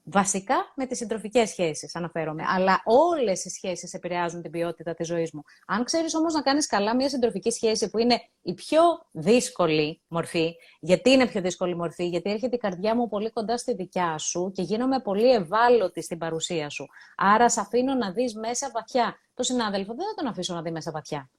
Βασικά 0.09 0.55
με 0.76 0.86
τις 0.86 0.97
συντροφικές 0.97 1.49
σχέσεις 1.49 1.95
αναφέρομαι. 1.95 2.43
Αλλά 2.47 2.82
όλες 2.86 3.45
οι 3.45 3.49
σχέσεις 3.49 3.93
επηρεάζουν 3.93 4.41
την 4.41 4.51
ποιότητα 4.51 4.93
της 4.93 5.07
ζωής 5.07 5.32
μου. 5.32 5.41
Αν 5.68 5.84
ξέρεις 5.84 6.15
όμως 6.15 6.34
να 6.34 6.41
κάνεις 6.41 6.68
καλά 6.68 6.95
μια 6.95 7.09
συντροφική 7.09 7.51
σχέση 7.51 7.89
που 7.89 7.97
είναι 7.97 8.22
η 8.41 8.53
πιο 8.53 8.82
δύσκολη 9.11 10.01
μορφή, 10.07 10.55
γιατί 10.80 11.09
είναι 11.09 11.28
πιο 11.28 11.41
δύσκολη 11.41 11.76
μορφή, 11.76 12.07
γιατί 12.07 12.30
έρχεται 12.32 12.55
η 12.55 12.59
καρδιά 12.59 12.95
μου 12.95 13.07
πολύ 13.07 13.32
κοντά 13.32 13.57
στη 13.57 13.74
δικιά 13.74 14.18
σου 14.18 14.51
και 14.55 14.61
γίνομαι 14.61 14.99
πολύ 14.99 15.32
ευάλωτη 15.32 16.01
στην 16.01 16.18
παρουσία 16.18 16.70
σου. 16.70 16.86
Άρα 17.18 17.49
σε 17.49 17.59
αφήνω 17.59 17.93
να 17.93 18.11
δεις 18.11 18.36
μέσα 18.36 18.72
βαθιά. 18.74 19.15
Το 19.34 19.43
συνάδελφο 19.43 19.93
δεν 19.93 20.05
θα 20.05 20.13
τον 20.15 20.28
αφήσω 20.28 20.53
να 20.53 20.61
δει 20.61 20.72
μέσα 20.72 20.91
βαθιά. 20.91 21.30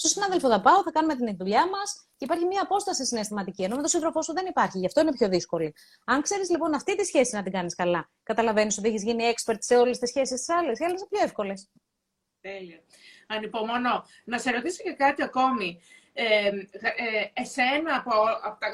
Στο 0.00 0.08
συνάδελφο 0.08 0.48
θα 0.48 0.60
πάω, 0.60 0.82
θα 0.82 0.90
κάνουμε 0.90 1.14
την 1.14 1.36
δουλειά 1.36 1.68
μας 1.68 2.08
και 2.16 2.24
υπάρχει 2.24 2.44
μια 2.44 2.62
απόσταση 2.62 3.04
συναισθηματική. 3.06 3.62
Ενώ 3.62 3.74
με 3.74 3.80
τον 3.80 3.90
σύντροφό 3.90 4.22
σου 4.22 4.32
δεν 4.32 4.46
υπάρχει. 4.46 4.78
Γι' 4.78 4.86
αυτό 4.86 5.00
είναι 5.00 5.12
πιο 5.12 5.28
δύσκολη. 5.28 5.74
Αν 6.04 6.22
ξέρεις 6.22 6.50
λοιπόν 6.50 6.74
αυτή 6.74 6.96
τη 6.96 7.04
σχέση 7.04 7.34
να 7.36 7.42
την 7.42 7.52
κάνεις 7.52 7.74
καλά, 7.74 8.10
καταλαβαίνεις 8.22 8.78
ότι 8.78 8.88
έχεις 8.88 9.02
γίνει 9.02 9.32
expert 9.34 9.56
σε 9.58 9.76
όλες 9.76 9.98
τις 9.98 10.08
σχέσεις 10.08 10.38
της 10.38 10.48
άλλη. 10.48 10.66
Οι 10.66 10.84
άλλες 10.84 11.00
είναι 11.00 11.08
πιο 11.10 11.20
εύκολες. 11.22 11.68
Τέλεια. 12.40 12.80
Ανυπομονώ. 13.26 14.04
Να 14.24 14.38
σε 14.38 14.50
ρωτήσω 14.50 14.82
και 14.82 14.92
κάτι 14.92 15.22
ακόμη. 15.22 15.80
Ε, 16.12 16.46
ε, 16.46 17.30
εσένα 17.32 17.96
από, 17.96 18.10
από 18.42 18.60
τα 18.60 18.68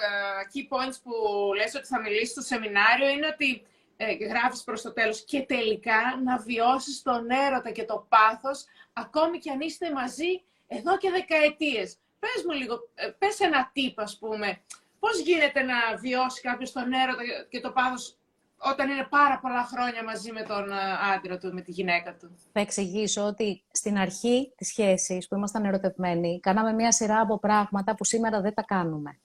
key 0.52 0.76
points 0.76 0.98
που 1.02 1.12
λες 1.56 1.74
ότι 1.74 1.86
θα 1.86 2.00
μιλήσεις 2.00 2.30
στο 2.30 2.40
σεμινάριο 2.40 3.08
είναι 3.08 3.26
ότι 3.26 3.66
ε, 3.96 4.12
γράφεις 4.12 4.64
προς 4.64 4.82
το 4.82 4.92
τέλος 4.92 5.24
και 5.24 5.40
τελικά 5.42 6.20
να 6.24 6.38
βιώσεις 6.38 7.02
τον 7.02 7.30
έρωτα 7.30 7.70
και 7.70 7.84
το 7.84 8.06
πάθος 8.08 8.64
ακόμη 8.92 9.38
και 9.38 9.50
αν 9.50 9.60
είστε 9.60 9.92
μαζί 9.92 10.42
εδώ 10.76 10.96
και 10.96 11.10
δεκαετίες. 11.10 11.98
Πες 12.18 12.44
μου 12.46 12.52
λίγο, 12.52 12.74
ε, 12.94 13.08
πες 13.18 13.40
ένα 13.40 13.70
τύπο, 13.72 14.02
ας 14.02 14.18
πούμε, 14.18 14.60
πώς 14.98 15.18
γίνεται 15.20 15.62
να 15.62 15.96
βιώσει 16.00 16.40
κάποιος 16.40 16.72
τον 16.72 16.92
έρωτα 16.92 17.22
και 17.48 17.60
το 17.60 17.70
πάθος 17.72 18.16
όταν 18.56 18.90
είναι 18.90 19.06
πάρα 19.10 19.38
πολλά 19.38 19.64
χρόνια 19.64 20.04
μαζί 20.04 20.32
με 20.32 20.42
τον 20.42 20.70
ε, 20.70 20.76
άντρα 21.14 21.38
του, 21.38 21.52
με 21.52 21.60
τη 21.60 21.70
γυναίκα 21.70 22.16
του; 22.16 22.36
Θα 22.52 22.60
εξηγήσω 22.60 23.22
ότι 23.22 23.62
στην 23.70 23.98
αρχή 23.98 24.52
της 24.56 24.68
σχέσης 24.68 25.28
που 25.28 25.34
ήμασταν 25.34 25.64
ερωτευμένοι, 25.64 26.40
κάναμε 26.40 26.72
μια 26.72 26.92
σειρά 26.92 27.20
από 27.20 27.38
πράγματα 27.38 27.94
που 27.94 28.04
σήμερα 28.04 28.40
δεν 28.40 28.54
τα 28.54 28.62
κάνουμε. 28.62 29.18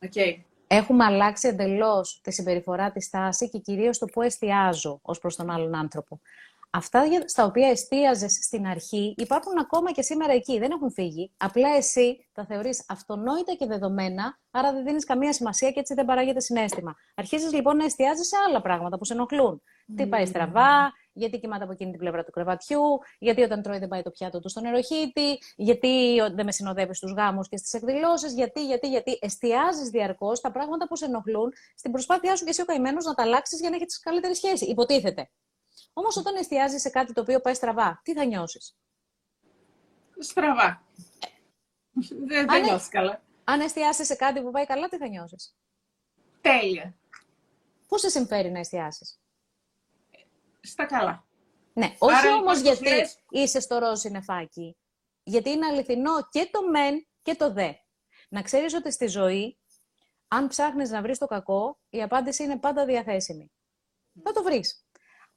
Okay. 0.00 0.42
Έχουμε 0.66 1.04
αλλάξει 1.04 1.48
εντελώς 1.48 2.20
τη 2.22 2.32
συμπεριφορά, 2.32 2.90
τη 2.90 3.00
στάση 3.00 3.48
και 3.48 3.58
κυρίως 3.58 3.98
το 3.98 4.06
πού 4.06 4.22
εστιάζω 4.22 4.98
ως 5.02 5.18
προς 5.18 5.36
τον 5.36 5.50
άλλον 5.50 5.74
άνθρωπο. 5.74 6.20
Αυτά 6.70 7.04
στα 7.24 7.44
οποία 7.44 7.68
εστίαζες 7.68 8.32
στην 8.32 8.66
αρχή 8.66 9.14
υπάρχουν 9.16 9.58
ακόμα 9.58 9.92
και 9.92 10.02
σήμερα 10.02 10.32
εκεί, 10.32 10.58
δεν 10.58 10.70
έχουν 10.70 10.92
φύγει. 10.92 11.32
Απλά 11.36 11.68
εσύ 11.76 12.28
τα 12.32 12.44
θεωρείς 12.46 12.84
αυτονόητα 12.88 13.54
και 13.54 13.66
δεδομένα, 13.66 14.38
άρα 14.50 14.72
δεν 14.72 14.84
δίνεις 14.84 15.04
καμία 15.04 15.32
σημασία 15.32 15.70
και 15.70 15.80
έτσι 15.80 15.94
δεν 15.94 16.04
παράγεται 16.04 16.40
συνέστημα. 16.40 16.94
Αρχίζεις 17.14 17.52
λοιπόν 17.52 17.76
να 17.76 17.84
εστιάζει 17.84 18.22
σε 18.22 18.36
άλλα 18.48 18.60
πράγματα 18.60 18.98
που 18.98 19.04
σε 19.04 19.12
ενοχλούν. 19.12 19.62
Τι 19.96 20.06
πάει 20.06 20.26
στραβά, 20.26 20.92
γιατί 21.12 21.38
κοιμάται 21.38 21.62
από 21.64 21.72
εκείνη 21.72 21.90
την 21.90 22.00
πλευρά 22.00 22.24
του 22.24 22.30
κρεβατιού, 22.30 22.80
γιατί 23.18 23.42
όταν 23.42 23.62
τρώει 23.62 23.78
δεν 23.78 23.88
πάει 23.88 24.02
το 24.02 24.10
πιάτο 24.10 24.40
του 24.40 24.48
στον 24.48 24.62
νεροχύτη, 24.62 25.38
γιατί 25.56 26.20
δεν 26.34 26.44
με 26.44 26.52
συνοδεύει 26.52 26.94
στους 26.94 27.12
γάμους 27.12 27.48
και 27.48 27.56
στις 27.56 27.72
εκδηλώσεις, 27.72 28.34
γιατί, 28.34 28.66
γιατί, 28.66 28.88
γιατί. 28.88 29.18
Εστιάζεις 29.20 29.88
διαρκώς 29.88 30.40
τα 30.40 30.50
πράγματα 30.50 30.86
που 30.88 30.96
σε 30.96 31.04
ενοχλούν 31.04 31.52
στην 31.74 31.92
προσπάθειά 31.92 32.36
σου 32.36 32.44
και 32.44 32.50
εσύ 32.50 32.60
ο 32.60 32.64
καημένος 32.64 33.04
να 33.04 33.14
τα 33.14 33.22
αλλάξεις 33.22 33.60
για 33.60 33.70
να 33.70 33.76
έχεις 33.76 33.98
καλύτερη 33.98 34.34
σχέση. 34.34 34.64
Υποτίθεται. 34.64 35.30
Όμως, 35.98 36.16
όταν 36.16 36.36
εστιάζεις 36.36 36.80
σε 36.80 36.90
κάτι 36.90 37.12
το 37.12 37.20
οποίο 37.20 37.40
πάει 37.40 37.54
στραβά, 37.54 38.00
τι 38.04 38.14
θα 38.14 38.24
νιώσεις; 38.24 38.76
Στραβά. 40.18 40.84
Δεν 42.26 42.48
θα 42.48 42.58
νιώσει 42.58 42.88
καλά. 42.88 43.22
Αν 43.44 43.60
εστιάσεις 43.60 44.06
σε 44.06 44.14
κάτι 44.14 44.42
που 44.42 44.50
πάει 44.50 44.66
καλά, 44.66 44.88
τι 44.88 44.96
θα 44.96 45.08
νιώσεις; 45.08 45.56
Τέλεια. 46.40 46.98
Πώς 47.86 48.00
σε 48.00 48.08
συμφέρει 48.08 48.50
να 48.50 48.58
εστιάσεις; 48.58 49.20
Στα 50.60 50.86
καλά. 50.86 51.26
Ναι, 51.72 51.96
όχι 51.98 52.28
όμως 52.28 52.60
γιατί 52.60 52.90
είσαι 53.30 53.60
στο 53.60 53.78
ροζ 53.78 54.00
συννεφάκι. 54.00 54.76
Γιατί 55.22 55.50
είναι 55.50 55.66
αληθινό 55.66 56.28
και 56.28 56.48
το 56.52 56.68
μεν 56.70 57.06
και 57.22 57.34
το 57.34 57.52
δε. 57.52 57.72
Να 58.28 58.42
ξέρεις 58.42 58.74
ότι 58.74 58.92
στη 58.92 59.06
ζωή, 59.06 59.58
αν 60.28 60.48
ψάχνεις 60.48 60.90
να 60.90 61.02
βρεις 61.02 61.18
το 61.18 61.26
κακό, 61.26 61.78
η 61.88 62.02
απάντηση 62.02 62.42
είναι 62.42 62.58
πάντα 62.58 62.84
διαθέσιμη. 62.84 63.52
Θα 64.22 64.32
το 64.32 64.42
βρεις. 64.42 64.87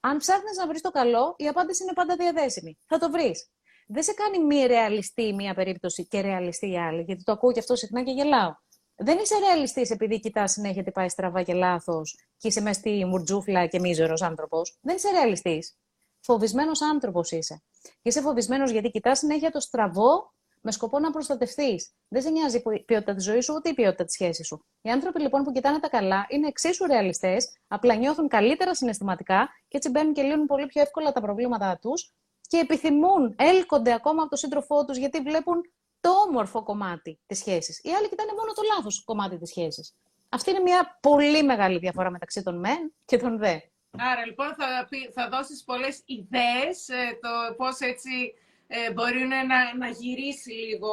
Αν 0.03 0.17
ψάχνεις 0.17 0.57
να 0.57 0.67
βρεις 0.67 0.81
το 0.81 0.91
καλό, 0.91 1.33
η 1.37 1.47
απάντηση 1.47 1.83
είναι 1.83 1.93
πάντα 1.93 2.15
διαδέσιμη. 2.15 2.77
Θα 2.85 2.97
το 2.97 3.11
βρεις. 3.11 3.49
Δεν 3.87 4.03
σε 4.03 4.13
κάνει 4.13 4.45
μη 4.45 4.65
ρεαλιστή 4.65 5.33
μία 5.33 5.53
περίπτωση 5.53 6.07
και 6.07 6.21
ρεαλιστή 6.21 6.71
η 6.71 6.77
άλλη, 6.77 7.01
γιατί 7.01 7.23
το 7.23 7.31
ακούω 7.31 7.51
και 7.51 7.59
αυτό 7.59 7.75
συχνά 7.75 8.03
και 8.03 8.11
γελάω. 8.11 8.55
Δεν 8.95 9.17
είσαι 9.17 9.35
ρεαλιστής 9.39 9.89
επειδή 9.89 10.19
κοιτάς 10.19 10.51
συνέχεια 10.51 10.83
τι 10.83 10.91
πάει 10.91 11.09
στραβά 11.09 11.43
και 11.43 11.53
λάθος 11.53 12.15
και 12.37 12.47
είσαι 12.47 12.61
μέσα 12.61 12.79
στη 12.79 13.05
μουρτζούφλα 13.05 13.67
και 13.67 13.79
μίζερο 13.79 14.13
άνθρωπος. 14.19 14.77
Δεν 14.81 14.95
είσαι 14.95 15.09
ρεαλιστής. 15.11 15.77
Φοβισμένος 16.19 16.81
άνθρωπος 16.81 17.31
είσαι. 17.31 17.63
Και 17.81 18.09
είσαι 18.09 18.21
φοβισμένος 18.21 18.71
γιατί 18.71 18.89
κοιτάς 18.89 19.19
συνέχεια 19.19 19.51
το 19.51 19.59
στραβό 19.59 20.33
με 20.61 20.71
σκοπό 20.71 20.99
να 20.99 21.11
προστατευτείς. 21.11 21.91
Δεν 22.07 22.21
σε 22.21 22.29
νοιάζει 22.29 22.57
η 22.57 22.83
ποιότητα 22.83 23.13
της 23.13 23.23
ζωής 23.23 23.45
σου, 23.45 23.53
ούτε 23.53 23.69
η 23.69 23.73
ποιότητα 23.73 24.03
της 24.03 24.13
σχέσης 24.13 24.47
σου. 24.47 24.65
Οι 24.81 24.89
άνθρωποι 24.89 25.21
λοιπόν 25.21 25.43
που 25.43 25.51
κοιτάνε 25.51 25.79
τα 25.79 25.89
καλά 25.89 26.25
είναι 26.29 26.47
εξίσου 26.47 26.85
ρεαλιστές, 26.85 27.57
απλά 27.67 27.95
νιώθουν 27.95 28.27
καλύτερα 28.27 28.75
συναισθηματικά 28.75 29.49
και 29.67 29.77
έτσι 29.77 29.89
μπαίνουν 29.89 30.13
και 30.13 30.21
λύνουν 30.21 30.45
πολύ 30.45 30.65
πιο 30.65 30.81
εύκολα 30.81 31.11
τα 31.11 31.21
προβλήματά 31.21 31.77
τους 31.81 32.13
και 32.41 32.57
επιθυμούν, 32.57 33.35
έλκονται 33.37 33.93
ακόμα 33.93 34.21
από 34.21 34.29
τον 34.29 34.37
σύντροφό 34.37 34.85
τους 34.85 34.97
γιατί 34.97 35.19
βλέπουν 35.21 35.61
το 36.01 36.09
όμορφο 36.27 36.63
κομμάτι 36.63 37.19
της 37.25 37.37
σχέσης. 37.37 37.79
Οι 37.83 37.89
άλλοι 37.89 38.09
κοιτάνε 38.09 38.31
μόνο 38.37 38.53
το 38.53 38.61
λάθος 38.75 39.03
κομμάτι 39.03 39.37
της 39.37 39.49
σχέσης. 39.49 39.95
Αυτή 40.29 40.49
είναι 40.49 40.59
μια 40.59 40.97
πολύ 41.01 41.43
μεγάλη 41.43 41.77
διαφορά 41.77 42.09
μεταξύ 42.09 42.43
των 42.43 42.59
μεν 42.59 42.93
και 43.05 43.17
των 43.17 43.37
δε. 43.37 43.59
Άρα 43.97 44.25
λοιπόν 44.25 44.55
θα, 44.55 44.87
θα 45.13 45.29
δώσεις 45.29 45.63
πολλές 45.63 46.01
ιδέες 46.05 46.89
ε, 46.89 47.17
το 47.21 47.55
πώς 47.57 47.79
έτσι 47.79 48.33
ε, 48.73 48.91
μπορεί 48.93 49.19
να, 49.19 49.75
να 49.77 49.87
γυρίσει 49.87 50.51
λίγο. 50.51 50.89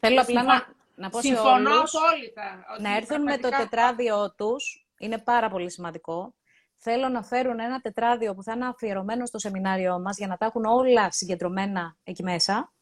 Θέλω 0.00 0.20
απλά 0.20 0.42
να, 0.42 0.66
να 0.94 1.08
πω 1.08 1.20
Συμφωνώ 1.20 1.70
όλους, 1.70 1.94
απόλυτα. 1.94 2.64
Να 2.80 2.96
έρθουν 2.96 3.22
με 3.22 3.38
το 3.38 3.48
τετράδιό 3.48 4.34
τους, 4.36 4.86
είναι 4.98 5.18
πάρα 5.18 5.50
πολύ 5.50 5.70
σημαντικό. 5.70 6.34
Θέλω 6.76 7.08
να 7.08 7.22
φέρουν 7.22 7.60
ένα 7.60 7.80
τετράδιο 7.80 8.34
που 8.34 8.42
θα 8.42 8.52
είναι 8.52 8.66
αφιερωμένο 8.66 9.26
στο 9.26 9.38
σεμινάριό 9.38 10.00
μας 10.00 10.16
για 10.16 10.26
να 10.26 10.36
τα 10.36 10.46
έχουν 10.46 10.64
όλα 10.64 11.10
συγκεντρωμένα 11.10 11.96
εκεί 12.04 12.22
μέσα. 12.22 12.72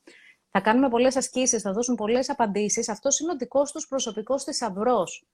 Θα 0.51 0.61
κάνουμε 0.61 0.89
πολλές 0.89 1.16
ασκήσεις, 1.16 1.62
θα 1.62 1.72
δώσουν 1.72 1.95
πολλές 1.95 2.31
απαντήσεις. 2.31 2.89
Αυτό 2.89 3.09
είναι 3.22 3.33
ο 3.33 3.37
δικός 3.37 3.72
τους 3.72 3.87
προσωπικός 3.87 4.45
θησαυρός. 4.45 5.26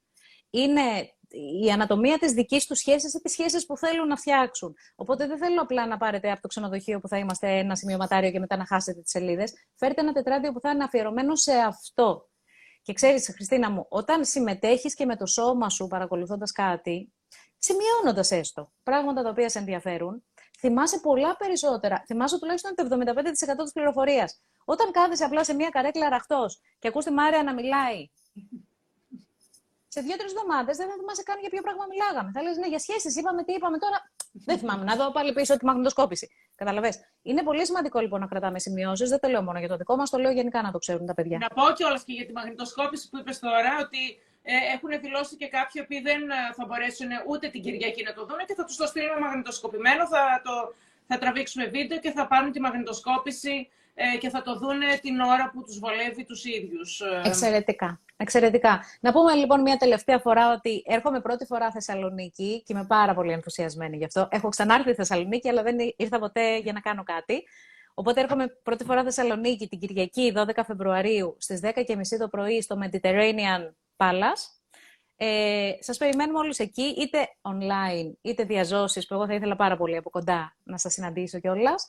Είναι 0.51 1.15
η 1.63 1.71
ανατομία 1.71 2.19
της 2.19 2.33
δικής 2.33 2.67
τους 2.67 2.79
σχέσης 2.79 3.15
ή 3.15 3.21
τις 3.21 3.33
σχέσεις 3.33 3.67
που 3.67 3.77
θέλουν 3.77 4.09
να 4.09 4.17
φτιάξουν. 4.17 4.77
Οπότε 4.95 5.27
δεν 5.27 5.39
θέλω 5.39 5.61
απλά 5.63 5.87
να 5.87 5.97
πάρετε 5.97 6.31
από 6.31 6.41
το 6.41 6.49
ξενοδοχείο 6.49 7.01
που 7.01 7.09
θα 7.09 7.19
είμαστε 7.19 7.59
ένα 7.59 7.77
σημειωματάριο 7.77 8.31
και 8.31 8.39
μετά 8.39 8.57
να 8.57 8.67
χάσετε 8.67 9.01
τις 9.01 9.11
σελίδες. 9.11 9.53
Φέρτε 9.75 10.01
ένα 10.01 10.13
τετράδιο 10.13 10.53
που 10.53 10.61
θα 10.61 10.71
είναι 10.71 10.85
αφιερωμένο 10.85 11.37
σε 11.37 11.53
αυτό. 11.53 12.29
Και 12.83 12.93
ξέρεις, 12.93 13.31
Χριστίνα 13.35 13.71
μου, 13.71 13.87
όταν 13.89 14.25
συμμετέχεις 14.25 14.95
και 14.95 15.05
με 15.05 15.17
το 15.17 15.27
σώμα 15.27 15.69
σου 15.69 15.87
παρακολουθώντας 15.87 16.53
κάτι, 16.53 17.13
σημειώνοντας 17.59 18.31
έστω 18.31 18.73
πράγματα 18.83 19.23
τα 19.23 19.29
οποία 19.29 19.49
σε 19.49 19.59
ενδιαφέρουν, 19.59 20.25
θυμάσαι 20.59 20.99
πολλά 20.99 21.37
περισσότερα. 21.37 22.03
Θυμάσαι 22.07 22.39
τουλάχιστον 22.39 22.75
το 22.75 22.83
75% 22.83 23.63
της 23.63 23.73
πληροφορίας. 23.73 24.41
Όταν 24.65 24.91
κάθεσαι 24.91 25.25
απλά 25.25 25.45
σε 25.45 25.55
μια 25.55 25.69
καρέκλα 25.69 26.09
ραχτός 26.09 26.61
και 26.79 26.89
ακούς 26.89 27.05
τη 27.05 27.11
Μάρια 27.11 27.43
να 27.43 27.55
μιλάει 27.55 28.09
σε 29.95 30.01
δύο-τρεις 30.07 30.31
εβδομάδες 30.33 30.75
δεν 30.81 30.87
θα 30.91 30.95
θυμάσαι 31.01 31.23
καν 31.29 31.39
για 31.45 31.51
ποιο 31.53 31.63
πράγμα 31.67 31.85
μιλάγαμε. 31.93 32.31
Θα 32.37 32.41
λες, 32.45 32.57
ναι, 32.61 32.69
για 32.75 32.81
σχέσεις, 32.87 33.13
είπαμε 33.19 33.41
τι 33.47 33.53
είπαμε 33.59 33.79
τώρα. 33.85 33.99
δεν 34.49 34.57
θυμάμαι. 34.61 34.85
Να 34.91 34.95
δω 35.01 35.07
πάλι 35.17 35.31
πίσω 35.39 35.53
τη 35.57 35.65
μαγνητοσκόπηση. 35.69 36.27
Καταλαβέ. 36.61 36.91
Είναι 37.31 37.43
πολύ 37.49 37.65
σημαντικό 37.69 37.99
λοιπόν 38.05 38.21
να 38.21 38.29
κρατάμε 38.33 38.59
σημειώσεις. 38.67 39.09
Δεν 39.13 39.21
το 39.23 39.29
λέω 39.33 39.43
μόνο 39.49 39.59
για 39.59 39.71
το 39.73 39.77
δικό 39.77 39.95
μας, 39.97 40.11
το 40.11 40.19
λέω 40.19 40.33
γενικά 40.39 40.59
να 40.63 40.71
το 40.75 40.79
ξέρουν 40.85 41.07
τα 41.11 41.15
παιδιά. 41.15 41.39
Να 41.39 41.49
πω 41.59 41.65
κιόλας 41.79 42.03
και 42.07 42.13
για 42.13 42.27
τη 42.27 42.33
μαγνητοσκόπηση 42.33 43.05
που 43.11 43.17
είπες 43.19 43.39
τώρα, 43.39 43.73
ότι 43.85 44.03
ε, 44.43 44.55
έχουν 44.75 44.91
δηλώσει 45.05 45.37
και 45.37 45.49
κάποιοι 45.57 45.83
που 45.89 45.95
δεν 46.09 46.21
ε, 46.31 46.35
θα 46.57 46.65
μπορέσουν 46.67 47.09
ούτε 47.31 47.49
την 47.49 47.61
Κυριακή 47.63 48.03
να 48.09 48.13
το 48.13 48.23
δουν 48.29 48.39
και 48.49 48.55
θα 48.55 48.65
τους 48.65 48.77
το 48.77 48.87
στείλουμε 48.87 49.19
μαγνητοσκοπημένο. 49.27 50.03
Θα, 50.07 50.23
το, 50.45 50.75
θα 51.07 51.19
τραβήξουμε 51.19 51.65
βίντεο 51.77 51.99
και 51.99 52.11
θα 52.11 52.27
πάρουν 52.27 52.53
τη 52.53 52.61
μαγνητοσκόπηση 52.61 53.69
ε, 53.95 54.17
και 54.17 54.29
θα 54.29 54.43
το 54.43 54.59
δουν 54.59 54.81
την 55.01 55.21
ώρα 55.21 55.51
που 55.53 55.65
τους 55.65 55.79
βολεύει 55.79 56.25
τους 56.25 56.45
ίδιους. 56.45 57.01
Ε. 57.01 57.23
Εξαιρετικά. 57.25 58.01
Εξαιρετικά. 58.17 58.83
Να 59.01 59.13
πούμε 59.13 59.35
λοιπόν 59.35 59.61
μια 59.61 59.77
τελευταία 59.77 60.19
φορά 60.19 60.53
ότι 60.53 60.83
έρχομαι 60.87 61.21
πρώτη 61.21 61.45
φορά 61.45 61.71
Θεσσαλονίκη 61.71 62.63
και 62.67 62.73
είμαι 62.73 62.87
πάρα 62.87 63.15
πολύ 63.15 63.33
ενθουσιασμένη 63.33 63.97
γι' 63.97 64.05
αυτό. 64.05 64.29
Έχω 64.31 64.49
ξανάρθει 64.49 64.95
Θεσσαλονίκη, 64.95 65.49
αλλά 65.49 65.63
δεν 65.63 65.77
ήρθα 65.97 66.19
ποτέ 66.19 66.59
για 66.59 66.73
να 66.73 66.81
κάνω 66.81 67.03
κάτι. 67.03 67.43
Οπότε 67.95 68.21
έρχομαι 68.21 68.47
πρώτη 68.63 68.85
φορά 68.85 69.03
Θεσσαλονίκη 69.03 69.69
την 69.69 69.79
Κυριακή 69.79 70.33
12 70.37 70.51
Φεβρουαρίου 70.67 71.37
στις 71.39 71.61
10.30 71.63 71.73
το 72.19 72.29
πρωί 72.29 72.63
στο 72.63 72.79
Mediterranean 72.83 73.71
Palace. 73.97 74.63
Ε, 75.17 75.71
σας 75.81 75.97
περιμένουμε 75.99 76.39
όλους 76.39 76.59
εκεί, 76.59 76.83
είτε 76.83 77.29
online, 77.43 78.13
είτε 78.21 78.45
διαζώσεις, 78.45 79.07
που 79.07 79.15
εγώ 79.15 79.27
θα 79.27 79.35
ήθελα 79.35 79.57
πάρα 79.57 79.77
πολύ 79.77 79.97
από 79.97 80.11
κοντά 80.11 80.57
να 80.63 80.79
σας 80.79 80.93
συναντήσω 80.93 81.39
κιόλας. 81.41 81.87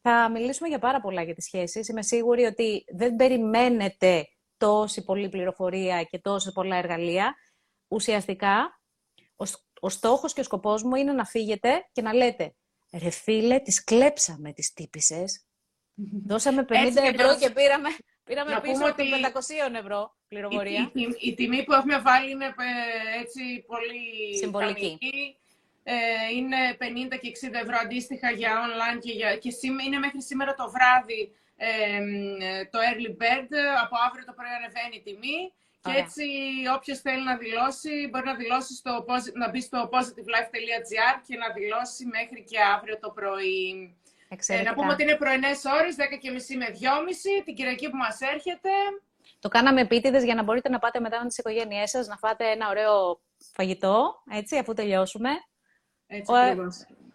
Θα 0.00 0.30
μιλήσουμε 0.30 0.68
για 0.68 0.78
πάρα 0.78 1.00
πολλά 1.00 1.22
για 1.22 1.34
τις 1.34 1.44
σχέσεις. 1.44 1.88
Είμαι 1.88 2.02
σίγουρη 2.02 2.44
ότι 2.44 2.84
δεν 2.88 3.16
περιμένετε 3.16 4.28
τόση 4.56 5.04
πολλή 5.04 5.28
πληροφορία 5.28 6.02
και 6.02 6.18
τόση 6.18 6.52
πολλά 6.52 6.76
εργαλεία. 6.76 7.34
Ουσιαστικά, 7.88 8.80
ο 9.36 9.44
ο 9.80 9.88
στόχος 9.88 10.32
και 10.32 10.40
ο 10.40 10.44
σκοπός 10.44 10.82
μου 10.82 10.94
είναι 10.94 11.12
να 11.12 11.24
φύγετε 11.24 11.88
και 11.92 12.02
να 12.02 12.14
λέτε 12.14 12.54
«Ρε 13.02 13.10
φίλε, 13.10 13.58
τις 13.58 13.84
κλέψαμε 13.84 14.52
τις 14.52 14.72
τύπησες. 14.72 15.44
Δώσαμε 16.26 16.64
50 16.68 16.72
ευρώ 16.96 17.38
και 17.38 17.50
πήραμε, 17.50 17.88
πήραμε 18.24 18.60
πίσω 18.60 18.84
από 18.84 18.86
ότι... 18.86 19.04
500 19.72 19.76
ευρώ 19.78 20.16
πληροφορία». 20.28 20.90
Η, 20.92 21.02
η, 21.02 21.16
η, 21.20 21.34
τιμή 21.34 21.64
που 21.64 21.72
έχουμε 21.72 22.00
βάλει 22.00 22.30
είναι 22.30 22.44
ε, 22.44 23.20
έτσι 23.20 23.64
πολύ 23.66 24.36
Συμβολική. 24.36 24.98
Ε, 25.82 25.94
είναι 26.36 26.56
50 27.14 27.18
και 27.20 27.48
60 27.48 27.52
ευρώ 27.52 27.76
αντίστοιχα 27.82 28.30
για 28.30 28.52
online 28.66 29.00
και, 29.00 29.12
για, 29.12 29.36
και 29.36 29.50
είναι 29.86 29.98
μέχρι 29.98 30.22
σήμερα 30.22 30.54
το 30.54 30.70
βράδυ 30.70 31.20
ε, 31.22 31.45
το 32.72 32.78
early 32.88 33.10
bird. 33.20 33.50
Από 33.82 33.96
αύριο 34.06 34.24
το 34.28 34.34
πρωί 34.38 34.52
ανεβαίνει 34.58 34.96
η 35.00 35.02
τιμή. 35.06 35.40
Και 35.86 35.92
έτσι 36.02 36.24
όποιος 36.76 36.98
θέλει 37.00 37.24
να 37.24 37.36
δηλώσει, 37.36 38.08
μπορεί 38.10 38.24
να, 38.24 38.34
δηλώσει 38.34 38.74
στο, 38.74 39.04
να 39.34 39.50
μπει 39.50 39.60
στο 39.60 39.88
positivelife.gr 39.92 41.14
και 41.26 41.36
να 41.36 41.48
δηλώσει 41.58 42.06
μέχρι 42.06 42.44
και 42.50 42.58
αύριο 42.74 42.98
το 42.98 43.10
πρωί. 43.10 43.96
Ε, 44.46 44.62
να 44.62 44.74
πούμε 44.74 44.92
ότι 44.92 45.02
είναι 45.02 45.16
πρωινές 45.16 45.64
ώρες, 45.64 45.94
10.30 45.98 46.56
με 46.56 46.66
2.30, 46.70 47.44
την 47.44 47.54
Κυριακή 47.54 47.90
που 47.90 47.96
μας 47.96 48.20
έρχεται. 48.20 48.70
Το 49.38 49.48
κάναμε 49.48 49.80
επίτηδες 49.80 50.24
για 50.24 50.34
να 50.34 50.42
μπορείτε 50.42 50.68
να 50.68 50.78
πάτε 50.78 51.00
μετά 51.00 51.20
με 51.22 51.28
τις 51.28 51.38
οικογένειές 51.38 51.90
σας, 51.90 52.06
να 52.06 52.16
φάτε 52.16 52.50
ένα 52.50 52.68
ωραίο 52.68 53.20
φαγητό, 53.52 54.22
έτσι, 54.30 54.58
αφού 54.58 54.72
τελειώσουμε. 54.72 55.30
Έτσι, 56.06 56.32
Ο, 56.32 56.36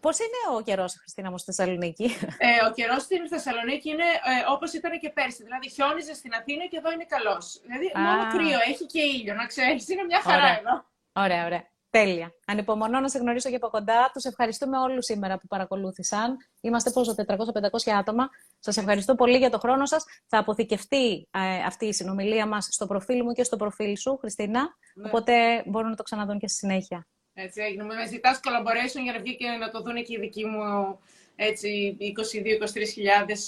Πώς 0.01 0.17
είναι 0.19 0.57
ο 0.57 0.61
καιρός, 0.61 0.93
Χριστίνα, 0.93 1.29
μου 1.31 1.37
στη 1.37 1.51
Θεσσαλονίκη; 1.51 2.05
Ε, 2.37 2.65
ο 2.67 2.71
καιρός 2.71 3.01
στην 3.01 3.27
Θεσσαλονίκη 3.27 3.89
είναι 3.89 4.03
ε, 4.03 4.51
όπως 4.53 4.73
ήταν 4.73 4.99
και 4.99 5.09
πέρσι. 5.09 5.43
Δηλαδή, 5.43 5.69
χιόνιζες 5.69 6.17
στην 6.17 6.33
Αθήνα 6.33 6.65
και 6.65 6.77
εδώ 6.77 6.91
είναι 6.91 7.05
καλός. 7.15 7.61
Δηλαδή, 7.63 7.85
Α. 7.85 7.99
μόνο 8.01 8.21
κρύο, 8.33 8.59
έχει 8.69 8.85
και 8.85 9.01
ήλιο, 9.01 9.33
να 9.33 9.45
ξέρεις. 9.45 9.89
Είναι 9.89 10.03
μια 10.03 10.21
χαρά 10.21 10.43
ωραία. 10.43 10.57
εδώ. 10.59 10.85
Ωραία, 11.13 11.45
ωραία. 11.45 11.63
Τέλεια. 11.89 12.33
Ανυπομονώ 12.47 12.99
να 12.99 13.09
σε 13.09 13.17
γνωρίσω 13.17 13.49
και 13.49 13.55
από 13.55 13.69
κοντά. 13.69 14.09
Τους 14.13 14.23
ευχαριστούμε 14.23 14.77
όλους 14.77 15.05
σήμερα 15.05 15.37
που 15.37 15.47
παρακολούθησαν. 15.47 16.37
Είμαστε 16.61 16.89
πόσο, 16.89 17.15
400-500 17.15 17.91
άτομα. 17.97 18.29
Σας 18.59 18.77
ευχαριστώ 18.77 19.15
πολύ 19.15 19.37
για 19.37 19.49
το 19.49 19.59
χρόνο 19.59 19.85
σας. 19.85 20.05
Θα 20.27 20.37
αποθηκευτεί 20.37 21.27
ε, 21.31 21.63
αυτή 21.65 21.85
η 21.85 21.93
συνομιλία 21.93 22.47
μας 22.47 22.67
στο 22.71 22.85
προφίλ 22.87 23.23
μου 23.23 23.31
και 23.31 23.43
στο 23.43 23.57
προφίλ 23.57 23.97
σου, 23.97 24.17
Χριστίνα. 24.17 24.61
Ναι. 24.95 25.07
Οπότε 25.07 25.63
μπορούν 25.65 25.89
να 25.89 25.95
το 25.95 26.03
ξαναδούν 26.03 26.39
και 26.39 26.47
στη 26.47 26.57
συνέχεια. 26.57 27.07
Έτσι 27.33 27.61
έγινε. 27.61 27.83
Με 27.83 28.07
ζητάς 28.07 28.39
collaboration 28.43 29.01
για 29.03 29.13
να 29.13 29.19
βγει 29.19 29.35
και 29.35 29.49
να 29.49 29.69
το 29.69 29.81
δουν 29.81 29.95
και 29.95 30.13
οι 30.13 30.19
δικοί 30.19 30.45
μου 30.45 30.99
έτσι 31.35 31.97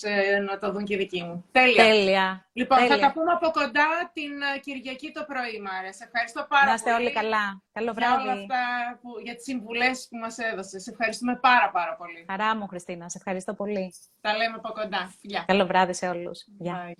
22-23 0.03 0.09
ε, 0.09 0.39
να 0.39 0.57
το 0.57 0.71
δουν 0.71 0.83
και 0.83 0.93
οι 0.93 0.97
δικοί 0.97 1.23
μου. 1.23 1.45
Τέλεια. 1.51 1.83
Τέλεια. 1.83 2.47
Λοιπόν, 2.53 2.77
Τέλεια. 2.77 2.95
θα 2.95 3.01
τα 3.01 3.11
πούμε 3.11 3.31
από 3.31 3.51
κοντά 3.51 4.11
την 4.13 4.31
ε, 4.55 4.59
Κυριακή 4.59 5.11
το 5.11 5.23
πρωί, 5.27 5.61
Μάρια. 5.61 5.93
Σε 5.93 6.03
ευχαριστώ 6.03 6.45
πάρα 6.49 6.65
να 6.65 6.73
είστε 6.73 6.91
πολύ. 6.91 7.03
όλοι 7.03 7.13
καλά. 7.13 7.61
Καλό 7.71 7.93
βράδυ. 7.93 8.23
Για 8.23 8.31
όλα 8.31 8.41
αυτά, 8.41 8.63
που, 9.01 9.09
για 9.23 9.35
τις 9.35 9.43
συμβουλές 9.43 10.07
που 10.09 10.17
μας 10.17 10.37
έδωσες. 10.37 10.83
Σε 10.83 10.89
ευχαριστούμε 10.91 11.35
πάρα 11.35 11.69
πάρα 11.71 11.95
πολύ. 11.95 12.25
Χαρά 12.29 12.55
μου, 12.55 12.67
Χριστίνα. 12.67 13.09
Σε 13.09 13.17
ευχαριστώ 13.17 13.53
πολύ. 13.53 13.93
Τα 14.21 14.37
λέμε 14.37 14.55
από 14.55 14.71
κοντά. 14.71 15.13
Γεια. 15.21 15.43
Καλό 15.47 15.65
βράδυ 15.65 15.93
σε 15.93 16.07
όλους. 16.07 16.45
Γεια. 16.59 16.95